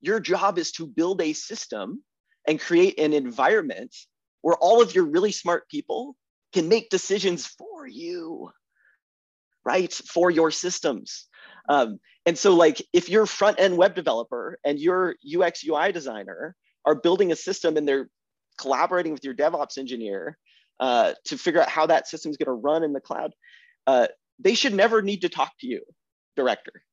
your 0.01 0.19
job 0.19 0.57
is 0.57 0.71
to 0.73 0.87
build 0.87 1.21
a 1.21 1.33
system 1.33 2.03
and 2.47 2.59
create 2.59 2.99
an 2.99 3.13
environment 3.13 3.95
where 4.41 4.55
all 4.55 4.81
of 4.81 4.93
your 4.93 5.05
really 5.05 5.31
smart 5.31 5.69
people 5.69 6.15
can 6.53 6.67
make 6.67 6.89
decisions 6.89 7.45
for 7.47 7.87
you, 7.87 8.51
right? 9.65 9.93
For 9.93 10.29
your 10.29 10.51
systems. 10.51 11.27
Um, 11.69 11.99
and 12.25 12.37
so 12.37 12.53
like 12.53 12.81
if 12.93 13.09
you're 13.09 13.25
front 13.25 13.59
end 13.59 13.77
web 13.77 13.95
developer 13.95 14.59
and 14.63 14.79
you're 14.79 15.15
UX 15.23 15.63
UI 15.65 15.91
designer 15.91 16.55
are 16.85 16.95
building 16.95 17.31
a 17.31 17.35
system 17.35 17.77
and 17.77 17.87
they're 17.87 18.09
collaborating 18.57 19.13
with 19.13 19.23
your 19.23 19.33
DevOps 19.33 19.77
engineer 19.77 20.37
uh, 20.79 21.13
to 21.25 21.37
figure 21.37 21.61
out 21.61 21.69
how 21.69 21.85
that 21.87 22.07
system 22.07 22.31
is 22.31 22.37
going 22.37 22.47
to 22.47 22.61
run 22.61 22.83
in 22.83 22.93
the 22.93 22.99
cloud, 22.99 23.33
uh, 23.87 24.07
they 24.39 24.55
should 24.55 24.73
never 24.73 25.01
need 25.01 25.21
to 25.21 25.29
talk 25.29 25.51
to 25.59 25.67
you, 25.67 25.81
director. 26.35 26.83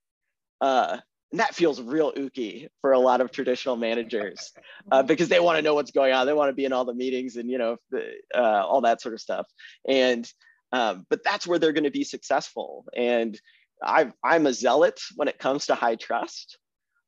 Uh, 0.60 0.98
and 1.32 1.40
that 1.40 1.54
feels 1.54 1.80
real 1.80 2.12
ooky 2.12 2.68
for 2.80 2.92
a 2.92 2.98
lot 2.98 3.20
of 3.20 3.30
traditional 3.30 3.76
managers 3.76 4.52
uh, 4.90 5.02
because 5.04 5.28
they 5.28 5.40
want 5.40 5.56
to 5.58 5.62
know 5.62 5.74
what's 5.74 5.92
going 5.92 6.12
on. 6.12 6.26
They 6.26 6.32
want 6.32 6.50
to 6.50 6.54
be 6.54 6.64
in 6.64 6.72
all 6.72 6.84
the 6.84 6.94
meetings 6.94 7.36
and 7.36 7.48
you 7.48 7.58
know 7.58 7.76
the, 7.90 8.12
uh, 8.34 8.66
all 8.66 8.80
that 8.82 9.00
sort 9.00 9.14
of 9.14 9.20
stuff. 9.20 9.46
And 9.88 10.30
um, 10.72 11.06
but 11.08 11.24
that's 11.24 11.46
where 11.46 11.58
they're 11.58 11.72
going 11.72 11.84
to 11.84 11.90
be 11.90 12.04
successful. 12.04 12.84
And 12.96 13.40
i 13.82 14.10
am 14.24 14.46
a 14.46 14.52
zealot 14.52 15.00
when 15.16 15.28
it 15.28 15.38
comes 15.38 15.66
to 15.66 15.74
high 15.74 15.96
trust. 15.96 16.58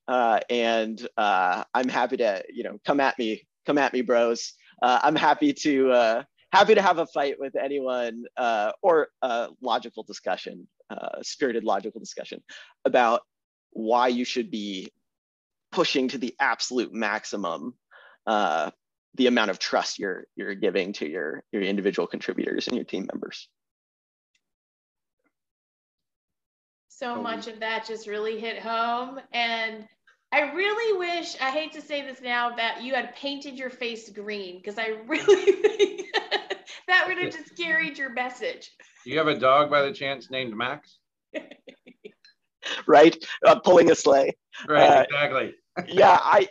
Uh, 0.09 0.41
and 0.51 1.07
uh, 1.17 1.63
I'm 1.73 1.89
happy 1.89 2.17
to 2.19 2.43
you 2.53 2.65
know 2.65 2.79
come 2.85 3.01
at 3.01 3.19
me, 3.19 3.47
come 3.67 3.79
at 3.79 3.93
me, 3.93 4.03
bros. 4.03 4.53
Uh, 4.83 4.99
I'm 5.03 5.15
happy 5.15 5.53
to 5.53 5.93
uh, 5.93 6.23
happy 6.53 6.75
to 6.75 6.83
have 6.83 6.99
a 6.99 7.07
fight 7.07 7.37
with 7.39 7.55
anyone 7.57 8.25
or 8.83 9.09
a 9.23 9.49
logical 9.61 10.03
discussion, 10.03 10.67
spirited 11.23 11.65
logical 11.65 12.01
discussion 12.01 12.43
about 12.85 13.23
why 13.71 14.09
you 14.09 14.25
should 14.25 14.51
be 14.51 14.93
pushing 15.71 16.09
to 16.09 16.19
the 16.19 16.35
absolute 16.39 16.93
maximum 16.93 17.75
uh, 18.27 18.71
the 19.15 19.27
amount 19.27 19.51
of 19.51 19.59
trust 19.59 19.99
you're 19.99 20.25
you're 20.37 20.55
giving 20.55 20.93
to 20.93 21.09
your 21.09 21.43
your 21.53 21.63
individual 21.63 22.07
contributors 22.07 22.69
and 22.69 22.77
your 22.77 22.85
team 22.85 23.09
members. 23.13 23.49
So 27.03 27.21
much 27.21 27.49
of 27.49 27.59
that 27.59 27.85
just 27.85 28.07
really 28.07 28.39
hit 28.39 28.61
home, 28.61 29.19
and 29.33 29.89
I 30.31 30.53
really 30.53 30.99
wish 30.99 31.35
I 31.41 31.51
hate 31.51 31.73
to 31.73 31.81
say 31.81 32.03
this 32.03 32.21
now 32.21 32.55
that 32.55 32.85
you 32.85 32.95
had 32.95 33.13
painted 33.17 33.59
your 33.59 33.71
face 33.71 34.09
green 34.09 34.59
because 34.59 34.79
I 34.79 34.99
really 35.09 35.51
think 35.51 36.07
that 36.87 37.09
would 37.09 37.19
have 37.19 37.33
just 37.33 37.57
carried 37.59 37.99
your 37.99 38.11
message. 38.11 38.71
Do 39.05 39.11
you 39.11 39.19
have 39.19 39.27
a 39.27 39.37
dog 39.37 39.69
by 39.69 39.83
the 39.83 39.93
chance 39.93 40.31
named 40.31 40.57
Max? 40.57 41.01
right? 42.87 43.17
Uh, 43.45 43.59
pulling 43.59 43.91
a 43.91 43.97
sleigh. 43.97 44.37
Right, 44.69 44.89
uh, 44.89 45.03
exactly. 45.03 45.55
yeah, 45.89 46.21
I, 46.23 46.49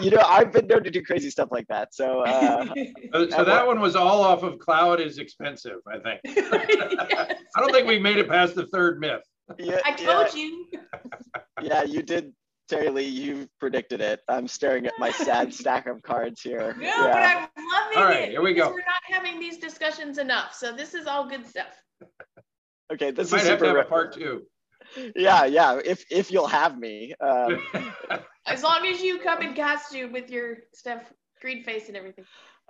you 0.00 0.12
know, 0.12 0.22
I've 0.24 0.50
been 0.50 0.66
known 0.66 0.82
to 0.84 0.90
do 0.90 1.02
crazy 1.02 1.28
stuff 1.28 1.50
like 1.52 1.66
that. 1.68 1.94
So, 1.94 2.20
uh, 2.20 2.64
so, 3.12 3.28
so 3.28 3.44
that 3.44 3.66
one 3.66 3.80
was 3.80 3.96
all 3.96 4.22
off 4.22 4.44
of 4.44 4.60
cloud 4.60 4.98
is 4.98 5.18
expensive, 5.18 5.80
I 5.86 5.98
think. 5.98 6.20
yes. 6.24 7.36
I 7.54 7.60
don't 7.60 7.70
think 7.70 7.86
we 7.86 7.98
made 7.98 8.16
it 8.16 8.30
past 8.30 8.54
the 8.54 8.66
third 8.68 8.98
myth. 8.98 9.20
Yeah, 9.58 9.80
I 9.84 9.92
told 9.92 10.28
yeah. 10.34 10.40
you. 10.40 10.66
yeah, 11.62 11.82
you 11.82 12.02
did. 12.02 12.32
Terry 12.68 12.88
Lee, 12.88 13.04
you 13.04 13.48
predicted 13.58 14.00
it. 14.00 14.20
I'm 14.28 14.46
staring 14.46 14.86
at 14.86 14.92
my 14.96 15.10
sad 15.10 15.52
stack 15.60 15.86
of 15.86 16.02
cards 16.02 16.40
here. 16.40 16.76
No, 16.78 16.86
yeah. 16.86 17.02
but 17.12 17.50
I'm 17.56 17.66
loving 17.72 17.98
all 17.98 18.04
right, 18.04 18.28
it. 18.28 18.30
Here 18.30 18.42
we 18.42 18.54
go. 18.54 18.68
We're 18.68 18.78
not 18.78 19.02
having 19.02 19.40
these 19.40 19.58
discussions 19.58 20.18
enough, 20.18 20.54
so 20.54 20.72
this 20.72 20.94
is 20.94 21.08
all 21.08 21.28
good 21.28 21.44
stuff. 21.46 21.82
Okay, 22.92 23.10
this 23.10 23.32
we 23.32 23.38
is 23.38 23.44
might 23.44 23.50
super 23.50 23.64
have 23.66 23.74
to 23.74 23.78
have 23.78 23.86
a 23.86 23.88
part 23.88 24.12
two 24.14 24.42
yeah, 25.16 25.44
yeah. 25.44 25.80
If 25.84 26.04
if 26.10 26.30
you'll 26.30 26.46
have 26.46 26.78
me. 26.78 27.14
Um, 27.20 27.60
as 28.46 28.62
long 28.62 28.86
as 28.86 29.00
you 29.02 29.18
come 29.18 29.42
in 29.42 29.54
costume 29.54 30.12
with 30.12 30.30
your 30.30 30.58
stuff, 30.74 31.02
green 31.40 31.62
face 31.62 31.88
and 31.88 31.96
everything. 31.96 32.24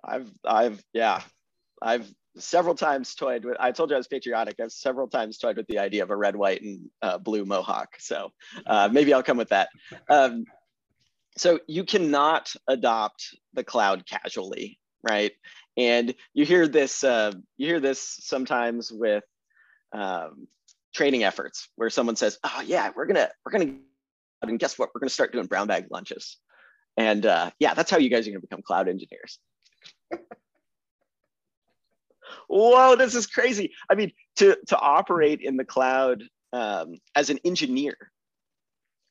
I've 0.04 0.30
I've 0.44 0.82
yeah, 0.92 1.22
I've 1.82 2.10
several 2.38 2.74
times 2.74 3.14
toyed 3.14 3.44
with. 3.44 3.56
I 3.60 3.72
told 3.72 3.90
you 3.90 3.96
I 3.96 3.98
was 3.98 4.08
patriotic. 4.08 4.60
I've 4.60 4.72
several 4.72 5.08
times 5.08 5.38
toyed 5.38 5.56
with 5.56 5.66
the 5.66 5.78
idea 5.78 6.02
of 6.02 6.10
a 6.10 6.16
red, 6.16 6.36
white, 6.36 6.62
and 6.62 6.88
uh, 7.02 7.18
blue 7.18 7.44
mohawk. 7.44 7.96
So 7.98 8.32
uh, 8.66 8.88
maybe 8.90 9.12
I'll 9.12 9.22
come 9.22 9.36
with 9.36 9.50
that. 9.50 9.68
Um, 10.08 10.44
so 11.36 11.60
you 11.66 11.84
cannot 11.84 12.52
adopt 12.68 13.34
the 13.54 13.64
cloud 13.64 14.04
casually, 14.06 14.78
right? 15.02 15.32
And 15.76 16.14
you 16.34 16.44
hear 16.44 16.68
this. 16.68 17.04
Uh, 17.04 17.32
you 17.56 17.66
hear 17.66 17.80
this 17.80 18.00
sometimes 18.20 18.92
with 18.92 19.24
um, 19.92 20.46
training 20.94 21.24
efforts 21.24 21.68
where 21.76 21.90
someone 21.90 22.16
says, 22.16 22.38
"Oh 22.44 22.62
yeah, 22.64 22.90
we're 22.94 23.06
gonna 23.06 23.30
we're 23.44 23.52
gonna," 23.52 23.76
and 24.42 24.58
guess 24.58 24.78
what? 24.78 24.90
We're 24.94 25.00
gonna 25.00 25.10
start 25.10 25.32
doing 25.32 25.46
brown 25.46 25.68
bag 25.68 25.86
lunches, 25.90 26.36
and 26.96 27.24
uh, 27.24 27.50
yeah, 27.58 27.74
that's 27.74 27.90
how 27.90 27.98
you 27.98 28.10
guys 28.10 28.26
are 28.26 28.30
gonna 28.30 28.40
become 28.40 28.62
cloud 28.62 28.88
engineers. 28.88 29.38
Whoa, 32.48 32.96
this 32.96 33.14
is 33.14 33.26
crazy. 33.26 33.72
I 33.88 33.94
mean, 33.94 34.12
to 34.36 34.56
to 34.68 34.78
operate 34.78 35.40
in 35.40 35.56
the 35.56 35.64
cloud 35.64 36.24
um, 36.52 36.96
as 37.14 37.30
an 37.30 37.38
engineer 37.44 37.96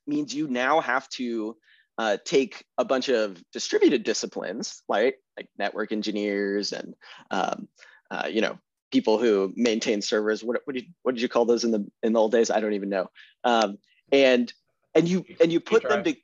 means 0.07 0.33
you 0.33 0.47
now 0.47 0.81
have 0.81 1.07
to 1.09 1.55
uh, 1.97 2.17
take 2.25 2.65
a 2.77 2.85
bunch 2.85 3.09
of 3.09 3.41
distributed 3.51 4.03
disciplines, 4.03 4.81
right, 4.87 5.15
like 5.37 5.49
network 5.57 5.91
engineers 5.91 6.71
and 6.71 6.95
um, 7.31 7.67
uh, 8.09 8.27
you 8.29 8.41
know 8.41 8.57
people 8.91 9.19
who 9.19 9.53
maintain 9.55 10.01
servers. 10.01 10.43
What, 10.43 10.61
what, 10.65 10.75
did, 10.75 10.85
what 11.03 11.15
did 11.15 11.21
you 11.21 11.29
call 11.29 11.45
those 11.45 11.63
in 11.63 11.71
the 11.71 11.85
in 12.03 12.13
the 12.13 12.19
old 12.19 12.31
days? 12.31 12.49
I 12.49 12.59
don't 12.59 12.73
even 12.73 12.89
know. 12.89 13.09
Um, 13.43 13.77
and 14.11 14.51
and 14.95 15.07
you 15.07 15.25
and 15.39 15.51
you 15.51 15.59
put 15.59 15.87
them 15.87 16.03
to 16.03 16.15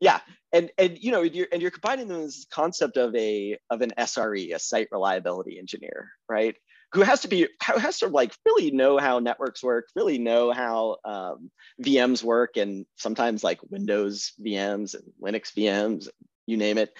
yeah 0.00 0.20
and 0.52 0.70
and 0.78 0.98
you 1.02 1.10
know 1.10 1.22
you're 1.22 1.48
and 1.52 1.62
you're 1.62 1.70
combining 1.70 2.08
them 2.08 2.22
this 2.22 2.46
concept 2.50 2.96
of 2.96 3.14
a 3.14 3.58
of 3.70 3.80
an 3.82 3.92
SRE, 3.98 4.54
a 4.54 4.58
site 4.58 4.88
reliability 4.92 5.58
engineer, 5.58 6.10
right? 6.28 6.54
Who 6.92 7.00
has 7.00 7.22
to 7.22 7.28
be 7.28 7.48
who 7.66 7.78
has 7.78 7.98
to 8.00 8.08
like 8.08 8.34
really 8.44 8.70
know 8.70 8.98
how 8.98 9.18
networks 9.18 9.62
work, 9.62 9.88
really 9.96 10.18
know 10.18 10.52
how 10.52 10.96
um, 11.04 11.50
VMs 11.82 12.22
work, 12.22 12.56
and 12.56 12.84
sometimes 12.96 13.42
like 13.42 13.60
Windows 13.70 14.32
VMs 14.44 14.94
and 14.94 15.04
Linux 15.22 15.52
VMs, 15.56 16.08
you 16.46 16.56
name 16.58 16.76
it, 16.76 16.90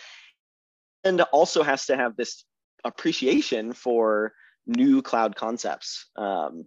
and 1.05 1.21
also 1.21 1.63
has 1.63 1.87
to 1.87 1.97
have 1.97 2.17
this 2.17 2.45
appreciation 2.85 3.73
for 3.73 4.33
new 4.67 5.03
cloud 5.03 5.37
concepts 5.37 6.07
um, 6.17 6.65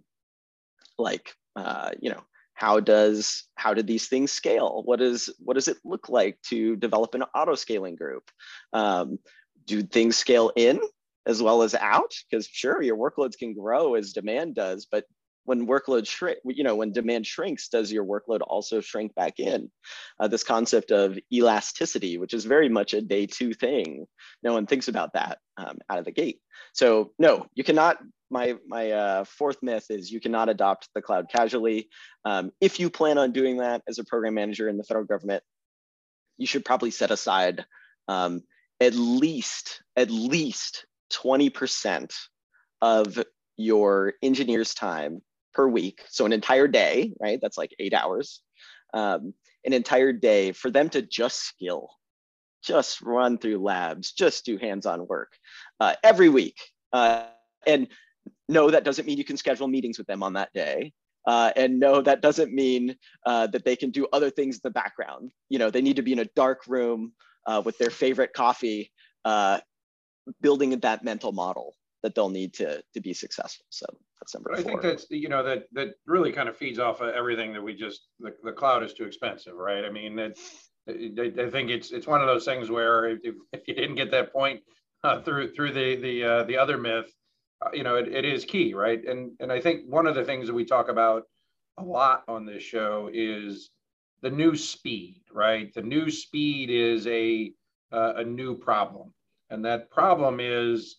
like 0.98 1.34
uh, 1.56 1.90
you 2.00 2.10
know 2.10 2.22
how 2.56 2.80
does 2.80 3.44
how 3.54 3.74
do 3.74 3.82
these 3.82 4.08
things 4.08 4.32
scale? 4.32 4.82
What 4.84 5.00
is 5.02 5.30
what 5.38 5.54
does 5.54 5.68
it 5.68 5.76
look 5.84 6.08
like 6.08 6.40
to 6.48 6.74
develop 6.76 7.14
an 7.14 7.22
auto 7.34 7.54
scaling 7.54 7.96
group? 7.96 8.30
Um, 8.72 9.18
do 9.66 9.82
things 9.82 10.16
scale 10.16 10.50
in 10.56 10.80
as 11.26 11.42
well 11.42 11.62
as 11.62 11.74
out? 11.74 12.14
Because 12.28 12.46
sure 12.46 12.80
your 12.82 12.96
workloads 12.96 13.36
can 13.36 13.52
grow 13.52 13.94
as 13.94 14.14
demand 14.14 14.54
does 14.54 14.86
but 14.90 15.04
when 15.46 15.66
workload 15.66 16.06
shrink, 16.06 16.38
you 16.44 16.64
know, 16.64 16.74
when 16.74 16.92
demand 16.92 17.26
shrinks, 17.26 17.68
does 17.68 17.90
your 17.90 18.04
workload 18.04 18.40
also 18.46 18.80
shrink 18.80 19.14
back 19.14 19.38
in? 19.38 19.70
Uh, 20.20 20.28
this 20.28 20.42
concept 20.42 20.90
of 20.90 21.18
elasticity, 21.32 22.18
which 22.18 22.34
is 22.34 22.44
very 22.44 22.68
much 22.68 22.92
a 22.92 23.00
day 23.00 23.26
two 23.26 23.54
thing. 23.54 24.06
No 24.42 24.52
one 24.52 24.66
thinks 24.66 24.88
about 24.88 25.14
that 25.14 25.38
um, 25.56 25.78
out 25.88 25.98
of 25.98 26.04
the 26.04 26.12
gate. 26.12 26.40
So 26.74 27.12
no, 27.18 27.46
you 27.54 27.64
cannot, 27.64 27.98
my, 28.28 28.56
my 28.66 28.90
uh, 28.90 29.24
fourth 29.24 29.58
myth 29.62 29.86
is 29.88 30.10
you 30.10 30.20
cannot 30.20 30.48
adopt 30.48 30.88
the 30.94 31.02
cloud 31.02 31.28
casually. 31.32 31.88
Um, 32.24 32.50
if 32.60 32.80
you 32.80 32.90
plan 32.90 33.16
on 33.16 33.32
doing 33.32 33.58
that 33.58 33.82
as 33.88 33.98
a 33.98 34.04
program 34.04 34.34
manager 34.34 34.68
in 34.68 34.76
the 34.76 34.84
federal 34.84 35.06
government, 35.06 35.44
you 36.38 36.46
should 36.46 36.64
probably 36.64 36.90
set 36.90 37.12
aside 37.12 37.64
um, 38.08 38.42
at 38.80 38.94
least, 38.94 39.82
at 39.94 40.10
least 40.10 40.86
20% 41.12 42.12
of 42.82 43.18
your 43.56 44.14
engineer's 44.22 44.74
time 44.74 45.22
per 45.56 45.66
week. 45.66 46.02
So 46.10 46.26
an 46.26 46.34
entire 46.34 46.68
day, 46.68 47.12
right? 47.18 47.38
That's 47.40 47.56
like 47.56 47.74
eight 47.78 47.94
hours. 47.94 48.42
Um, 48.92 49.32
an 49.64 49.72
entire 49.72 50.12
day 50.12 50.52
for 50.52 50.70
them 50.70 50.90
to 50.90 51.00
just 51.00 51.40
skill, 51.40 51.88
just 52.62 53.00
run 53.00 53.38
through 53.38 53.58
labs, 53.58 54.12
just 54.12 54.44
do 54.44 54.58
hands-on 54.58 55.06
work 55.08 55.32
uh, 55.80 55.94
every 56.04 56.28
week. 56.28 56.58
Uh, 56.92 57.24
and 57.66 57.88
no, 58.48 58.70
that 58.70 58.84
doesn't 58.84 59.06
mean 59.06 59.18
you 59.18 59.24
can 59.24 59.38
schedule 59.38 59.66
meetings 59.66 59.98
with 59.98 60.06
them 60.06 60.22
on 60.22 60.34
that 60.34 60.52
day. 60.52 60.92
Uh, 61.26 61.50
and 61.56 61.80
no, 61.80 62.02
that 62.02 62.20
doesn't 62.20 62.52
mean 62.52 62.94
uh, 63.24 63.46
that 63.48 63.64
they 63.64 63.74
can 63.74 63.90
do 63.90 64.06
other 64.12 64.30
things 64.30 64.56
in 64.56 64.60
the 64.62 64.70
background. 64.70 65.32
You 65.48 65.58
know, 65.58 65.70
they 65.70 65.82
need 65.82 65.96
to 65.96 66.02
be 66.02 66.12
in 66.12 66.20
a 66.20 66.30
dark 66.36 66.60
room 66.68 67.12
uh, 67.46 67.62
with 67.64 67.76
their 67.78 67.90
favorite 67.90 68.34
coffee, 68.34 68.92
uh, 69.24 69.58
building 70.42 70.78
that 70.78 71.02
mental 71.02 71.32
model 71.32 71.74
that 72.06 72.14
they'll 72.14 72.28
need 72.28 72.54
to 72.54 72.80
to 72.94 73.00
be 73.00 73.12
successful. 73.12 73.66
So 73.68 73.84
that's 74.20 74.32
number 74.32 74.54
I 74.54 74.62
think 74.62 74.80
that's 74.80 75.06
you 75.10 75.28
know 75.28 75.42
that 75.42 75.64
that 75.72 75.88
really 76.06 76.30
kind 76.30 76.48
of 76.48 76.56
feeds 76.56 76.78
off 76.78 77.00
of 77.00 77.12
everything 77.12 77.52
that 77.52 77.60
we 77.60 77.74
just 77.74 78.02
the, 78.20 78.32
the 78.44 78.52
cloud 78.52 78.84
is 78.84 78.94
too 78.94 79.02
expensive, 79.04 79.54
right? 79.54 79.84
I 79.84 79.90
mean 79.90 80.14
that 80.14 80.38
I 80.88 81.50
think 81.50 81.70
it's 81.70 81.90
it's 81.90 82.06
one 82.06 82.20
of 82.20 82.28
those 82.28 82.44
things 82.44 82.70
where 82.70 83.08
if, 83.08 83.34
if 83.52 83.66
you 83.66 83.74
didn't 83.74 83.96
get 83.96 84.12
that 84.12 84.32
point 84.32 84.60
uh, 85.02 85.20
through 85.22 85.52
through 85.52 85.72
the 85.72 85.96
the 85.96 86.24
uh, 86.24 86.42
the 86.44 86.56
other 86.56 86.78
myth, 86.78 87.12
uh, 87.60 87.70
you 87.72 87.82
know 87.82 87.96
it, 87.96 88.06
it 88.06 88.24
is 88.24 88.44
key, 88.44 88.72
right? 88.72 89.04
And 89.04 89.32
and 89.40 89.50
I 89.50 89.60
think 89.60 89.80
one 89.88 90.06
of 90.06 90.14
the 90.14 90.24
things 90.24 90.46
that 90.46 90.54
we 90.54 90.64
talk 90.64 90.88
about 90.88 91.24
a 91.76 91.82
lot 91.82 92.22
on 92.28 92.46
this 92.46 92.62
show 92.62 93.10
is 93.12 93.70
the 94.22 94.30
new 94.30 94.54
speed, 94.54 95.22
right? 95.32 95.74
The 95.74 95.82
new 95.82 96.08
speed 96.08 96.70
is 96.70 97.08
a 97.08 97.52
uh, 97.90 98.12
a 98.18 98.24
new 98.24 98.56
problem, 98.56 99.12
and 99.50 99.64
that 99.64 99.90
problem 99.90 100.38
is 100.38 100.98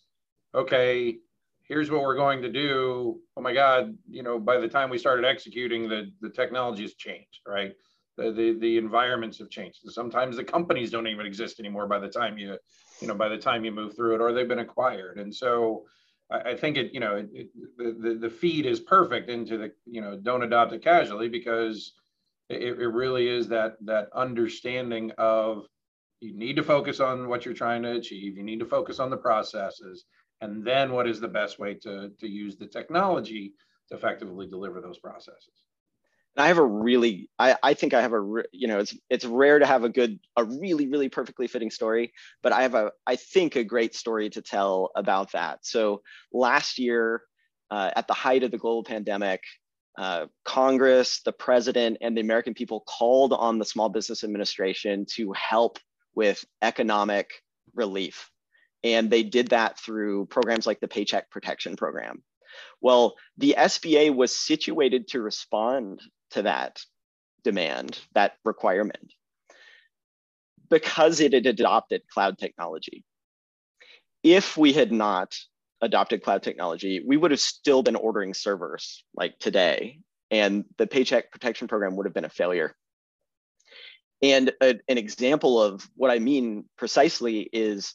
okay, 0.55 1.17
here's 1.63 1.91
what 1.91 2.01
we're 2.01 2.15
going 2.15 2.41
to 2.41 2.51
do. 2.51 3.19
Oh 3.35 3.41
my 3.41 3.53
God, 3.53 3.97
you 4.09 4.23
know, 4.23 4.39
by 4.39 4.57
the 4.57 4.67
time 4.67 4.89
we 4.89 4.97
started 4.97 5.25
executing, 5.25 5.89
the, 5.89 6.11
the 6.21 6.29
technology 6.29 6.83
has 6.83 6.93
changed, 6.93 7.41
right? 7.45 7.73
the, 8.17 8.31
the, 8.31 8.53
the 8.59 8.77
environments 8.77 9.37
have 9.37 9.49
changed. 9.49 9.79
Sometimes 9.85 10.35
the 10.35 10.43
companies 10.43 10.91
don't 10.91 11.07
even 11.07 11.25
exist 11.25 11.59
anymore 11.59 11.87
by 11.87 11.99
the 11.99 12.09
time 12.09 12.37
you, 12.37 12.57
you 12.99 13.07
know, 13.07 13.13
by 13.13 13.29
the 13.29 13.37
time 13.37 13.63
you 13.63 13.71
move 13.71 13.95
through 13.95 14.15
it, 14.15 14.21
or 14.21 14.33
they've 14.33 14.47
been 14.47 14.59
acquired. 14.59 15.19
And 15.19 15.33
so 15.33 15.85
I, 16.31 16.51
I 16.51 16.55
think 16.55 16.77
it, 16.77 16.93
you 16.93 16.99
know, 16.99 17.15
it, 17.15 17.29
it, 17.31 17.49
the, 17.77 18.17
the 18.19 18.29
feed 18.29 18.65
is 18.65 18.79
perfect 18.79 19.29
into 19.29 19.57
the, 19.57 19.71
you 19.85 20.01
know, 20.01 20.17
don't 20.17 20.43
adopt 20.43 20.73
it 20.73 20.83
casually 20.83 21.29
because 21.29 21.93
it, 22.49 22.79
it 22.79 22.87
really 22.87 23.29
is 23.29 23.47
that 23.49 23.77
that 23.85 24.09
understanding 24.15 25.11
of 25.17 25.67
you 26.19 26.35
need 26.35 26.55
to 26.55 26.63
focus 26.63 26.99
on 26.99 27.27
what 27.27 27.45
you're 27.45 27.53
trying 27.53 27.83
to 27.83 27.91
achieve. 27.91 28.35
You 28.35 28.43
need 28.43 28.59
to 28.59 28.65
focus 28.65 28.99
on 28.99 29.11
the 29.11 29.17
processes, 29.17 30.05
and 30.41 30.63
then 30.63 30.91
what 30.91 31.07
is 31.07 31.19
the 31.19 31.27
best 31.27 31.59
way 31.59 31.73
to 31.73 32.11
to 32.19 32.27
use 32.27 32.57
the 32.57 32.67
technology 32.67 33.53
to 33.89 33.95
effectively 33.95 34.47
deliver 34.47 34.81
those 34.81 34.99
processes. 34.99 35.63
I 36.37 36.47
have 36.49 36.59
a 36.59 36.65
really, 36.65 37.29
I, 37.39 37.55
I 37.63 37.73
think 37.73 37.95
I 37.95 38.01
have 38.01 38.13
a, 38.13 38.43
you 38.51 38.67
know, 38.67 38.77
it's 38.77 38.95
it's 39.09 39.25
rare 39.25 39.57
to 39.57 39.65
have 39.65 39.83
a 39.83 39.89
good, 39.89 40.19
a 40.35 40.43
really, 40.43 40.87
really 40.87 41.09
perfectly 41.09 41.47
fitting 41.47 41.71
story, 41.71 42.13
but 42.43 42.53
I 42.53 42.61
have 42.61 42.75
a, 42.75 42.91
I 43.07 43.15
think 43.15 43.55
a 43.55 43.63
great 43.63 43.95
story 43.95 44.29
to 44.29 44.41
tell 44.41 44.91
about 44.95 45.31
that. 45.31 45.65
So 45.65 46.03
last 46.31 46.77
year, 46.77 47.23
uh, 47.71 47.89
at 47.95 48.07
the 48.07 48.13
height 48.13 48.43
of 48.43 48.51
the 48.51 48.59
global 48.59 48.83
pandemic, 48.83 49.41
uh, 49.97 50.27
Congress, 50.45 51.21
the 51.25 51.31
president, 51.31 51.97
and 52.01 52.15
the 52.15 52.21
American 52.21 52.53
people 52.53 52.81
called 52.81 53.33
on 53.33 53.57
the 53.57 53.65
Small 53.65 53.89
Business 53.89 54.23
Administration 54.23 55.07
to 55.15 55.33
help 55.33 55.79
with 56.13 56.45
economic 56.61 57.31
relief. 57.73 58.29
And 58.83 59.09
they 59.09 59.23
did 59.23 59.49
that 59.49 59.79
through 59.79 60.27
programs 60.27 60.67
like 60.67 60.79
the 60.79 60.87
Paycheck 60.87 61.29
Protection 61.29 61.75
Program. 61.75 62.23
Well, 62.81 63.15
the 63.37 63.55
SBA 63.57 64.15
was 64.15 64.37
situated 64.37 65.09
to 65.09 65.21
respond 65.21 66.01
to 66.31 66.43
that 66.43 66.79
demand, 67.43 67.99
that 68.13 68.33
requirement, 68.43 69.13
because 70.69 71.19
it 71.19 71.33
had 71.33 71.45
adopted 71.45 72.01
cloud 72.07 72.37
technology. 72.37 73.03
If 74.23 74.57
we 74.57 74.73
had 74.73 74.91
not 74.91 75.35
adopted 75.81 76.23
cloud 76.23 76.43
technology, 76.43 77.03
we 77.05 77.17
would 77.17 77.31
have 77.31 77.39
still 77.39 77.83
been 77.83 77.95
ordering 77.95 78.33
servers 78.33 79.03
like 79.15 79.37
today, 79.39 79.99
and 80.31 80.65
the 80.77 80.87
Paycheck 80.87 81.31
Protection 81.31 81.67
Program 81.67 81.95
would 81.95 82.05
have 82.05 82.13
been 82.13 82.25
a 82.25 82.29
failure. 82.29 82.75
And 84.21 84.51
a, 84.61 84.79
an 84.89 84.97
example 84.97 85.61
of 85.61 85.87
what 85.95 86.11
I 86.11 86.19
mean 86.19 86.65
precisely 86.77 87.41
is 87.53 87.93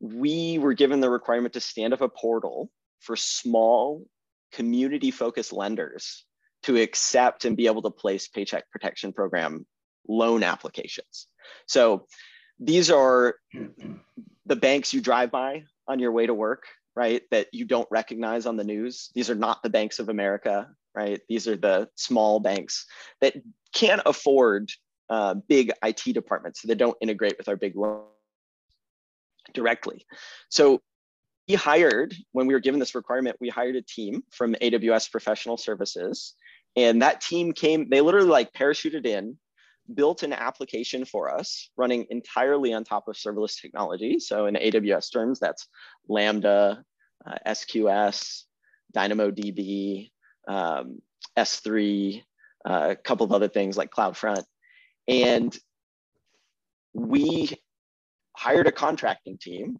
we 0.00 0.58
were 0.58 0.74
given 0.74 1.00
the 1.00 1.10
requirement 1.10 1.54
to 1.54 1.60
stand 1.60 1.92
up 1.92 2.00
a 2.00 2.08
portal 2.08 2.70
for 3.00 3.16
small 3.16 4.04
community 4.52 5.10
focused 5.10 5.52
lenders 5.52 6.24
to 6.62 6.80
accept 6.80 7.44
and 7.44 7.56
be 7.56 7.66
able 7.66 7.82
to 7.82 7.90
place 7.90 8.28
paycheck 8.28 8.70
protection 8.70 9.12
program 9.12 9.66
loan 10.08 10.42
applications. 10.42 11.26
So 11.66 12.06
these 12.58 12.90
are 12.90 13.36
the 14.46 14.56
banks 14.56 14.92
you 14.92 15.00
drive 15.00 15.30
by 15.30 15.64
on 15.88 15.98
your 15.98 16.12
way 16.12 16.26
to 16.26 16.34
work, 16.34 16.64
right? 16.96 17.22
That 17.30 17.48
you 17.52 17.64
don't 17.64 17.88
recognize 17.90 18.46
on 18.46 18.56
the 18.56 18.64
news. 18.64 19.10
These 19.14 19.30
are 19.30 19.34
not 19.34 19.62
the 19.62 19.70
banks 19.70 19.98
of 19.98 20.08
America, 20.08 20.68
right? 20.94 21.20
These 21.28 21.48
are 21.48 21.56
the 21.56 21.88
small 21.96 22.40
banks 22.40 22.86
that 23.20 23.34
can't 23.74 24.02
afford 24.06 24.70
uh, 25.10 25.34
big 25.34 25.72
IT 25.82 26.14
departments 26.14 26.62
that 26.62 26.78
don't 26.78 26.96
integrate 27.00 27.36
with 27.36 27.48
our 27.48 27.56
big 27.56 27.76
loan 27.76 28.04
directly. 29.54 30.04
So 30.50 30.82
we 31.48 31.54
hired, 31.54 32.14
when 32.32 32.46
we 32.46 32.54
were 32.54 32.60
given 32.60 32.80
this 32.80 32.94
requirement, 32.94 33.36
we 33.40 33.48
hired 33.48 33.76
a 33.76 33.82
team 33.82 34.22
from 34.30 34.54
AWS 34.54 35.10
Professional 35.10 35.56
Services 35.56 36.34
and 36.76 37.02
that 37.02 37.20
team 37.20 37.52
came, 37.52 37.88
they 37.88 38.00
literally 38.00 38.28
like 38.28 38.52
parachuted 38.52 39.06
in, 39.06 39.38
built 39.92 40.22
an 40.22 40.32
application 40.32 41.04
for 41.04 41.32
us 41.32 41.68
running 41.76 42.06
entirely 42.10 42.72
on 42.72 42.84
top 42.84 43.06
of 43.06 43.16
serverless 43.16 43.60
technology. 43.60 44.18
So 44.18 44.46
in 44.46 44.54
AWS 44.54 45.12
terms, 45.12 45.38
that's 45.38 45.68
Lambda, 46.08 46.82
uh, 47.24 47.34
SQS, 47.46 48.44
DynamoDB, 48.96 50.10
um, 50.48 51.00
S3, 51.36 52.22
uh, 52.64 52.88
a 52.90 52.96
couple 52.96 53.26
of 53.26 53.32
other 53.32 53.48
things 53.48 53.76
like 53.76 53.90
CloudFront. 53.90 54.44
And 55.06 55.56
we 56.94 57.50
hired 58.36 58.66
a 58.66 58.72
contracting 58.72 59.38
team, 59.38 59.78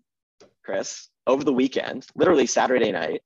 Chris, 0.64 1.09
over 1.26 1.44
the 1.44 1.52
weekend, 1.52 2.07
literally 2.14 2.46
Saturday 2.46 2.92
night, 2.92 3.22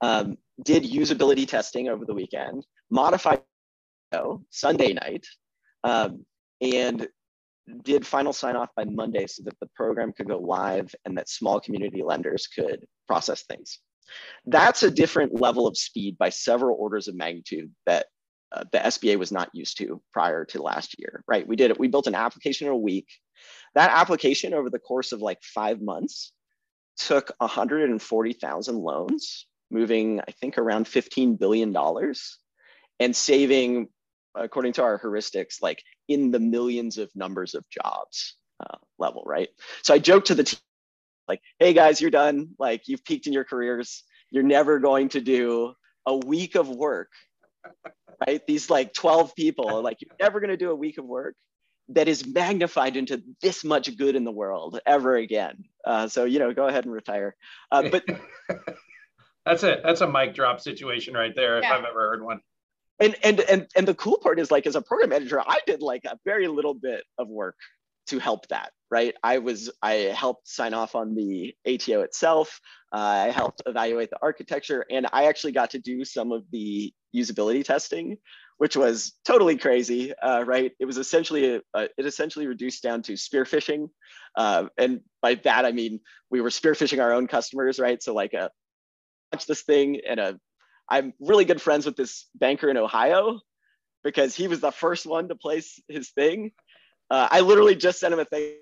um, 0.00 0.36
did 0.64 0.84
usability 0.84 1.46
testing 1.46 1.88
over 1.88 2.04
the 2.04 2.14
weekend, 2.14 2.66
modified 2.90 3.42
Sunday 4.50 4.92
night, 4.92 5.26
um, 5.82 6.24
and 6.60 7.08
did 7.82 8.06
final 8.06 8.32
sign 8.32 8.56
off 8.56 8.68
by 8.76 8.84
Monday 8.84 9.26
so 9.26 9.42
that 9.44 9.58
the 9.60 9.68
program 9.74 10.12
could 10.12 10.28
go 10.28 10.38
live 10.38 10.94
and 11.04 11.16
that 11.16 11.28
small 11.28 11.60
community 11.60 12.02
lenders 12.02 12.46
could 12.46 12.84
process 13.08 13.44
things. 13.44 13.80
That's 14.46 14.82
a 14.82 14.90
different 14.90 15.40
level 15.40 15.66
of 15.66 15.76
speed 15.76 16.18
by 16.18 16.28
several 16.28 16.76
orders 16.78 17.08
of 17.08 17.14
magnitude 17.14 17.70
that 17.86 18.06
uh, 18.54 18.64
the 18.70 18.78
SBA 18.78 19.18
was 19.18 19.32
not 19.32 19.50
used 19.52 19.78
to 19.78 20.00
prior 20.12 20.44
to 20.46 20.62
last 20.62 20.96
year, 20.98 21.24
right? 21.26 21.46
We 21.46 21.56
did 21.56 21.70
it, 21.70 21.78
we 21.78 21.88
built 21.88 22.06
an 22.06 22.14
application 22.14 22.68
in 22.68 22.72
a 22.72 22.76
week. 22.76 23.08
That 23.74 23.90
application 23.90 24.54
over 24.54 24.70
the 24.70 24.78
course 24.78 25.12
of 25.12 25.20
like 25.20 25.42
five 25.42 25.82
months 25.82 26.32
took 26.96 27.32
140,000 27.38 28.76
loans, 28.76 29.46
moving, 29.70 30.20
I 30.20 30.30
think, 30.40 30.58
around 30.58 30.86
$15 30.86 31.38
billion 31.38 31.76
and 33.00 33.16
saving, 33.16 33.88
according 34.36 34.74
to 34.74 34.82
our 34.82 35.00
heuristics, 35.00 35.60
like 35.60 35.82
in 36.06 36.30
the 36.30 36.38
millions 36.38 36.98
of 36.98 37.10
numbers 37.16 37.54
of 37.54 37.64
jobs 37.68 38.36
uh, 38.60 38.78
level, 38.98 39.24
right? 39.26 39.48
So 39.82 39.94
I 39.94 39.98
joked 39.98 40.28
to 40.28 40.36
the 40.36 40.44
team, 40.44 40.60
like, 41.26 41.40
hey 41.58 41.72
guys, 41.72 42.00
you're 42.00 42.10
done. 42.10 42.50
Like, 42.58 42.86
you've 42.86 43.04
peaked 43.04 43.26
in 43.26 43.32
your 43.32 43.44
careers. 43.44 44.04
You're 44.30 44.42
never 44.44 44.78
going 44.78 45.08
to 45.10 45.20
do 45.20 45.74
a 46.06 46.16
week 46.16 46.54
of 46.54 46.68
work, 46.68 47.10
right? 48.26 48.46
These 48.46 48.70
like 48.70 48.92
12 48.94 49.34
people, 49.34 49.82
like, 49.82 49.98
you're 50.00 50.16
never 50.20 50.40
going 50.40 50.50
to 50.50 50.56
do 50.56 50.70
a 50.70 50.74
week 50.74 50.98
of 50.98 51.04
work 51.04 51.34
that 51.88 52.08
is 52.08 52.26
magnified 52.26 52.96
into 52.96 53.22
this 53.42 53.64
much 53.64 53.96
good 53.96 54.16
in 54.16 54.24
the 54.24 54.32
world 54.32 54.80
ever 54.86 55.16
again. 55.16 55.64
Uh, 55.84 56.08
so, 56.08 56.24
you 56.24 56.38
know, 56.38 56.52
go 56.52 56.66
ahead 56.66 56.84
and 56.84 56.92
retire. 56.92 57.36
Uh, 57.70 57.88
but 57.90 58.04
that's 59.46 59.62
it. 59.62 59.80
That's 59.84 60.00
a 60.00 60.10
mic 60.10 60.34
drop 60.34 60.60
situation 60.60 61.14
right 61.14 61.34
there, 61.34 61.60
yeah. 61.60 61.68
if 61.68 61.78
I've 61.78 61.84
ever 61.84 62.00
heard 62.00 62.24
one 62.24 62.40
and 63.00 63.16
and 63.22 63.40
and 63.40 63.66
and 63.76 63.88
the 63.88 63.94
cool 63.94 64.18
part 64.18 64.38
is 64.38 64.50
like 64.50 64.66
as 64.66 64.76
a 64.76 64.82
program 64.82 65.10
manager 65.10 65.40
i 65.40 65.58
did 65.66 65.82
like 65.82 66.04
a 66.04 66.18
very 66.24 66.48
little 66.48 66.74
bit 66.74 67.02
of 67.18 67.28
work 67.28 67.56
to 68.06 68.18
help 68.18 68.46
that 68.48 68.70
right? 68.90 69.14
I 69.24 69.38
was 69.38 69.70
i 69.82 69.94
helped 70.16 70.46
sign 70.46 70.74
off 70.74 70.94
on 70.94 71.14
the 71.14 71.54
ato 71.66 72.02
itself. 72.02 72.60
Uh, 72.92 73.26
i 73.26 73.30
helped 73.30 73.62
evaluate 73.66 74.10
the 74.10 74.18
architecture 74.22 74.84
and 74.90 75.06
i 75.12 75.26
actually 75.26 75.52
got 75.52 75.70
to 75.70 75.78
do 75.78 76.04
some 76.04 76.32
of 76.32 76.44
the 76.52 76.92
usability 77.14 77.64
testing 77.64 78.18
which 78.58 78.76
was 78.76 79.14
totally 79.24 79.56
crazy 79.56 80.14
uh, 80.22 80.44
right? 80.46 80.72
It 80.78 80.84
was 80.84 80.96
essentially 80.96 81.56
a, 81.56 81.60
a, 81.74 81.88
it 81.98 82.06
essentially 82.06 82.46
reduced 82.46 82.84
down 82.84 83.02
to 83.02 83.14
spearphishing 83.14 83.88
uh, 84.36 84.66
and 84.78 85.00
by 85.20 85.34
that 85.36 85.64
i 85.64 85.72
mean 85.72 86.00
we 86.30 86.40
were 86.40 86.50
spearphishing 86.50 87.02
our 87.02 87.12
own 87.12 87.26
customers 87.26 87.78
right? 87.78 88.02
So 88.02 88.14
like 88.14 88.34
a 88.34 88.50
launch 89.32 89.46
this 89.46 89.62
thing 89.62 90.00
and 90.08 90.20
a 90.20 90.38
I'm 90.88 91.14
really 91.18 91.44
good 91.44 91.62
friends 91.62 91.86
with 91.86 91.96
this 91.96 92.26
banker 92.34 92.68
in 92.68 92.76
Ohio 92.76 93.40
because 94.02 94.36
he 94.36 94.48
was 94.48 94.60
the 94.60 94.70
first 94.70 95.06
one 95.06 95.28
to 95.28 95.34
place 95.34 95.80
his 95.88 96.10
thing. 96.10 96.52
Uh, 97.10 97.28
I 97.30 97.40
literally 97.40 97.76
just 97.76 98.00
sent 98.00 98.14
him 98.14 98.20
a 98.20 98.24
thing. 98.24 98.56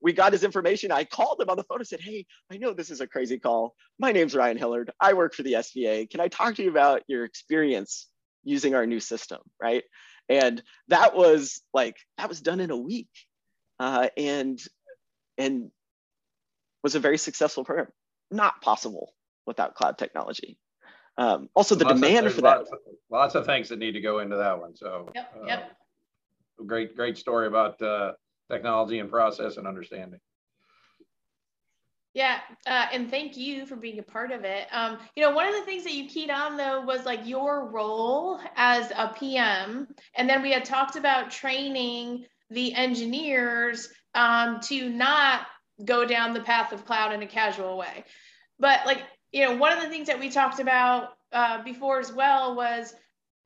We 0.00 0.12
got 0.12 0.32
his 0.32 0.44
information. 0.44 0.92
I 0.92 1.04
called 1.04 1.40
him 1.40 1.50
on 1.50 1.56
the 1.56 1.64
phone 1.64 1.78
and 1.78 1.86
said, 1.86 2.00
Hey, 2.00 2.24
I 2.52 2.56
know 2.56 2.72
this 2.72 2.90
is 2.90 3.00
a 3.00 3.06
crazy 3.06 3.38
call. 3.38 3.74
My 3.98 4.12
name's 4.12 4.34
Ryan 4.34 4.56
Hillard. 4.56 4.92
I 5.00 5.14
work 5.14 5.34
for 5.34 5.42
the 5.42 5.54
SBA. 5.54 6.10
Can 6.10 6.20
I 6.20 6.28
talk 6.28 6.54
to 6.56 6.62
you 6.62 6.70
about 6.70 7.02
your 7.08 7.24
experience 7.24 8.06
using 8.44 8.74
our 8.74 8.86
new 8.86 9.00
system? 9.00 9.40
Right. 9.60 9.84
And 10.28 10.62
that 10.88 11.16
was 11.16 11.62
like, 11.74 11.96
that 12.16 12.28
was 12.28 12.40
done 12.40 12.60
in 12.60 12.70
a 12.70 12.76
week. 12.76 13.08
Uh, 13.80 14.08
and, 14.16 14.60
and 15.36 15.70
was 16.82 16.94
a 16.94 17.00
very 17.00 17.18
successful 17.18 17.64
program. 17.64 17.88
Not 18.30 18.60
possible 18.60 19.12
without 19.46 19.74
cloud 19.74 19.98
technology. 19.98 20.58
Um, 21.16 21.48
also, 21.54 21.74
the 21.74 21.84
lots 21.84 22.00
demand 22.00 22.26
of, 22.26 22.34
for 22.34 22.42
that. 22.42 22.58
Lots 22.58 22.70
of, 22.70 22.78
lots 23.10 23.34
of 23.34 23.46
things 23.46 23.68
that 23.70 23.80
need 23.80 23.92
to 23.92 24.00
go 24.00 24.20
into 24.20 24.36
that 24.36 24.60
one. 24.60 24.76
So, 24.76 25.10
yep, 25.14 25.34
uh, 25.36 25.46
yep. 25.46 25.76
Great, 26.66 26.96
great 26.96 27.16
story 27.16 27.46
about 27.46 27.80
uh, 27.80 28.12
technology 28.50 28.98
and 28.98 29.10
process 29.10 29.56
and 29.56 29.66
understanding. 29.66 30.20
Yeah, 32.14 32.40
uh, 32.66 32.86
and 32.92 33.10
thank 33.10 33.36
you 33.36 33.64
for 33.66 33.76
being 33.76 33.98
a 33.98 34.02
part 34.02 34.32
of 34.32 34.42
it. 34.44 34.66
Um, 34.72 34.98
you 35.14 35.22
know, 35.22 35.30
one 35.30 35.46
of 35.46 35.54
the 35.54 35.62
things 35.62 35.84
that 35.84 35.92
you 35.92 36.08
keyed 36.08 36.30
on 36.30 36.56
though 36.56 36.80
was 36.80 37.04
like 37.04 37.26
your 37.26 37.68
role 37.70 38.40
as 38.56 38.90
a 38.96 39.14
PM, 39.16 39.86
and 40.14 40.28
then 40.28 40.42
we 40.42 40.50
had 40.50 40.64
talked 40.64 40.96
about 40.96 41.30
training 41.30 42.24
the 42.50 42.74
engineers 42.74 43.88
um, 44.14 44.58
to 44.60 44.88
not 44.88 45.46
go 45.84 46.04
down 46.04 46.32
the 46.32 46.40
path 46.40 46.72
of 46.72 46.84
cloud 46.84 47.12
in 47.12 47.22
a 47.22 47.26
casual 47.26 47.76
way. 47.76 48.04
But 48.58 48.80
like 48.84 49.02
you 49.30 49.44
know, 49.44 49.56
one 49.56 49.76
of 49.76 49.82
the 49.82 49.88
things 49.88 50.08
that 50.08 50.18
we 50.18 50.30
talked 50.30 50.58
about 50.58 51.10
uh, 51.32 51.62
before 51.62 52.00
as 52.00 52.12
well 52.12 52.56
was 52.56 52.94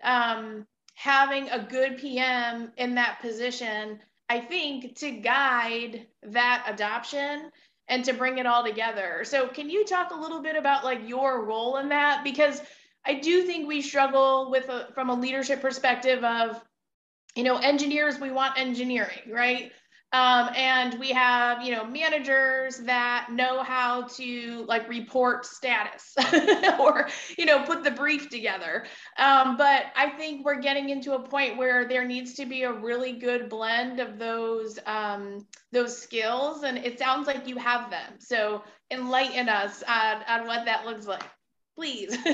um, 0.02 0.66
having 0.94 1.48
a 1.48 1.58
good 1.58 1.98
PM 1.98 2.72
in 2.76 2.94
that 2.96 3.20
position, 3.20 4.00
I 4.28 4.40
think, 4.40 4.96
to 4.98 5.10
guide 5.10 6.06
that 6.22 6.64
adoption 6.68 7.50
and 7.88 8.04
to 8.04 8.12
bring 8.12 8.38
it 8.38 8.46
all 8.46 8.64
together. 8.64 9.22
So, 9.24 9.48
can 9.48 9.68
you 9.68 9.84
talk 9.84 10.10
a 10.12 10.20
little 10.20 10.42
bit 10.42 10.56
about 10.56 10.84
like 10.84 11.08
your 11.08 11.44
role 11.44 11.78
in 11.78 11.88
that? 11.88 12.22
Because 12.24 12.62
I 13.04 13.14
do 13.14 13.42
think 13.42 13.66
we 13.66 13.82
struggle 13.82 14.50
with 14.50 14.68
a, 14.68 14.88
from 14.94 15.10
a 15.10 15.14
leadership 15.14 15.60
perspective 15.60 16.22
of, 16.22 16.62
you 17.34 17.42
know, 17.42 17.56
engineers, 17.56 18.20
we 18.20 18.30
want 18.30 18.58
engineering, 18.58 19.30
right? 19.30 19.72
Um, 20.12 20.50
and 20.54 21.00
we 21.00 21.10
have, 21.12 21.62
you 21.62 21.72
know, 21.72 21.86
managers 21.86 22.76
that 22.78 23.28
know 23.30 23.62
how 23.62 24.02
to 24.08 24.64
like 24.68 24.86
report 24.88 25.46
status 25.46 26.14
or, 26.78 27.08
you 27.38 27.46
know, 27.46 27.62
put 27.62 27.82
the 27.82 27.90
brief 27.90 28.28
together. 28.28 28.84
Um, 29.18 29.56
but 29.56 29.86
I 29.96 30.10
think 30.10 30.44
we're 30.44 30.60
getting 30.60 30.90
into 30.90 31.14
a 31.14 31.18
point 31.18 31.56
where 31.56 31.88
there 31.88 32.04
needs 32.04 32.34
to 32.34 32.44
be 32.44 32.64
a 32.64 32.72
really 32.72 33.12
good 33.12 33.48
blend 33.48 34.00
of 34.00 34.18
those 34.18 34.78
um, 34.84 35.46
those 35.72 35.96
skills, 35.96 36.62
and 36.62 36.76
it 36.76 36.98
sounds 36.98 37.26
like 37.26 37.48
you 37.48 37.56
have 37.56 37.90
them. 37.90 38.12
So 38.18 38.62
enlighten 38.90 39.48
us 39.48 39.82
on, 39.88 40.22
on 40.28 40.46
what 40.46 40.66
that 40.66 40.84
looks 40.84 41.06
like, 41.06 41.24
please. 41.74 42.14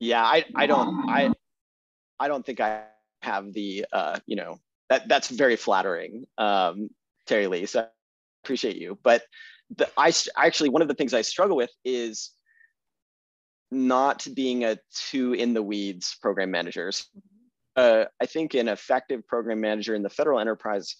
yeah, 0.00 0.22
I 0.22 0.44
I 0.54 0.66
don't 0.66 1.08
I 1.08 1.32
I 2.20 2.28
don't 2.28 2.44
think 2.44 2.60
I 2.60 2.82
have 3.22 3.54
the 3.54 3.86
uh, 3.90 4.18
you 4.26 4.36
know 4.36 4.60
that 4.92 5.08
that's 5.08 5.28
very 5.28 5.56
flattering, 5.56 6.26
um, 6.36 6.90
Terry 7.26 7.46
Lee. 7.46 7.64
So 7.64 7.80
I 7.80 7.86
appreciate 8.44 8.76
you. 8.76 8.98
But 9.02 9.22
the, 9.74 9.88
I 9.96 10.12
actually 10.36 10.68
one 10.68 10.82
of 10.82 10.88
the 10.88 10.94
things 10.94 11.14
I 11.14 11.22
struggle 11.22 11.56
with 11.56 11.70
is 11.82 12.30
not 13.70 14.26
being 14.34 14.64
a 14.64 14.76
too 14.94 15.32
in 15.32 15.54
the 15.54 15.62
weeds 15.62 16.16
program 16.20 16.50
managers. 16.50 17.08
Uh, 17.74 18.04
I 18.20 18.26
think 18.26 18.52
an 18.52 18.68
effective 18.68 19.26
program 19.26 19.62
manager 19.62 19.94
in 19.94 20.02
the 20.02 20.10
federal 20.10 20.38
enterprise, 20.38 20.96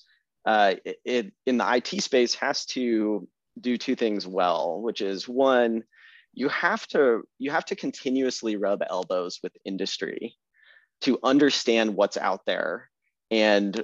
uh, 0.47 0.77
it, 1.05 1.31
in 1.45 1.59
the 1.59 1.75
IT 1.75 2.03
space, 2.03 2.35
has 2.37 2.65
to 2.67 3.29
do 3.61 3.77
two 3.77 3.95
things 3.95 4.27
well, 4.27 4.81
which 4.81 5.03
is 5.03 5.29
one, 5.29 5.83
you 6.33 6.49
have 6.49 6.87
to 6.87 7.25
you 7.39 7.51
have 7.51 7.67
to 7.67 7.77
continuously 7.77 8.57
rub 8.57 8.83
elbows 8.89 9.39
with 9.43 9.53
industry 9.67 10.35
to 11.03 11.19
understand 11.23 11.95
what's 11.95 12.17
out 12.17 12.47
there 12.47 12.89
and 13.33 13.83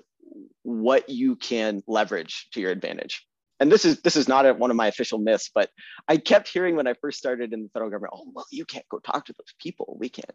what 0.62 1.08
you 1.08 1.34
can 1.34 1.82
leverage 1.88 2.48
to 2.52 2.60
your 2.60 2.70
advantage. 2.70 3.26
And 3.58 3.72
this 3.72 3.84
is 3.84 4.00
this 4.02 4.14
is 4.14 4.28
not 4.28 4.46
a, 4.46 4.54
one 4.54 4.70
of 4.70 4.76
my 4.76 4.86
official 4.86 5.18
myths, 5.18 5.50
but 5.52 5.70
I 6.06 6.18
kept 6.18 6.46
hearing 6.46 6.76
when 6.76 6.86
I 6.86 6.94
first 7.00 7.18
started 7.18 7.52
in 7.52 7.64
the 7.64 7.68
federal 7.70 7.90
government, 7.90 8.12
oh 8.14 8.30
well, 8.32 8.46
you 8.52 8.64
can't 8.64 8.88
go 8.88 8.98
talk 8.98 9.24
to 9.26 9.32
those 9.32 9.54
people. 9.60 9.96
We 9.98 10.10
can't 10.10 10.30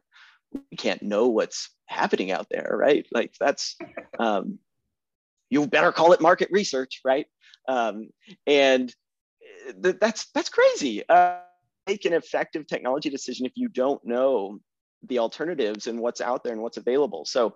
we 0.72 0.76
can't 0.76 1.02
know 1.02 1.30
what's 1.30 1.70
happening 1.86 2.32
out 2.32 2.48
there, 2.52 2.76
right? 2.78 3.06
Like 3.14 3.34
that's 3.40 3.78
um, 4.20 4.60
you 5.50 5.66
better 5.68 5.94
call 5.94 6.12
it 6.12 6.20
market 6.20 6.50
research, 6.52 7.00
right? 7.06 7.28
Um, 7.70 8.10
and 8.46 8.94
th- 9.82 9.98
that's 10.02 10.30
that's 10.34 10.50
crazy. 10.50 11.08
Uh, 11.08 11.38
make 11.88 12.04
an 12.06 12.14
effective 12.14 12.68
technology 12.68 13.10
decision 13.10 13.46
if 13.46 13.54
you 13.56 13.70
don't 13.70 14.04
know 14.04 14.60
the 15.08 15.20
alternatives 15.20 15.88
and 15.88 16.00
what's 16.00 16.22
out 16.22 16.44
there 16.44 16.54
and 16.54 16.62
what's 16.62 16.78
available. 16.78 17.26
So 17.26 17.56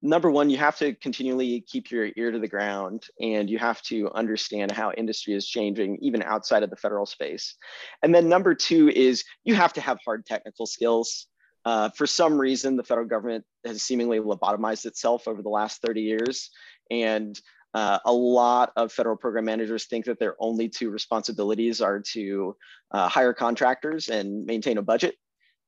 number 0.00 0.30
one, 0.30 0.50
you 0.50 0.56
have 0.58 0.76
to 0.78 0.94
continually 0.94 1.60
keep 1.60 1.90
your 1.90 2.08
ear 2.16 2.30
to 2.30 2.38
the 2.38 2.48
ground 2.48 3.04
and 3.20 3.50
you 3.50 3.58
have 3.58 3.82
to 3.82 4.10
understand 4.12 4.70
how 4.70 4.92
industry 4.92 5.34
is 5.34 5.46
changing 5.46 5.98
even 6.00 6.22
outside 6.22 6.62
of 6.62 6.70
the 6.70 6.76
federal 6.76 7.06
space. 7.06 7.56
And 8.02 8.14
then 8.14 8.28
number 8.28 8.54
two 8.54 8.88
is 8.88 9.24
you 9.44 9.54
have 9.54 9.72
to 9.74 9.80
have 9.80 9.98
hard 10.04 10.24
technical 10.24 10.66
skills. 10.66 11.26
Uh, 11.64 11.90
for 11.90 12.06
some 12.06 12.38
reason, 12.38 12.76
the 12.76 12.84
federal 12.84 13.06
government 13.06 13.44
has 13.64 13.82
seemingly 13.82 14.20
lobotomized 14.20 14.86
itself 14.86 15.26
over 15.26 15.42
the 15.42 15.48
last 15.48 15.82
30 15.82 16.02
years. 16.02 16.50
And 16.90 17.38
uh, 17.74 17.98
a 18.04 18.12
lot 18.12 18.72
of 18.76 18.92
federal 18.92 19.16
program 19.16 19.44
managers 19.44 19.86
think 19.86 20.06
that 20.06 20.18
their 20.18 20.36
only 20.38 20.68
two 20.68 20.90
responsibilities 20.90 21.80
are 21.80 22.00
to 22.00 22.56
uh, 22.92 23.08
hire 23.08 23.34
contractors 23.34 24.08
and 24.08 24.46
maintain 24.46 24.78
a 24.78 24.82
budget. 24.82 25.16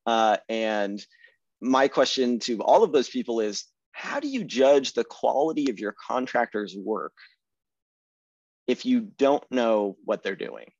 Uh, 0.06 0.38
and 0.48 1.04
my 1.60 1.88
question 1.88 2.38
to 2.38 2.62
all 2.62 2.82
of 2.82 2.92
those 2.92 3.08
people 3.08 3.40
is 3.40 3.64
how 4.00 4.18
do 4.18 4.28
you 4.28 4.44
judge 4.44 4.94
the 4.94 5.04
quality 5.04 5.70
of 5.70 5.78
your 5.78 5.94
contractor's 6.08 6.74
work 6.74 7.12
if 8.66 8.86
you 8.86 9.00
don't 9.00 9.44
know 9.50 9.96
what 10.04 10.22
they're 10.22 10.36
doing? 10.36 10.70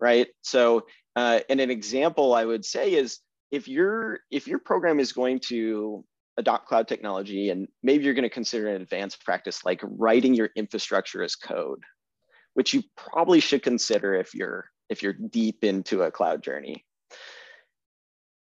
Right. 0.00 0.28
So, 0.42 0.86
uh, 1.14 1.40
and 1.50 1.60
an 1.60 1.70
example 1.70 2.32
I 2.32 2.44
would 2.44 2.64
say 2.64 2.94
is 2.94 3.18
if 3.50 3.68
your 3.68 4.20
if 4.30 4.46
your 4.46 4.60
program 4.60 4.98
is 4.98 5.12
going 5.12 5.40
to 5.48 6.04
adopt 6.38 6.68
cloud 6.68 6.88
technology 6.88 7.50
and 7.50 7.68
maybe 7.82 8.04
you're 8.04 8.14
going 8.14 8.22
to 8.22 8.30
consider 8.30 8.68
an 8.68 8.80
advanced 8.80 9.24
practice 9.24 9.64
like 9.64 9.80
writing 9.82 10.34
your 10.34 10.50
infrastructure 10.54 11.22
as 11.22 11.34
code, 11.34 11.82
which 12.54 12.72
you 12.72 12.82
probably 12.96 13.40
should 13.40 13.62
consider 13.62 14.14
if 14.14 14.34
you're 14.34 14.70
if 14.88 15.02
you're 15.02 15.12
deep 15.12 15.64
into 15.64 16.02
a 16.02 16.10
cloud 16.10 16.42
journey. 16.42 16.86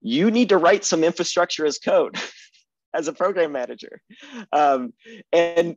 You 0.00 0.30
need 0.30 0.48
to 0.48 0.56
write 0.56 0.84
some 0.84 1.04
infrastructure 1.04 1.66
as 1.66 1.78
code. 1.78 2.16
as 2.95 3.09
a 3.09 3.12
program 3.12 3.53
manager. 3.53 4.01
Um, 4.53 4.93
and 5.32 5.76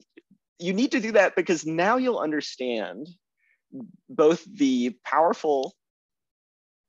you 0.59 0.73
need 0.73 0.91
to 0.91 0.99
do 0.99 1.13
that 1.13 1.35
because 1.35 1.65
now 1.65 1.97
you'll 1.97 2.19
understand 2.19 3.07
both 4.09 4.43
the 4.45 4.95
powerful 5.03 5.75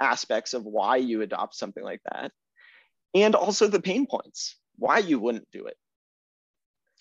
aspects 0.00 0.54
of 0.54 0.64
why 0.64 0.96
you 0.96 1.22
adopt 1.22 1.54
something 1.54 1.82
like 1.82 2.00
that 2.12 2.32
and 3.14 3.34
also 3.34 3.66
the 3.66 3.80
pain 3.80 4.06
points, 4.06 4.56
why 4.76 4.98
you 4.98 5.18
wouldn't 5.18 5.50
do 5.52 5.66
it. 5.66 5.76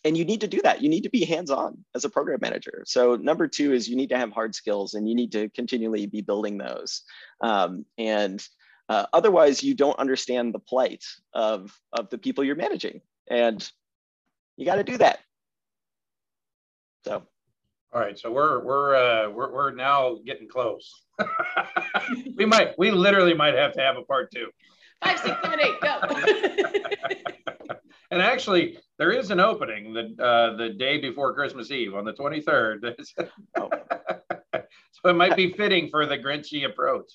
And 0.04 0.16
you 0.16 0.24
need 0.24 0.42
to 0.42 0.48
do 0.48 0.62
that. 0.62 0.84
You 0.84 0.90
need 0.90 1.02
to 1.04 1.10
be 1.10 1.26
hands 1.26 1.50
on 1.50 1.84
as 1.96 2.06
a 2.06 2.10
program 2.10 2.38
manager. 2.40 2.84
So, 2.86 3.16
number 3.16 3.48
two 3.48 3.74
is 3.74 3.88
you 3.88 3.96
need 3.96 4.10
to 4.10 4.18
have 4.18 4.32
hard 4.32 4.54
skills 4.54 4.94
and 4.94 5.10
you 5.10 5.16
need 5.16 5.32
to 5.32 5.50
continually 5.50 6.06
be 6.06 6.22
building 6.22 6.60
those. 6.60 7.02
Um, 7.42 7.86
and 7.98 8.46
uh, 8.88 9.08
otherwise, 9.14 9.64
you 9.64 9.74
don't 9.74 9.98
understand 9.98 10.54
the 10.54 10.60
plight 10.60 11.04
of, 11.34 11.76
of 11.92 12.12
the 12.12 12.20
people 12.20 12.44
you're 12.44 12.56
managing 12.56 13.02
and 13.28 13.68
you 14.58 14.66
got 14.66 14.76
to 14.76 14.84
do 14.84 14.98
that. 14.98 15.20
So. 17.06 17.24
All 17.94 18.02
right, 18.02 18.20
so 18.20 18.30
we're 18.30 18.62
we're 18.62 18.96
uh, 18.96 19.30
we're 19.30 19.54
we're 19.54 19.72
now 19.72 20.18
getting 20.26 20.50
close. 20.50 20.92
we 22.36 22.46
might 22.46 22.78
we 22.78 22.92
literally 22.92 23.34
might 23.34 23.54
have 23.54 23.72
to 23.74 23.80
have 23.80 23.96
a 23.96 24.02
part 24.02 24.32
two. 24.32 24.48
Five, 25.02 25.20
six, 25.20 25.38
seven, 25.42 25.60
eight, 25.62 25.80
go. 25.82 26.00
and 28.12 28.22
actually, 28.22 28.78
there 28.98 29.12
is 29.12 29.32
an 29.32 29.40
opening 29.40 29.94
the 29.94 30.14
uh, 30.22 30.58
the 30.58 30.72
day 30.78 30.98
before 30.98 31.34
Christmas 31.34 31.72
Eve 31.72 31.96
on 31.96 32.04
the 32.04 32.12
twenty 32.12 32.42
third. 32.42 32.86
oh. 33.58 33.70
so 34.54 35.10
it 35.10 35.16
might 35.16 35.38
be 35.38 35.54
fitting 35.54 35.88
for 35.90 36.06
the 36.06 36.18
Grinchy 36.18 36.66
approach. 36.66 37.10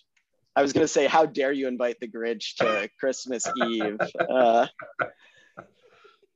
I 0.56 0.62
was 0.62 0.72
going 0.72 0.84
to 0.84 0.88
say, 0.88 1.06
how 1.06 1.26
dare 1.26 1.52
you 1.52 1.68
invite 1.68 2.00
the 2.00 2.08
Grinch 2.08 2.56
to 2.56 2.88
Christmas 2.98 3.46
Eve? 3.56 3.98
Uh, 4.18 4.66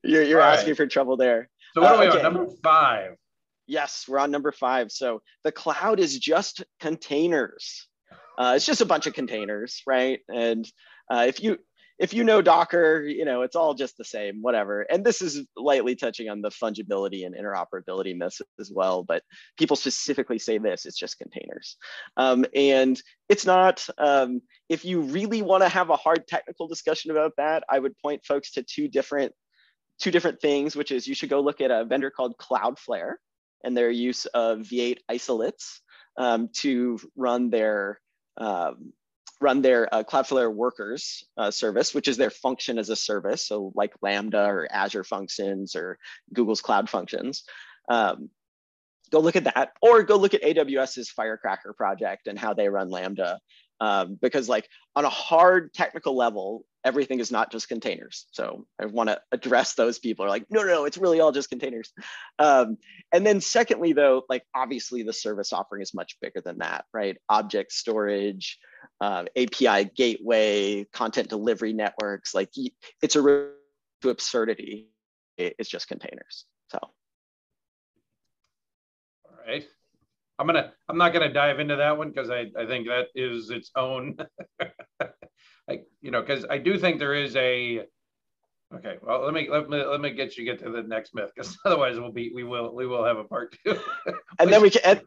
you're, 0.04 0.22
you're 0.22 0.40
asking 0.40 0.70
right. 0.70 0.76
for 0.76 0.86
trouble 0.86 1.16
there. 1.16 1.48
So 1.74 1.82
what 1.82 1.92
uh, 1.92 1.94
are 1.96 2.00
we 2.00 2.06
okay. 2.08 2.18
on 2.18 2.22
number 2.22 2.46
five? 2.62 3.16
Yes, 3.66 4.04
we're 4.06 4.18
on 4.18 4.30
number 4.30 4.52
five. 4.52 4.90
So 4.92 5.22
the 5.42 5.52
cloud 5.52 5.98
is 5.98 6.18
just 6.18 6.64
containers. 6.80 7.88
Uh, 8.38 8.54
it's 8.56 8.66
just 8.66 8.80
a 8.80 8.86
bunch 8.86 9.06
of 9.06 9.14
containers, 9.14 9.82
right? 9.86 10.20
And 10.28 10.68
uh, 11.10 11.24
if 11.28 11.42
you 11.42 11.58
if 11.98 12.12
you 12.12 12.24
know 12.24 12.42
Docker, 12.42 13.02
you 13.02 13.24
know 13.24 13.42
it's 13.42 13.54
all 13.54 13.74
just 13.74 13.96
the 13.96 14.04
same, 14.04 14.42
whatever. 14.42 14.82
And 14.82 15.04
this 15.04 15.22
is 15.22 15.46
lightly 15.56 15.94
touching 15.94 16.28
on 16.28 16.42
the 16.42 16.50
fungibility 16.50 17.24
and 17.24 17.34
interoperability 17.34 18.16
myths 18.16 18.42
as 18.58 18.70
well. 18.74 19.04
But 19.04 19.22
people 19.56 19.76
specifically 19.76 20.38
say 20.38 20.58
this: 20.58 20.86
it's 20.86 20.98
just 20.98 21.18
containers, 21.18 21.76
um, 22.16 22.44
and 22.54 23.00
it's 23.28 23.46
not. 23.46 23.86
Um, 23.98 24.42
if 24.68 24.84
you 24.84 25.02
really 25.02 25.42
want 25.42 25.62
to 25.62 25.68
have 25.68 25.90
a 25.90 25.96
hard 25.96 26.26
technical 26.26 26.66
discussion 26.66 27.10
about 27.12 27.32
that, 27.36 27.62
I 27.70 27.78
would 27.78 27.96
point 27.98 28.24
folks 28.24 28.52
to 28.52 28.64
two 28.64 28.88
different 28.88 29.32
two 30.00 30.10
different 30.10 30.40
things, 30.40 30.76
which 30.76 30.90
is 30.90 31.06
you 31.06 31.14
should 31.14 31.30
go 31.30 31.40
look 31.40 31.60
at 31.60 31.70
a 31.70 31.84
vendor 31.84 32.10
called 32.10 32.36
Cloudflare 32.36 33.14
and 33.62 33.76
their 33.76 33.90
use 33.90 34.26
of 34.26 34.58
V8 34.60 34.98
isolates 35.08 35.80
um, 36.16 36.48
to 36.60 36.98
run 37.16 37.50
their 37.50 38.00
um, 38.36 38.92
run 39.40 39.62
their 39.62 39.92
uh, 39.92 40.02
Cloudflare 40.02 40.52
Workers 40.52 41.24
uh, 41.36 41.50
service, 41.50 41.94
which 41.94 42.08
is 42.08 42.16
their 42.16 42.30
function 42.30 42.78
as 42.78 42.88
a 42.88 42.96
service. 42.96 43.46
So 43.46 43.72
like 43.74 43.92
Lambda 44.00 44.44
or 44.44 44.68
Azure 44.70 45.04
Functions 45.04 45.74
or 45.76 45.98
Google's 46.32 46.60
Cloud 46.60 46.88
Functions. 46.88 47.44
Um, 47.88 48.30
go 49.10 49.20
look 49.20 49.36
at 49.36 49.44
that, 49.44 49.72
or 49.82 50.02
go 50.02 50.16
look 50.16 50.34
at 50.34 50.42
AWS's 50.42 51.10
Firecracker 51.10 51.72
project 51.72 52.26
and 52.26 52.38
how 52.38 52.54
they 52.54 52.68
run 52.68 52.90
Lambda. 52.90 53.38
Um, 53.80 54.18
because 54.20 54.48
like 54.48 54.68
on 54.96 55.04
a 55.04 55.10
hard 55.10 55.72
technical 55.74 56.16
level, 56.16 56.64
everything 56.84 57.18
is 57.18 57.32
not 57.32 57.50
just 57.50 57.68
containers. 57.68 58.26
So 58.30 58.66
I 58.80 58.86
want 58.86 59.08
to 59.08 59.20
address 59.32 59.74
those 59.74 59.98
people 59.98 60.24
are 60.24 60.28
like, 60.28 60.44
no, 60.50 60.60
no, 60.60 60.66
no, 60.66 60.84
it's 60.84 60.98
really 60.98 61.20
all 61.20 61.32
just 61.32 61.50
containers. 61.50 61.92
Um, 62.38 62.76
and 63.12 63.26
then 63.26 63.40
secondly, 63.40 63.92
though, 63.92 64.22
like 64.28 64.44
obviously 64.54 65.02
the 65.02 65.12
service 65.12 65.52
offering 65.52 65.82
is 65.82 65.94
much 65.94 66.18
bigger 66.20 66.40
than 66.44 66.58
that, 66.58 66.84
right? 66.92 67.16
Object 67.28 67.72
storage, 67.72 68.58
uh, 69.00 69.24
API 69.36 69.90
gateway, 69.96 70.84
content 70.92 71.28
delivery 71.28 71.72
networks, 71.72 72.34
like 72.34 72.50
it's 73.02 73.16
a 73.16 73.22
to 74.02 74.10
absurdity. 74.10 74.88
It's 75.36 75.68
just 75.68 75.88
containers. 75.88 76.44
So. 76.70 76.78
All 79.24 79.36
right. 79.46 79.66
I'm 80.38 80.46
gonna 80.46 80.72
I'm 80.88 80.98
not 80.98 81.12
gonna 81.12 81.32
dive 81.32 81.60
into 81.60 81.76
that 81.76 81.96
one 81.96 82.10
because 82.10 82.30
I, 82.30 82.46
I 82.58 82.66
think 82.66 82.86
that 82.88 83.06
is 83.14 83.50
its 83.50 83.70
own 83.76 84.16
I 85.70 85.80
you 86.00 86.10
know 86.10 86.20
because 86.20 86.44
I 86.48 86.58
do 86.58 86.78
think 86.78 86.98
there 86.98 87.14
is 87.14 87.36
a 87.36 87.82
okay 88.74 88.96
well 89.02 89.24
let 89.24 89.34
me 89.34 89.48
let 89.50 89.68
me 89.68 89.84
let 89.84 90.00
me 90.00 90.12
get 90.12 90.36
you 90.36 90.44
get 90.44 90.58
to 90.60 90.70
the 90.70 90.82
next 90.82 91.14
myth 91.14 91.30
because 91.34 91.56
otherwise 91.64 91.98
we'll 91.98 92.12
be 92.12 92.32
we 92.34 92.44
will 92.44 92.74
we 92.74 92.86
will 92.86 93.04
have 93.04 93.18
a 93.18 93.24
part 93.24 93.56
two. 93.64 93.78
And 94.38 94.52
then 94.52 94.62
we 94.62 94.70
can 94.70 94.82
and, 94.84 95.02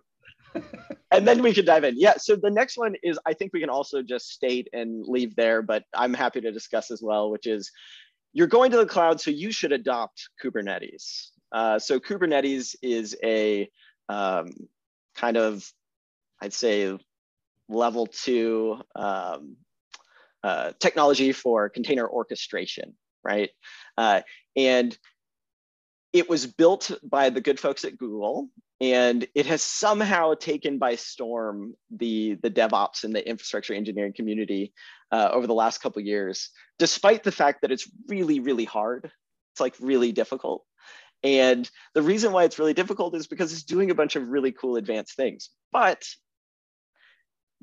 and 1.12 1.28
then 1.28 1.44
we 1.44 1.54
can 1.54 1.66
dive 1.66 1.84
in. 1.84 1.96
Yeah 1.98 2.16
so 2.18 2.36
the 2.36 2.50
next 2.50 2.78
one 2.78 2.96
is 3.04 3.20
I 3.26 3.34
think 3.34 3.52
we 3.54 3.60
can 3.60 3.70
also 3.70 4.02
just 4.02 4.30
state 4.30 4.70
and 4.72 5.06
leave 5.06 5.36
there 5.36 5.62
but 5.62 5.84
I'm 5.94 6.14
happy 6.14 6.40
to 6.42 6.52
discuss 6.52 6.90
as 6.90 7.02
well 7.04 7.30
which 7.32 7.48
is 7.48 7.70
you're 8.34 8.48
going 8.48 8.72
to 8.72 8.78
the 8.78 8.86
cloud 8.86 9.20
so 9.20 9.32
you 9.32 9.52
should 9.52 9.72
adopt 9.72 10.30
Kubernetes. 10.44 11.32
Uh, 11.52 11.80
so 11.80 12.00
Kubernetes 12.00 12.76
is 12.82 13.16
a 13.24 13.70
um, 14.10 14.52
kind 15.18 15.38
of, 15.38 15.70
I'd 16.42 16.54
say, 16.54 16.98
level 17.68 18.08
two 18.08 18.80
um, 18.96 19.58
uh, 20.44 20.72
technology 20.80 21.32
for 21.32 21.68
container 21.70 22.08
orchestration, 22.08 22.94
right? 23.24 23.50
Uh, 23.98 24.22
and 24.56 24.98
it 26.14 26.30
was 26.30 26.46
built 26.46 26.92
by 27.04 27.30
the 27.30 27.42
good 27.42 27.60
folks 27.60 27.84
at 27.84 27.98
Google, 27.98 28.50
and 28.80 29.28
it 29.36 29.48
has 29.48 29.62
somehow 29.62 30.36
taken 30.36 30.78
by 30.78 30.96
storm 30.96 31.74
the, 31.90 32.38
the 32.44 32.50
DevOps 32.50 33.04
and 33.04 33.14
the 33.14 33.28
infrastructure 33.28 33.74
engineering 33.74 34.14
community 34.16 34.72
uh, 35.12 35.30
over 35.34 35.48
the 35.48 35.54
last 35.54 35.80
couple 35.82 36.02
years, 36.02 36.52
despite 36.80 37.24
the 37.24 37.32
fact 37.32 37.62
that 37.62 37.72
it's 37.72 37.90
really, 38.08 38.40
really 38.40 38.66
hard. 38.66 39.12
It's 39.54 39.60
like 39.60 39.76
really 39.80 40.12
difficult. 40.12 40.64
And 41.28 41.70
the 41.94 42.02
reason 42.02 42.32
why 42.32 42.46
it's 42.46 42.60
really 42.60 42.74
difficult 42.74 43.16
is 43.16 43.28
because 43.28 43.52
it's 43.52 43.64
doing 43.64 43.92
a 43.92 43.96
bunch 43.96 44.16
of 44.16 44.30
really 44.30 44.52
cool 44.52 44.78
advanced 44.78 45.16
things, 45.16 45.50
but 45.72 46.04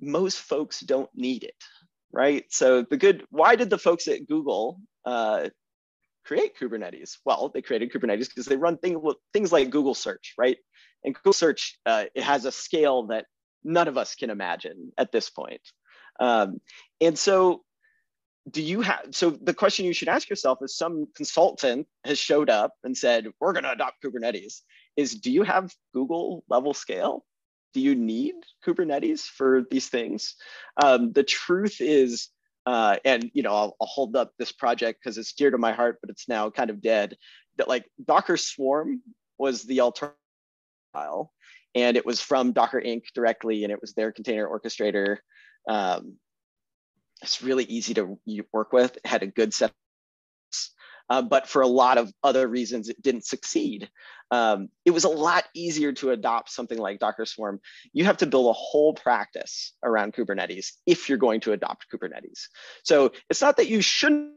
most 0.00 0.38
folks 0.38 0.80
don't 0.80 1.10
need 1.14 1.44
it, 1.44 1.64
right? 2.12 2.44
So 2.50 2.82
the 2.82 2.96
good, 2.96 3.24
why 3.30 3.56
did 3.56 3.70
the 3.70 3.78
folks 3.78 4.06
at 4.08 4.26
Google 4.26 4.80
uh, 5.06 5.48
create 6.26 6.58
Kubernetes? 6.58 7.18
Well, 7.24 7.50
they 7.52 7.62
created 7.62 7.90
Kubernetes 7.90 8.28
because 8.28 8.46
they 8.46 8.56
run 8.56 8.76
thing, 8.76 9.00
things 9.32 9.52
like 9.52 9.70
Google 9.70 9.94
search, 9.94 10.34
right? 10.36 10.58
And 11.02 11.14
Google 11.14 11.32
search, 11.32 11.78
uh, 11.86 12.04
it 12.14 12.22
has 12.22 12.44
a 12.44 12.52
scale 12.52 13.06
that 13.06 13.26
none 13.62 13.88
of 13.88 13.96
us 13.96 14.14
can 14.14 14.30
imagine 14.30 14.92
at 14.98 15.10
this 15.10 15.30
point. 15.30 15.62
Um, 16.20 16.60
and 17.00 17.18
so 17.18 17.63
do 18.50 18.62
you 18.62 18.82
have 18.82 19.06
so 19.10 19.30
the 19.30 19.54
question 19.54 19.86
you 19.86 19.92
should 19.92 20.08
ask 20.08 20.28
yourself 20.28 20.58
is 20.62 20.76
some 20.76 21.06
consultant 21.16 21.86
has 22.04 22.18
showed 22.18 22.50
up 22.50 22.74
and 22.84 22.96
said 22.96 23.28
we're 23.40 23.52
going 23.52 23.64
to 23.64 23.72
adopt 23.72 24.02
kubernetes. 24.02 24.60
Is 24.96 25.14
do 25.14 25.30
you 25.30 25.42
have 25.42 25.72
google 25.94 26.44
level 26.48 26.74
scale? 26.74 27.24
Do 27.72 27.80
you 27.80 27.94
need 27.94 28.34
kubernetes 28.64 29.22
for 29.22 29.64
these 29.70 29.88
things? 29.88 30.36
Um, 30.82 31.12
the 31.12 31.24
truth 31.24 31.80
is 31.80 32.28
uh, 32.66 32.96
and 33.04 33.30
you 33.34 33.42
know 33.42 33.54
I'll, 33.54 33.76
I'll 33.80 33.86
hold 33.86 34.16
up 34.16 34.32
this 34.38 34.52
project 34.52 35.00
because 35.02 35.18
it's 35.18 35.32
dear 35.32 35.50
to 35.50 35.58
my 35.58 35.72
heart 35.72 35.98
but 36.00 36.10
it's 36.10 36.28
now 36.28 36.50
kind 36.50 36.70
of 36.70 36.82
dead 36.82 37.16
that 37.56 37.68
like 37.68 37.86
docker 38.04 38.36
swarm 38.36 39.02
was 39.38 39.62
the 39.62 39.80
alternative 39.80 40.16
and 41.74 41.96
it 41.96 42.06
was 42.06 42.20
from 42.20 42.52
docker 42.52 42.80
inc. 42.80 43.02
directly 43.14 43.64
and 43.64 43.72
it 43.72 43.80
was 43.80 43.94
their 43.94 44.12
container 44.12 44.48
orchestrator 44.48 45.18
um, 45.68 46.16
it's 47.24 47.42
really 47.42 47.64
easy 47.64 47.94
to 47.94 48.18
work 48.52 48.72
with. 48.72 48.96
It 48.96 49.06
had 49.06 49.22
a 49.22 49.26
good 49.26 49.54
set, 49.54 49.72
uh, 51.08 51.22
but 51.22 51.48
for 51.48 51.62
a 51.62 51.66
lot 51.66 51.96
of 51.96 52.12
other 52.22 52.46
reasons, 52.46 52.90
it 52.90 53.00
didn't 53.00 53.24
succeed. 53.24 53.88
Um, 54.30 54.68
it 54.84 54.90
was 54.90 55.04
a 55.04 55.08
lot 55.08 55.44
easier 55.54 55.92
to 55.94 56.10
adopt 56.10 56.50
something 56.50 56.78
like 56.78 56.98
Docker 56.98 57.24
Swarm. 57.24 57.60
You 57.92 58.04
have 58.04 58.18
to 58.18 58.26
build 58.26 58.48
a 58.48 58.52
whole 58.52 58.92
practice 58.92 59.72
around 59.82 60.12
Kubernetes 60.12 60.72
if 60.86 61.08
you're 61.08 61.18
going 61.18 61.40
to 61.40 61.52
adopt 61.52 61.86
Kubernetes. 61.92 62.48
So 62.84 63.12
it's 63.30 63.40
not 63.40 63.56
that 63.56 63.68
you 63.68 63.80
shouldn't 63.80 64.32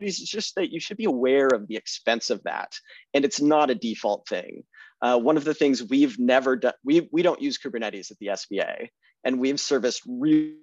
it's 0.00 0.18
just 0.18 0.54
that 0.54 0.72
you 0.72 0.80
should 0.80 0.96
be 0.96 1.04
aware 1.04 1.48
of 1.48 1.68
the 1.68 1.76
expense 1.76 2.30
of 2.30 2.42
that. 2.44 2.72
And 3.12 3.22
it's 3.22 3.38
not 3.38 3.68
a 3.68 3.74
default 3.74 4.26
thing. 4.26 4.64
Uh, 5.02 5.18
one 5.18 5.36
of 5.36 5.44
the 5.44 5.52
things 5.52 5.82
we've 5.82 6.18
never 6.18 6.56
done, 6.56 6.72
we, 6.82 7.06
we 7.12 7.20
don't 7.20 7.42
use 7.42 7.58
Kubernetes 7.58 8.10
at 8.10 8.18
the 8.18 8.28
SBA, 8.28 8.88
and 9.24 9.38
we've 9.38 9.60
serviced 9.60 10.00
real 10.08 10.54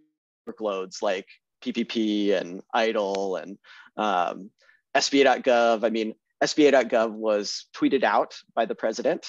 workloads 0.47 1.01
like 1.01 1.27
PPP 1.63 2.39
and 2.39 2.61
EIDL 2.75 3.41
and 3.41 3.57
um, 3.97 4.51
SBA.gov. 4.95 5.83
I 5.83 5.89
mean, 5.89 6.13
SBA.gov 6.43 7.11
was 7.11 7.65
tweeted 7.75 8.03
out 8.03 8.35
by 8.55 8.65
the 8.65 8.75
president, 8.75 9.25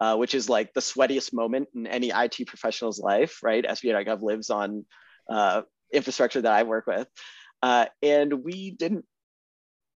uh, 0.00 0.16
which 0.16 0.34
is 0.34 0.48
like 0.48 0.72
the 0.72 0.80
sweatiest 0.80 1.32
moment 1.32 1.68
in 1.74 1.86
any 1.86 2.10
IT 2.10 2.46
professional's 2.46 2.98
life, 2.98 3.38
right? 3.42 3.64
SBA.gov 3.64 4.22
lives 4.22 4.50
on 4.50 4.84
uh, 5.28 5.62
infrastructure 5.92 6.42
that 6.42 6.52
I 6.52 6.62
work 6.64 6.86
with. 6.86 7.08
Uh, 7.62 7.86
and 8.02 8.44
we 8.44 8.70
didn't, 8.70 9.04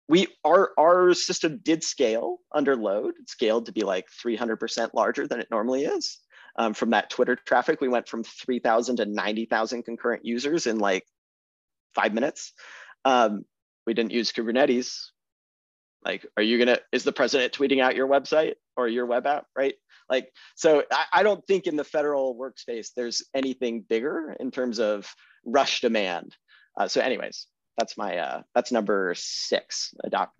we, 0.09 0.29
our, 0.45 0.73
our 0.79 1.15
system 1.15 1.61
did 1.63 1.83
scale 1.83 2.39
under 2.55 2.77
load. 2.77 3.15
It 3.19 3.31
scaled 3.31 3.67
to 3.67 3.73
be 3.73 3.83
like 3.83 4.07
300% 4.25 4.91
larger 4.93 5.27
than 5.27 5.41
it 5.41 5.49
normally 5.51 5.85
is 5.85 6.19
um, 6.57 6.75
from 6.75 6.91
that 6.91 7.11
Twitter 7.11 7.37
traffic. 7.37 7.81
We 7.81 7.89
went 7.89 8.09
from 8.09 8.25
3,000 8.25 8.97
to 8.97 9.07
90,000 9.07 9.83
concurrent 9.83 10.25
users 10.25 10.67
in 10.67 10.79
like 10.79 11.05
five 11.95 12.15
minutes. 12.15 12.53
Um, 13.05 13.45
we 13.87 13.95
didn't 13.95 14.13
use 14.13 14.33
Kubernetes. 14.33 15.07
Like, 16.05 16.27
are 16.37 16.43
you 16.43 16.59
gonna, 16.59 16.79
is 16.93 17.05
the 17.05 17.13
president 17.13 17.53
tweeting 17.53 17.81
out 17.81 17.97
your 17.97 18.09
website 18.09 18.55
or 18.77 18.89
your 18.89 19.07
web 19.07 19.27
app, 19.27 19.47
right? 19.57 19.75
Like, 20.11 20.31
so 20.55 20.85
I, 20.93 21.05
I 21.13 21.23
don't 21.23 21.45
think 21.47 21.67
in 21.67 21.77
the 21.77 21.85
federal 21.85 22.37
workspace 22.37 22.89
there's 22.95 23.23
anything 23.35 23.85
bigger 23.89 24.37
in 24.39 24.51
terms 24.51 24.81
of 24.81 25.13
rush 25.47 25.81
demand. 25.81 26.37
Uh, 26.79 26.89
so 26.89 27.01
anyways, 27.01 27.47
that's 27.79 27.97
my, 27.97 28.19
uh, 28.19 28.43
that's 28.55 28.71
number 28.71 29.15
six, 29.17 29.95
adopt. 30.05 30.39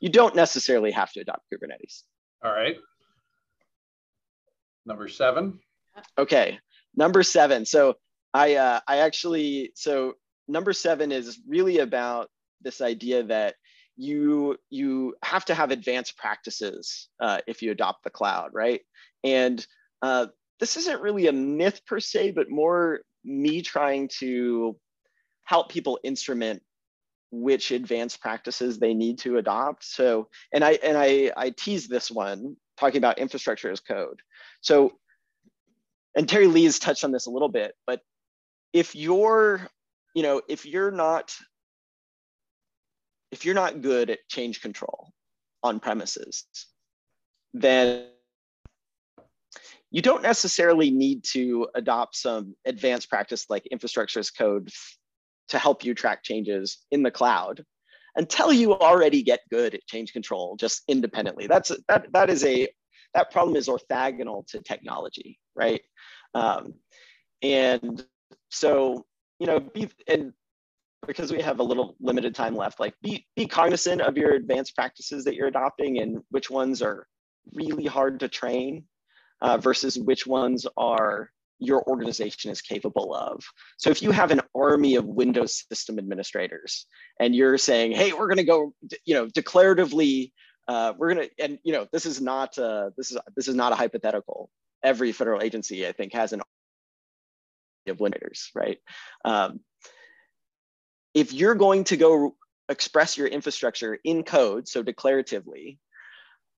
You 0.00 0.08
don't 0.08 0.34
necessarily 0.34 0.90
have 0.92 1.12
to 1.12 1.20
adopt 1.20 1.44
Kubernetes. 1.52 2.02
All 2.44 2.52
right. 2.52 2.76
Number 4.88 5.06
seven. 5.06 5.60
Okay, 6.16 6.58
number 6.96 7.22
seven. 7.22 7.66
So 7.66 7.96
I 8.32 8.54
uh, 8.54 8.80
I 8.88 8.98
actually 8.98 9.72
so 9.74 10.14
number 10.48 10.72
seven 10.72 11.12
is 11.12 11.38
really 11.46 11.80
about 11.80 12.30
this 12.62 12.80
idea 12.80 13.22
that 13.24 13.56
you 13.96 14.56
you 14.70 15.14
have 15.22 15.44
to 15.44 15.54
have 15.54 15.72
advanced 15.72 16.16
practices 16.16 17.08
uh, 17.20 17.40
if 17.46 17.60
you 17.60 17.70
adopt 17.70 18.02
the 18.02 18.10
cloud, 18.10 18.52
right? 18.54 18.80
And 19.22 19.64
uh, 20.00 20.28
this 20.58 20.78
isn't 20.78 21.02
really 21.02 21.26
a 21.26 21.32
myth 21.32 21.82
per 21.86 22.00
se, 22.00 22.30
but 22.30 22.50
more 22.50 23.00
me 23.22 23.60
trying 23.60 24.08
to 24.20 24.74
help 25.44 25.68
people 25.68 26.00
instrument 26.02 26.62
which 27.30 27.72
advanced 27.72 28.22
practices 28.22 28.78
they 28.78 28.94
need 28.94 29.18
to 29.18 29.36
adopt. 29.36 29.84
So, 29.84 30.28
and 30.50 30.64
I 30.64 30.78
and 30.82 30.96
I 30.96 31.30
I 31.36 31.50
tease 31.50 31.88
this 31.88 32.10
one 32.10 32.56
talking 32.78 32.98
about 32.98 33.18
infrastructure 33.18 33.70
as 33.70 33.80
code. 33.80 34.20
So, 34.60 34.92
and 36.16 36.28
Terry 36.28 36.46
Lee 36.46 36.64
has 36.64 36.78
touched 36.78 37.04
on 37.04 37.12
this 37.12 37.26
a 37.26 37.30
little 37.30 37.48
bit, 37.48 37.74
but 37.86 38.00
if 38.72 38.94
you're, 38.94 39.66
you 40.14 40.22
know, 40.22 40.42
if 40.48 40.66
you're 40.66 40.90
not, 40.90 41.34
if 43.30 43.44
you're 43.44 43.54
not 43.54 43.82
good 43.82 44.10
at 44.10 44.20
change 44.28 44.60
control 44.60 45.12
on 45.62 45.80
premises, 45.80 46.46
then 47.54 48.06
you 49.90 50.02
don't 50.02 50.22
necessarily 50.22 50.90
need 50.90 51.24
to 51.24 51.68
adopt 51.74 52.16
some 52.16 52.54
advanced 52.66 53.08
practice 53.08 53.46
like 53.48 53.66
infrastructure 53.66 54.20
as 54.20 54.30
code 54.30 54.70
to 55.48 55.58
help 55.58 55.84
you 55.84 55.94
track 55.94 56.22
changes 56.22 56.78
in 56.90 57.02
the 57.02 57.10
cloud 57.10 57.64
until 58.18 58.52
you 58.52 58.74
already 58.74 59.22
get 59.22 59.40
good 59.50 59.74
at 59.74 59.86
change 59.86 60.12
control 60.12 60.56
just 60.56 60.82
independently. 60.88 61.46
That's 61.46 61.72
that 61.88 62.06
that 62.12 62.28
is 62.28 62.44
a 62.44 62.68
that 63.14 63.30
problem 63.30 63.56
is 63.56 63.68
orthogonal 63.68 64.46
to 64.48 64.60
technology, 64.60 65.38
right? 65.56 65.80
Um, 66.34 66.74
and 67.42 68.04
so, 68.50 69.06
you 69.38 69.46
know, 69.46 69.60
be, 69.60 69.88
and 70.06 70.32
because 71.06 71.32
we 71.32 71.40
have 71.40 71.60
a 71.60 71.62
little 71.62 71.96
limited 72.00 72.34
time 72.34 72.54
left, 72.54 72.80
like 72.80 72.94
be, 73.02 73.26
be 73.36 73.46
cognizant 73.46 74.02
of 74.02 74.18
your 74.18 74.34
advanced 74.34 74.74
practices 74.74 75.24
that 75.24 75.34
you're 75.34 75.46
adopting 75.46 76.00
and 76.00 76.18
which 76.30 76.50
ones 76.50 76.82
are 76.82 77.06
really 77.54 77.86
hard 77.86 78.20
to 78.20 78.28
train 78.28 78.84
uh, 79.40 79.56
versus 79.56 79.98
which 79.98 80.26
ones 80.26 80.66
are 80.76 81.30
your 81.58 81.82
organization 81.88 82.50
is 82.50 82.62
capable 82.62 83.14
of. 83.14 83.44
So 83.76 83.90
if 83.90 84.02
you 84.02 84.10
have 84.10 84.30
an 84.30 84.40
army 84.54 84.94
of 84.96 85.04
Windows 85.04 85.64
system 85.70 85.98
administrators 85.98 86.86
and 87.18 87.34
you're 87.34 87.58
saying, 87.58 87.92
hey, 87.92 88.12
we're 88.12 88.28
going 88.28 88.38
to 88.38 88.44
go, 88.44 88.74
you 89.04 89.14
know, 89.14 89.26
declaratively, 89.26 90.32
uh, 90.68 90.92
we're 90.96 91.14
going 91.14 91.28
to, 91.28 91.44
and 91.44 91.58
you 91.64 91.72
know, 91.72 91.86
this 91.92 92.06
is 92.06 92.20
not, 92.20 92.56
uh, 92.58 92.90
this 92.96 93.10
is 93.10 93.18
this 93.34 93.48
is 93.48 93.54
not 93.54 93.72
a 93.72 93.76
hypothetical. 93.76 94.50
Every 94.82 95.12
federal 95.12 95.42
agency, 95.42 95.86
I 95.86 95.92
think, 95.92 96.12
has 96.12 96.32
an 96.32 96.40
army 96.40 97.92
of 97.92 98.00
Windows, 98.00 98.50
right? 98.54 98.78
Um, 99.24 99.60
if 101.14 101.32
you're 101.32 101.56
going 101.56 101.84
to 101.84 101.96
go 101.96 102.36
express 102.68 103.16
your 103.16 103.26
infrastructure 103.26 103.98
in 104.04 104.22
code, 104.22 104.68
so 104.68 104.84
declaratively, 104.84 105.78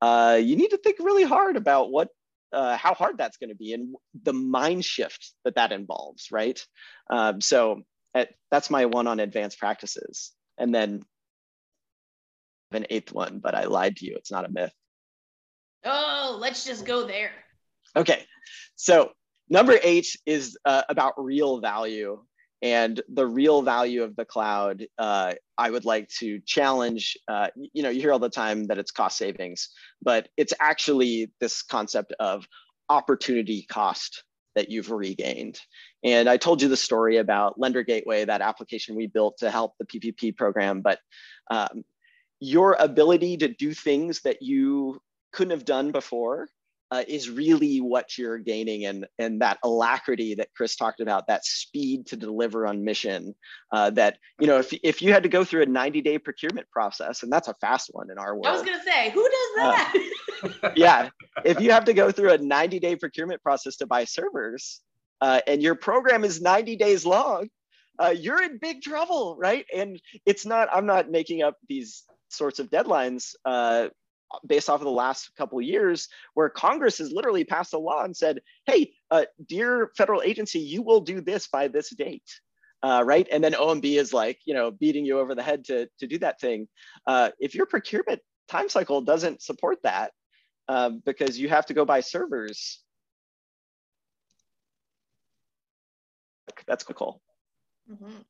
uh, 0.02 0.40
you 0.42 0.56
need 0.56 0.72
to 0.72 0.78
think 0.78 0.98
really 1.00 1.24
hard 1.24 1.56
about 1.56 1.92
what 1.92 2.10
uh, 2.52 2.78
how 2.78 2.94
hard 2.94 3.18
that's 3.18 3.38
going 3.38 3.50
to 3.50 3.56
be 3.56 3.74
and 3.74 3.96
the 4.24 4.34
mind 4.34 4.84
shift 4.84 5.34
that 5.46 5.56
that 5.56 5.72
involves, 5.72 6.32
right? 6.32 6.64
Um, 7.10 7.42
so 7.42 7.82
at, 8.14 8.30
that's 8.52 8.70
my 8.70 8.86
one 8.86 9.08
on 9.08 9.20
advanced 9.20 9.60
practices. 9.60 10.32
And 10.58 10.74
then 10.74 11.04
an 12.72 12.86
eighth 12.90 13.14
one, 13.14 13.40
but 13.40 13.56
I 13.56 13.66
lied 13.66 13.98
to 13.98 14.06
you. 14.06 14.16
It's 14.16 14.32
not 14.32 14.46
a 14.46 14.52
myth. 14.52 14.74
Oh, 15.86 16.38
let's 16.40 16.66
just 16.66 16.86
go 16.86 17.06
there. 17.08 17.32
Okay. 17.96 18.26
So 18.76 19.12
number 19.50 19.78
eight 19.82 20.08
is 20.26 20.58
uh, 20.66 20.84
about 20.90 21.14
real 21.18 21.60
value 21.60 22.22
and 22.62 23.02
the 23.10 23.26
real 23.26 23.62
value 23.62 24.04
of 24.04 24.16
the 24.16 24.26
cloud 24.26 24.86
uh, 24.98 25.34
i 25.58 25.70
would 25.70 25.86
like 25.86 26.08
to 26.10 26.40
challenge 26.46 27.18
uh, 27.28 27.48
you 27.56 27.84
know 27.84 27.90
you 27.90 28.02
hear 28.02 28.12
all 28.12 28.20
the 28.20 28.30
time 28.30 28.66
that 28.66 28.78
it's 28.78 28.92
cost 28.92 29.18
savings 29.18 29.70
but 30.02 30.30
it's 30.38 30.54
actually 30.60 31.32
this 31.40 31.62
concept 31.62 32.14
of 32.20 32.48
opportunity 32.90 33.66
cost 33.70 34.24
that 34.56 34.70
you've 34.70 34.92
regained. 34.92 35.60
And 36.04 36.28
i 36.28 36.38
told 36.38 36.62
you 36.62 36.68
the 36.68 36.78
story 36.78 37.18
about 37.18 37.60
lender 37.60 37.84
gateway 37.84 38.26
that 38.26 38.42
application 38.42 38.96
we 38.96 39.08
built 39.08 39.38
to 39.38 39.52
help 39.52 39.76
the 39.78 39.86
ppp 39.86 40.36
program 40.36 40.82
but 40.82 41.00
um, 41.52 41.84
your 42.40 42.76
ability 42.80 43.38
to 43.38 43.48
do 43.48 43.74
things 43.74 44.22
that 44.22 44.42
you 44.42 45.02
couldn't 45.32 45.52
have 45.52 45.66
done 45.66 45.92
before 45.92 46.48
uh, 46.92 47.04
is 47.08 47.30
really 47.30 47.80
what 47.82 48.18
you're 48.18 48.38
gaining 48.38 48.86
and 48.86 49.06
and 49.20 49.42
that 49.42 49.60
alacrity 49.64 50.36
that 50.36 50.50
chris 50.56 50.76
talked 50.76 51.00
about 51.00 51.28
that 51.28 51.46
speed 51.46 52.08
to 52.08 52.16
deliver 52.16 52.66
on 52.66 52.84
mission 52.84 53.36
uh, 53.72 53.90
that 53.90 54.18
you 54.40 54.48
know 54.48 54.58
if, 54.58 54.74
if 54.84 55.02
you 55.02 55.12
had 55.12 55.24
to 55.24 55.30
go 55.30 55.44
through 55.44 55.62
a 55.62 55.66
90 55.66 56.02
day 56.02 56.18
procurement 56.18 56.68
process 56.72 57.24
and 57.24 57.32
that's 57.32 57.48
a 57.48 57.54
fast 57.56 57.90
one 57.94 58.10
in 58.12 58.18
our 58.18 58.34
world 58.34 58.48
i 58.48 58.54
was 58.54 58.64
going 58.64 58.78
to 58.78 58.84
say 58.84 59.10
who 59.12 59.24
does 59.24 59.66
uh, 59.66 59.72
that? 59.72 60.12
Uh, 60.64 60.70
yeah 60.76 61.10
if 61.46 61.60
you 61.60 61.72
have 61.72 61.86
to 61.86 61.94
go 61.94 62.12
through 62.12 62.32
a 62.32 62.38
90 62.38 62.80
day 62.80 62.96
procurement 62.96 63.42
process 63.44 63.78
to 63.78 63.88
buy 63.88 64.04
servers 64.04 64.82
uh, 65.22 65.42
and 65.48 65.62
your 65.62 65.76
program 65.76 66.24
is 66.24 66.42
90 66.42 66.76
days 66.76 67.06
long 67.06 67.50
uh, 68.00 68.16
you're 68.18 68.42
in 68.42 68.58
big 68.60 68.82
trouble 68.82 69.36
right? 69.38 69.66
And 69.76 70.00
it's 70.26 70.46
not 70.46 70.70
i'm 70.74 70.86
not 70.86 71.12
making 71.12 71.44
up 71.44 71.58
these 71.68 72.04
sorts 72.30 72.60
of 72.60 72.70
deadlines 72.70 73.36
based 74.46 74.70
off 74.70 74.80
of 74.80 74.86
the 74.86 74.92
last 74.92 75.36
couple 75.36 75.60
years 75.62 76.08
where 76.34 76.50
congress 76.50 76.98
has 77.00 77.12
literally 77.12 77.44
passed 77.44 77.74
a 77.74 77.78
law 77.78 78.04
and 78.04 78.16
said 78.16 78.40
hey 78.66 78.92
uh, 79.12 79.26
dear 79.48 79.92
federal 79.98 80.22
agency 80.22 80.60
you 80.60 80.82
will 80.82 81.02
do 81.02 81.22
this 81.22 81.48
by 81.48 81.68
this 81.68 81.90
date 81.90 82.40
uh, 82.82 83.04
right? 83.06 83.28
And 83.30 83.44
then 83.44 83.52
omb 83.52 83.84
is 83.84 84.14
like 84.14 84.40
you 84.46 84.54
know 84.54 84.72
beating 84.72 85.06
you 85.06 85.20
over 85.20 85.36
the 85.36 85.44
head 85.44 85.66
to, 85.66 85.90
to 86.00 86.08
do 86.08 86.18
that 86.20 86.40
thing. 86.40 86.68
Uh, 87.06 87.30
if 87.38 87.54
your 87.54 87.66
procurement 87.66 88.22
time 88.50 88.68
cycle 88.68 89.02
doesn't 89.02 89.42
support 89.42 89.78
that 89.84 90.12
um, 90.68 91.02
because 91.06 91.40
you 91.40 91.50
have 91.50 91.66
to 91.68 91.74
go 91.74 91.86
buy 91.86 92.02
servers 92.02 92.82
that's 96.68 96.84
cool 96.84 97.22
mm-hmm. 97.90 98.22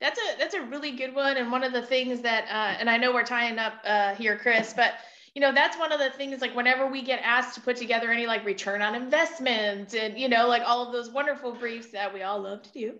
That's 0.00 0.18
a 0.18 0.36
that's 0.36 0.54
a 0.54 0.62
really 0.62 0.96
good 0.96 1.14
one, 1.14 1.36
and 1.36 1.52
one 1.52 1.62
of 1.62 1.72
the 1.72 1.80
things 1.80 2.22
that, 2.22 2.46
uh, 2.50 2.76
and 2.80 2.90
I 2.90 2.96
know 2.96 3.14
we're 3.14 3.22
tying 3.22 3.60
up 3.60 3.74
uh, 3.84 4.16
here, 4.16 4.36
Chris, 4.36 4.74
but 4.74 4.94
you 5.34 5.40
know 5.40 5.52
that's 5.52 5.78
one 5.78 5.92
of 5.92 5.98
the 5.98 6.10
things 6.10 6.40
like 6.40 6.54
whenever 6.54 6.86
we 6.86 7.02
get 7.02 7.20
asked 7.22 7.54
to 7.54 7.60
put 7.60 7.76
together 7.76 8.10
any 8.10 8.26
like 8.26 8.44
return 8.44 8.82
on 8.82 8.94
investment 8.94 9.94
and 9.94 10.18
you 10.18 10.28
know 10.28 10.48
like 10.48 10.62
all 10.64 10.86
of 10.86 10.92
those 10.92 11.10
wonderful 11.10 11.52
briefs 11.52 11.88
that 11.88 12.12
we 12.12 12.22
all 12.22 12.40
love 12.40 12.62
to 12.62 12.72
do 12.72 12.94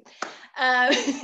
uh, 0.59 0.95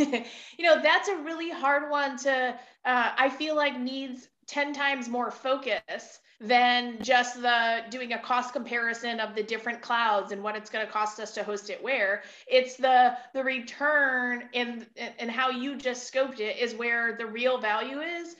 you 0.58 0.64
know 0.64 0.80
that's 0.82 1.08
a 1.08 1.16
really 1.16 1.50
hard 1.50 1.90
one 1.90 2.16
to 2.18 2.54
uh, 2.84 3.12
i 3.16 3.28
feel 3.28 3.56
like 3.56 3.78
needs 3.78 4.28
10 4.46 4.72
times 4.72 5.08
more 5.08 5.30
focus 5.30 6.20
than 6.40 7.02
just 7.02 7.42
the 7.42 7.82
doing 7.90 8.12
a 8.12 8.18
cost 8.18 8.52
comparison 8.52 9.18
of 9.18 9.34
the 9.34 9.42
different 9.42 9.82
clouds 9.82 10.30
and 10.30 10.42
what 10.42 10.54
it's 10.54 10.70
going 10.70 10.86
to 10.86 10.90
cost 10.90 11.18
us 11.18 11.34
to 11.34 11.42
host 11.42 11.68
it 11.68 11.82
where. 11.82 12.22
It's 12.46 12.76
the 12.76 13.16
the 13.34 13.42
return 13.42 14.44
and 14.54 14.86
and 15.18 15.30
how 15.30 15.50
you 15.50 15.76
just 15.76 16.12
scoped 16.12 16.38
it 16.38 16.58
is 16.58 16.74
where 16.74 17.16
the 17.16 17.26
real 17.26 17.58
value 17.58 18.00
is 18.00 18.36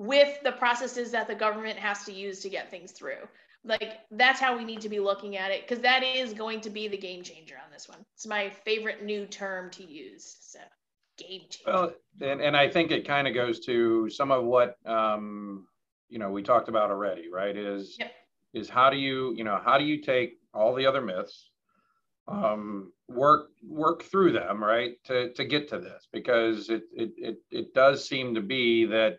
with 0.00 0.42
the 0.42 0.52
processes 0.52 1.10
that 1.10 1.28
the 1.28 1.34
government 1.34 1.78
has 1.78 2.04
to 2.04 2.12
use 2.12 2.40
to 2.40 2.48
get 2.48 2.70
things 2.70 2.90
through. 2.90 3.28
Like 3.62 3.98
that's 4.10 4.40
how 4.40 4.56
we 4.56 4.64
need 4.64 4.80
to 4.80 4.88
be 4.88 4.98
looking 4.98 5.36
at 5.36 5.50
it 5.50 5.68
because 5.68 5.82
that 5.82 6.02
is 6.02 6.32
going 6.32 6.62
to 6.62 6.70
be 6.70 6.88
the 6.88 6.96
game 6.96 7.22
changer 7.22 7.56
on 7.62 7.70
this 7.70 7.86
one. 7.86 7.98
It's 8.14 8.26
my 8.26 8.48
favorite 8.64 9.04
new 9.04 9.26
term 9.26 9.68
to 9.72 9.84
use. 9.84 10.38
So 10.40 10.58
game 11.18 11.42
changer. 11.50 11.70
Well, 11.70 11.92
and, 12.22 12.40
and 12.40 12.56
I 12.56 12.70
think 12.70 12.90
it 12.90 13.06
kind 13.06 13.28
of 13.28 13.34
goes 13.34 13.60
to 13.66 14.08
some 14.08 14.30
of 14.30 14.44
what 14.44 14.76
um, 14.86 15.66
you 16.08 16.18
know 16.18 16.30
we 16.30 16.42
talked 16.42 16.70
about 16.70 16.90
already, 16.90 17.30
right? 17.30 17.54
Is 17.54 17.96
yep. 17.98 18.12
is 18.54 18.70
how 18.70 18.88
do 18.88 18.96
you 18.96 19.34
you 19.36 19.44
know 19.44 19.60
how 19.62 19.76
do 19.76 19.84
you 19.84 20.00
take 20.00 20.38
all 20.54 20.74
the 20.74 20.86
other 20.86 21.02
myths, 21.02 21.50
um, 22.26 22.90
work 23.06 23.50
work 23.62 24.04
through 24.04 24.32
them, 24.32 24.64
right, 24.64 24.92
to 25.04 25.30
to 25.34 25.44
get 25.44 25.68
to 25.68 25.78
this 25.78 26.08
because 26.10 26.70
it 26.70 26.84
it 26.94 27.10
it, 27.18 27.36
it 27.50 27.74
does 27.74 28.08
seem 28.08 28.34
to 28.36 28.40
be 28.40 28.86
that 28.86 29.18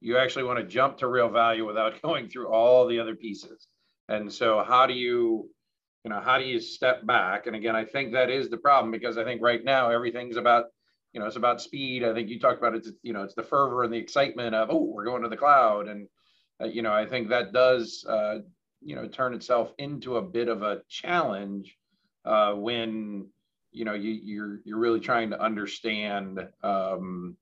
you 0.00 0.18
actually 0.18 0.44
want 0.44 0.58
to 0.58 0.64
jump 0.64 0.98
to 0.98 1.08
real 1.08 1.28
value 1.28 1.66
without 1.66 2.00
going 2.02 2.28
through 2.28 2.48
all 2.48 2.86
the 2.86 3.00
other 3.00 3.14
pieces. 3.14 3.66
And 4.08 4.32
so 4.32 4.62
how 4.62 4.86
do 4.86 4.94
you, 4.94 5.50
you 6.04 6.10
know, 6.10 6.20
how 6.20 6.38
do 6.38 6.44
you 6.44 6.60
step 6.60 7.04
back? 7.06 7.46
And 7.46 7.56
again, 7.56 7.74
I 7.74 7.84
think 7.84 8.12
that 8.12 8.30
is 8.30 8.48
the 8.48 8.56
problem 8.56 8.92
because 8.92 9.18
I 9.18 9.24
think 9.24 9.42
right 9.42 9.64
now 9.64 9.90
everything's 9.90 10.36
about, 10.36 10.66
you 11.12 11.20
know, 11.20 11.26
it's 11.26 11.36
about 11.36 11.60
speed. 11.60 12.04
I 12.04 12.14
think 12.14 12.28
you 12.28 12.38
talked 12.38 12.58
about 12.58 12.74
it, 12.74 12.86
you 13.02 13.12
know, 13.12 13.22
it's 13.22 13.34
the 13.34 13.42
fervor 13.42 13.82
and 13.82 13.92
the 13.92 13.98
excitement 13.98 14.54
of, 14.54 14.70
oh, 14.70 14.82
we're 14.82 15.04
going 15.04 15.22
to 15.22 15.28
the 15.28 15.36
cloud. 15.36 15.88
And, 15.88 16.08
uh, 16.60 16.66
you 16.66 16.82
know, 16.82 16.92
I 16.92 17.06
think 17.06 17.28
that 17.28 17.52
does, 17.52 18.04
uh, 18.08 18.38
you 18.82 18.94
know, 18.94 19.08
turn 19.08 19.34
itself 19.34 19.72
into 19.78 20.16
a 20.16 20.22
bit 20.22 20.48
of 20.48 20.62
a 20.62 20.82
challenge 20.88 21.76
uh, 22.24 22.52
when, 22.52 23.26
you 23.72 23.84
know, 23.84 23.94
you, 23.94 24.12
you're, 24.12 24.60
you're 24.64 24.78
really 24.78 25.00
trying 25.00 25.30
to 25.30 25.40
understand, 25.40 26.46
um, 26.62 27.36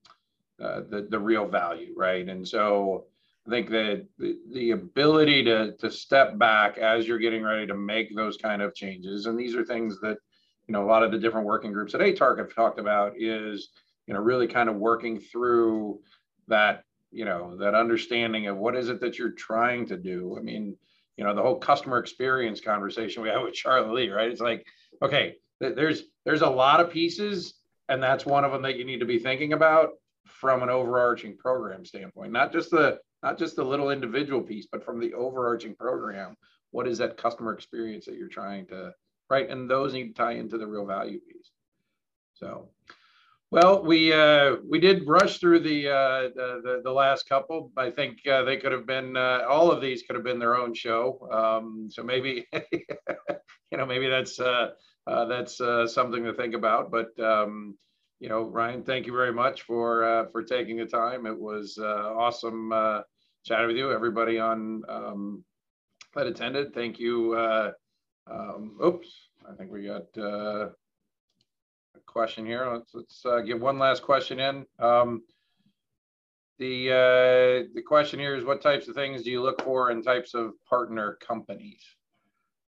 uh, 0.62 0.82
the, 0.88 1.06
the 1.10 1.18
real 1.18 1.46
value, 1.46 1.92
right? 1.96 2.28
And 2.28 2.46
so 2.46 3.06
I 3.46 3.50
think 3.50 3.70
that 3.70 4.06
the, 4.18 4.70
ability 4.70 5.44
to, 5.44 5.72
to 5.76 5.90
step 5.90 6.38
back 6.38 6.78
as 6.78 7.06
you're 7.06 7.18
getting 7.18 7.42
ready 7.42 7.66
to 7.66 7.74
make 7.74 8.14
those 8.14 8.36
kind 8.36 8.62
of 8.62 8.74
changes, 8.74 9.26
and 9.26 9.38
these 9.38 9.54
are 9.54 9.64
things 9.64 10.00
that, 10.00 10.18
you 10.66 10.72
know, 10.72 10.82
a 10.82 10.86
lot 10.86 11.02
of 11.02 11.10
the 11.10 11.18
different 11.18 11.46
working 11.46 11.72
groups 11.72 11.94
at 11.94 12.00
ATARC 12.00 12.38
have 12.38 12.54
talked 12.54 12.78
about 12.78 13.14
is, 13.18 13.68
you 14.06 14.14
know, 14.14 14.20
really 14.20 14.46
kind 14.46 14.68
of 14.68 14.76
working 14.76 15.18
through 15.18 16.00
that, 16.48 16.84
you 17.10 17.24
know, 17.24 17.56
that 17.56 17.74
understanding 17.74 18.46
of 18.46 18.56
what 18.56 18.76
is 18.76 18.88
it 18.88 19.00
that 19.00 19.18
you're 19.18 19.30
trying 19.30 19.86
to 19.86 19.96
do. 19.96 20.36
I 20.38 20.42
mean, 20.42 20.76
you 21.16 21.24
know, 21.24 21.34
the 21.34 21.42
whole 21.42 21.58
customer 21.58 21.98
experience 21.98 22.60
conversation 22.60 23.22
we 23.22 23.28
had 23.28 23.42
with 23.42 23.54
Charlie 23.54 24.06
Lee, 24.06 24.10
right? 24.10 24.30
It's 24.30 24.40
like, 24.40 24.64
okay, 25.02 25.36
there's 25.60 26.04
there's 26.24 26.42
a 26.42 26.48
lot 26.48 26.80
of 26.80 26.90
pieces, 26.90 27.54
and 27.88 28.02
that's 28.02 28.24
one 28.24 28.44
of 28.44 28.52
them 28.52 28.62
that 28.62 28.76
you 28.76 28.84
need 28.84 29.00
to 29.00 29.06
be 29.06 29.18
thinking 29.18 29.52
about 29.52 29.90
from 30.26 30.62
an 30.62 30.70
overarching 30.70 31.36
program 31.36 31.84
standpoint, 31.84 32.32
not 32.32 32.52
just 32.52 32.70
the 32.70 32.98
not 33.22 33.38
just 33.38 33.56
the 33.56 33.64
little 33.64 33.90
individual 33.90 34.42
piece, 34.42 34.66
but 34.70 34.84
from 34.84 35.00
the 35.00 35.14
overarching 35.14 35.74
program. 35.74 36.36
What 36.72 36.86
is 36.86 36.98
that 36.98 37.16
customer 37.16 37.54
experience 37.54 38.04
that 38.06 38.16
you're 38.16 38.28
trying 38.28 38.66
to 38.66 38.92
right? 39.30 39.48
And 39.48 39.68
those 39.68 39.92
need 39.92 40.08
to 40.08 40.14
tie 40.14 40.32
into 40.32 40.58
the 40.58 40.66
real 40.66 40.86
value 40.86 41.20
piece. 41.20 41.50
So, 42.34 42.68
well, 43.50 43.84
we 43.84 44.12
uh, 44.12 44.56
we 44.68 44.80
did 44.80 45.06
rush 45.06 45.38
through 45.38 45.60
the, 45.60 45.88
uh, 45.88 46.20
the 46.34 46.80
the 46.82 46.90
last 46.90 47.28
couple. 47.28 47.70
I 47.76 47.90
think 47.90 48.26
uh, 48.26 48.42
they 48.42 48.56
could 48.56 48.72
have 48.72 48.86
been 48.86 49.16
uh, 49.16 49.42
all 49.48 49.70
of 49.70 49.80
these 49.80 50.02
could 50.02 50.16
have 50.16 50.24
been 50.24 50.40
their 50.40 50.56
own 50.56 50.74
show. 50.74 51.28
Um, 51.32 51.88
so 51.90 52.02
maybe 52.02 52.46
you 52.72 53.78
know 53.78 53.86
maybe 53.86 54.08
that's 54.08 54.40
uh, 54.40 54.70
uh, 55.06 55.24
that's 55.26 55.58
something 55.92 56.24
to 56.24 56.34
think 56.34 56.54
about. 56.54 56.90
But 56.90 57.18
um, 57.20 57.76
you 58.24 58.30
know, 58.30 58.44
Ryan, 58.44 58.82
thank 58.82 59.04
you 59.04 59.12
very 59.12 59.34
much 59.34 59.62
for 59.62 60.02
uh, 60.02 60.24
for 60.32 60.42
taking 60.42 60.78
the 60.78 60.86
time. 60.86 61.26
It 61.26 61.38
was 61.38 61.76
uh, 61.78 62.10
awesome 62.16 62.72
uh, 62.72 63.02
chatting 63.44 63.66
with 63.66 63.76
you. 63.76 63.92
Everybody 63.92 64.38
on 64.38 64.82
um, 64.88 65.44
that 66.14 66.26
attended, 66.26 66.72
thank 66.72 66.98
you. 66.98 67.34
Uh, 67.34 67.72
um, 68.26 68.78
oops, 68.82 69.28
I 69.46 69.54
think 69.54 69.70
we 69.70 69.84
got 69.84 70.06
uh, 70.16 70.68
a 70.68 72.00
question 72.06 72.46
here. 72.46 72.66
Let's, 72.72 72.94
let's 72.94 73.26
uh, 73.26 73.42
get 73.42 73.60
one 73.60 73.78
last 73.78 74.02
question 74.02 74.40
in. 74.40 74.64
Um, 74.78 75.24
the 76.58 77.68
the 77.74 77.82
question 77.82 78.18
here 78.18 78.36
is, 78.36 78.44
what 78.46 78.62
types 78.62 78.88
of 78.88 78.94
things 78.94 79.22
do 79.22 79.30
you 79.30 79.42
look 79.42 79.60
for 79.60 79.90
in 79.90 80.02
types 80.02 80.32
of 80.32 80.54
partner 80.66 81.18
companies? 81.20 81.82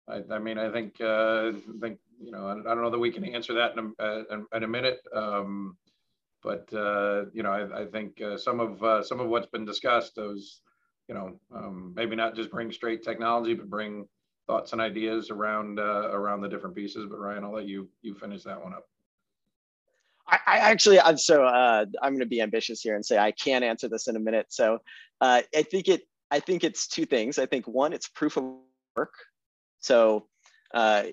I, 0.06 0.20
I 0.30 0.38
mean, 0.38 0.58
I 0.58 0.70
think 0.70 1.00
I 1.00 1.54
think 1.80 1.98
you 2.20 2.30
know, 2.30 2.46
I, 2.46 2.52
I, 2.52 2.74
don't 2.74 2.82
know 2.82 2.90
that 2.90 2.98
we 2.98 3.10
can 3.10 3.24
answer 3.24 3.54
that 3.54 3.72
in 3.76 3.92
a, 3.98 4.02
uh, 4.02 4.40
in 4.54 4.62
a 4.62 4.68
minute. 4.68 5.00
Um, 5.14 5.76
but 6.42 6.72
uh, 6.72 7.24
you 7.32 7.42
know, 7.42 7.50
I, 7.50 7.82
I 7.82 7.86
think 7.86 8.20
uh, 8.20 8.36
some 8.36 8.60
of 8.60 8.82
uh, 8.82 9.02
some 9.02 9.20
of 9.20 9.28
what's 9.28 9.46
been 9.46 9.64
discussed, 9.64 10.14
those, 10.14 10.60
you 11.08 11.14
know, 11.14 11.38
um, 11.54 11.92
maybe 11.96 12.14
not 12.14 12.36
just 12.36 12.50
bring 12.50 12.70
straight 12.70 13.02
technology, 13.02 13.54
but 13.54 13.68
bring 13.68 14.06
thoughts 14.46 14.72
and 14.72 14.80
ideas 14.80 15.30
around 15.30 15.80
uh, 15.80 16.10
around 16.12 16.40
the 16.40 16.48
different 16.48 16.76
pieces. 16.76 17.06
But 17.10 17.18
Ryan, 17.18 17.44
I'll 17.44 17.54
let 17.54 17.66
you 17.66 17.88
you 18.02 18.14
finish 18.14 18.44
that 18.44 18.62
one 18.62 18.72
up. 18.72 18.86
I, 20.28 20.58
actually, 20.58 21.00
I'm 21.00 21.18
so 21.18 21.44
uh, 21.44 21.86
I'm 22.02 22.12
going 22.12 22.20
to 22.20 22.26
be 22.26 22.40
ambitious 22.40 22.80
here 22.80 22.96
and 22.96 23.04
say 23.04 23.16
I 23.16 23.30
can 23.30 23.62
answer 23.62 23.88
this 23.88 24.08
in 24.08 24.16
a 24.16 24.20
minute. 24.20 24.46
So 24.50 24.78
I 25.20 25.42
think 25.52 25.88
it 25.88 26.02
I 26.30 26.40
think 26.40 26.64
it's 26.64 26.86
two 26.86 27.06
things. 27.06 27.38
I 27.38 27.46
think 27.46 27.66
one, 27.66 27.92
it's 27.92 28.08
proof 28.08 28.36
of 28.36 28.44
work. 28.96 29.14
So 29.78 30.26
uh, 30.74 31.04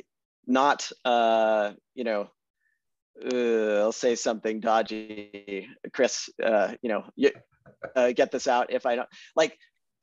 not 0.47 0.91
uh, 1.05 1.71
you 1.95 2.03
know 2.03 2.29
uh, 3.21 3.79
I'll 3.79 3.91
say 3.91 4.15
something 4.15 4.59
dodgy. 4.59 5.69
Chris, 5.93 6.29
uh, 6.43 6.73
you 6.81 6.89
know, 6.89 7.05
you, 7.15 7.31
uh, 7.95 8.11
get 8.11 8.31
this 8.31 8.47
out 8.47 8.71
if 8.71 8.85
I 8.85 8.95
don't 8.95 9.09
like. 9.35 9.57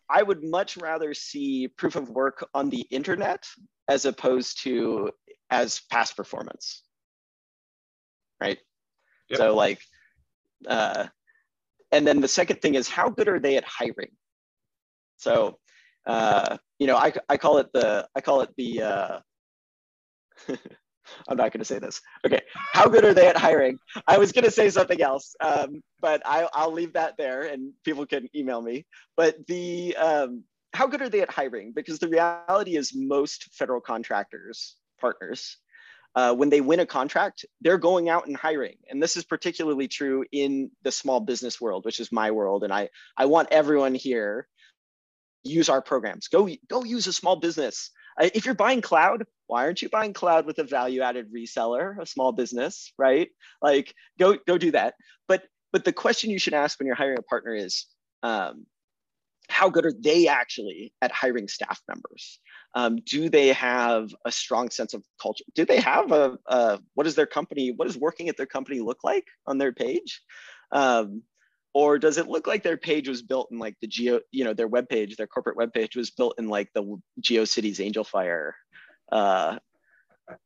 I 0.09 0.23
would 0.23 0.43
much 0.43 0.77
rather 0.77 1.15
see 1.15 1.69
proof 1.69 1.95
of 1.95 2.11
work 2.11 2.49
on 2.53 2.69
the 2.69 2.81
internet 2.91 3.47
as 3.89 4.07
opposed 4.07 4.63
to 4.65 5.11
as 5.51 5.81
past 5.91 6.17
performance. 6.17 6.83
Right. 8.41 8.59
Yep. 9.29 9.39
So 9.39 9.55
like, 9.55 9.81
uh, 10.67 11.07
and 11.93 12.07
then 12.07 12.21
the 12.21 12.29
second 12.29 12.61
thing 12.61 12.75
is 12.75 12.89
how 12.89 13.09
good 13.09 13.29
are 13.29 13.39
they 13.39 13.57
at 13.57 13.65
hiring? 13.65 14.11
So, 15.17 15.59
uh, 16.07 16.57
you 16.79 16.87
know, 16.87 16.97
I, 16.97 17.13
I 17.29 17.37
call 17.37 17.59
it 17.59 17.69
the 17.73 18.09
I 18.17 18.21
call 18.21 18.41
it 18.41 18.51
the 18.57 18.83
uh, 18.83 19.21
I'm 21.29 21.37
not 21.37 21.53
going 21.53 21.61
to 21.61 21.65
say 21.65 21.79
this. 21.79 22.01
Okay. 22.25 22.41
How 22.55 22.89
good 22.89 23.05
are 23.05 23.15
they 23.15 23.27
at 23.27 23.37
hiring? 23.37 23.79
I 24.07 24.19
was 24.19 24.33
going 24.33 24.45
to 24.45 24.51
say 24.51 24.71
something 24.71 25.01
else, 25.03 25.35
um, 25.41 25.83
but 26.01 26.23
I, 26.25 26.47
will 26.57 26.73
leave 26.73 26.93
that 26.93 27.17
there 27.17 27.43
and 27.43 27.73
people 27.85 28.07
can 28.07 28.29
email 28.35 28.63
me. 28.63 28.87
But 29.17 29.47
the 29.47 29.97
um, 29.97 30.45
how 30.73 30.87
good 30.87 31.03
are 31.03 31.09
they 31.09 31.23
at 31.23 31.31
hiring? 31.31 31.73
Because 31.73 31.99
the 31.99 32.09
reality 32.09 32.77
is 32.77 32.95
most 32.95 33.49
federal 33.53 33.81
contractors, 33.81 34.77
partners, 35.01 35.57
uh, 36.15 36.35
when 36.35 36.49
they 36.49 36.61
win 36.61 36.81
a 36.81 36.87
contract, 36.87 37.45
they're 37.61 37.79
going 37.79 38.09
out 38.09 38.27
and 38.27 38.37
hiring. 38.37 38.77
And 38.89 39.03
this 39.03 39.17
is 39.17 39.25
particularly 39.25 39.89
true 39.89 40.25
in 40.33 40.71
the 40.83 40.91
small 40.91 41.21
business 41.21 41.61
world, 41.61 41.85
which 41.85 42.01
is 42.01 42.11
my 42.11 42.31
world. 42.31 42.65
And 42.65 42.73
I, 42.73 42.89
I 43.17 43.27
want 43.27 43.49
everyone 43.53 43.95
here 43.95 44.49
use 45.45 45.69
our 45.69 45.81
programs. 45.81 46.29
Go, 46.29 46.49
go 46.69 46.85
use 46.85 47.07
a 47.07 47.13
small 47.13 47.37
business. 47.37 47.91
If 48.21 48.45
you're 48.45 48.55
buying 48.55 48.81
cloud, 48.81 49.25
why 49.47 49.65
aren't 49.65 49.83
you 49.83 49.89
buying 49.89 50.13
cloud 50.13 50.47
with 50.47 50.59
a 50.59 50.65
value 50.65 51.03
added 51.03 51.33
reseller, 51.35 52.01
a 52.01 52.07
small 52.07 52.33
business, 52.33 52.93
right? 52.99 53.29
Like 53.63 53.95
go 54.19 54.37
go 54.47 54.59
do 54.59 54.71
that. 54.73 54.95
But 55.27 55.45
but 55.73 55.85
the 55.85 55.93
question 55.93 56.31
you 56.31 56.39
should 56.39 56.55
ask 56.55 56.79
when 56.79 56.87
you're 56.87 56.97
hiring 56.97 57.19
a 57.19 57.23
partner 57.23 57.55
is, 57.55 57.87
um, 58.23 58.67
how 59.49 59.69
good 59.69 59.85
are 59.85 59.93
they 59.93 60.29
actually 60.29 60.93
at 61.03 61.13
hiring 61.13 61.49
staff 61.49 61.81
members? 61.89 62.39
Um, 62.75 62.99
do 63.05 63.29
they 63.29 63.49
have 63.49 64.11
a 64.25 64.31
strong 64.31 64.71
sense 64.71 64.95
of 64.95 65.03
culture? 65.21 65.45
Do 65.55 65.65
they 65.65 65.81
have 65.81 66.13
a, 66.13 66.39
a, 66.47 66.79
what 66.95 67.07
is 67.07 67.17
their 67.17 67.27
company? 67.27 67.73
What 67.73 67.87
does 67.89 67.99
working 67.99 68.29
at 68.29 68.37
their 68.37 68.47
company 68.47 68.81
look 68.81 69.03
like 69.03 69.27
on 69.47 69.59
their 69.59 69.73
page? 69.73 70.23
Um, 70.71 71.23
or 71.73 71.99
does 71.99 72.19
it 72.19 72.29
look 72.29 72.47
like 72.47 72.63
their 72.63 72.77
page 72.77 73.09
was 73.09 73.23
built 73.23 73.49
in 73.51 73.59
like 73.59 73.77
the 73.81 73.87
geo, 73.87 74.21
you 74.33 74.45
know, 74.45 74.55
their 74.55 74.69
web 74.69 74.89
page, 74.89 75.17
their 75.17 75.27
corporate 75.27 75.57
web 75.57 75.73
page 75.73 75.97
was 75.97 76.11
built 76.11 76.35
in 76.39 76.49
like 76.49 76.69
the 76.75 77.01
GeoCities 77.23 77.77
Angelfire 77.77 78.53
uh, 79.11 79.59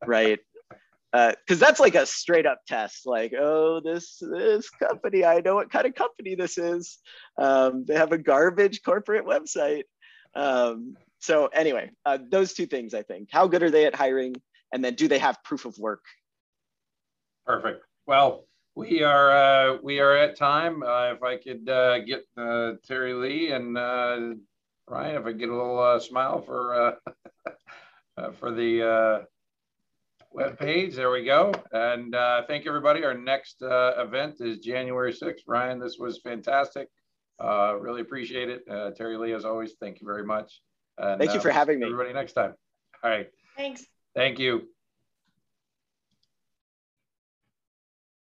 right? 0.07 0.39
Because 1.12 1.62
uh, 1.62 1.66
that's 1.66 1.81
like 1.81 1.95
a 1.95 2.07
straight 2.07 2.47
up 2.47 2.61
test. 2.66 3.07
Like, 3.07 3.35
oh, 3.39 3.81
this 3.85 4.18
this 4.20 4.68
company, 4.70 5.25
I 5.25 5.41
know 5.41 5.55
what 5.55 5.70
kind 5.70 5.87
of 5.87 5.95
company 5.95 6.35
this 6.35 6.59
is. 6.59 6.99
Um, 7.39 7.85
they 7.87 7.95
have 7.95 8.12
a 8.12 8.18
garbage 8.18 8.83
corporate 8.83 9.25
website. 9.25 9.85
Um, 10.35 10.97
so 11.20 11.47
anyway, 11.47 11.91
uh, 12.05 12.18
those 12.31 12.55
two 12.55 12.66
things 12.66 12.95
I 12.95 13.03
think. 13.03 13.29
How 13.31 13.47
good 13.47 13.62
are 13.62 13.70
they 13.70 13.87
at 13.87 13.95
hiring? 13.95 14.35
And 14.72 14.85
then 14.85 14.95
do 14.95 15.07
they 15.07 15.18
have 15.18 15.39
proof 15.45 15.66
of 15.66 15.79
work? 15.79 16.03
Perfect. 17.47 17.85
Well, 18.07 18.47
we 18.75 19.03
are 19.03 19.31
uh, 19.31 19.79
we 19.83 20.01
are 20.01 20.16
at 20.16 20.37
time. 20.37 20.83
Uh, 20.83 21.12
if 21.12 21.22
I 21.22 21.37
could 21.37 21.68
uh, 21.68 22.01
get 22.01 22.27
uh, 22.37 22.72
Terry 22.87 23.14
Lee 23.14 23.53
and 23.53 23.79
uh, 23.79 24.35
Ryan, 24.89 25.16
if 25.16 25.27
I 25.27 25.33
get 25.33 25.49
a 25.49 25.55
little 25.57 25.79
uh, 25.79 25.99
smile 26.01 26.41
for 26.43 26.97
uh, 28.16 28.31
for 28.39 28.53
the 28.53 28.89
uh, 28.89 29.25
web 30.35 30.59
page. 30.59 30.95
There 30.95 31.11
we 31.11 31.25
go. 31.25 31.53
And 31.72 32.14
uh, 32.14 32.43
thank 32.47 32.66
everybody. 32.66 33.05
Our 33.05 33.14
next 33.14 33.62
uh, 33.62 33.95
event 33.99 34.41
is 34.41 34.59
January 34.59 35.12
6th. 35.12 35.41
Ryan, 35.47 35.79
this 35.79 35.97
was 35.99 36.20
fantastic. 36.20 36.89
Uh, 37.43 37.77
really 37.79 38.01
appreciate 38.01 38.49
it. 38.49 38.62
Uh, 38.68 38.91
Terry 38.91 39.16
Lee, 39.16 39.33
as 39.33 39.45
always, 39.45 39.75
thank 39.81 40.01
you 40.01 40.07
very 40.07 40.25
much. 40.25 40.61
And, 40.99 41.18
thank 41.18 41.35
you 41.35 41.41
for 41.41 41.51
having 41.51 41.79
me. 41.79 41.87
Everybody 41.87 42.12
next 42.12 42.35
time. 42.35 42.55
All 43.03 43.11
right. 43.11 43.29
Thanks. 43.57 43.87
Thank 44.14 44.39
you. 44.39 44.68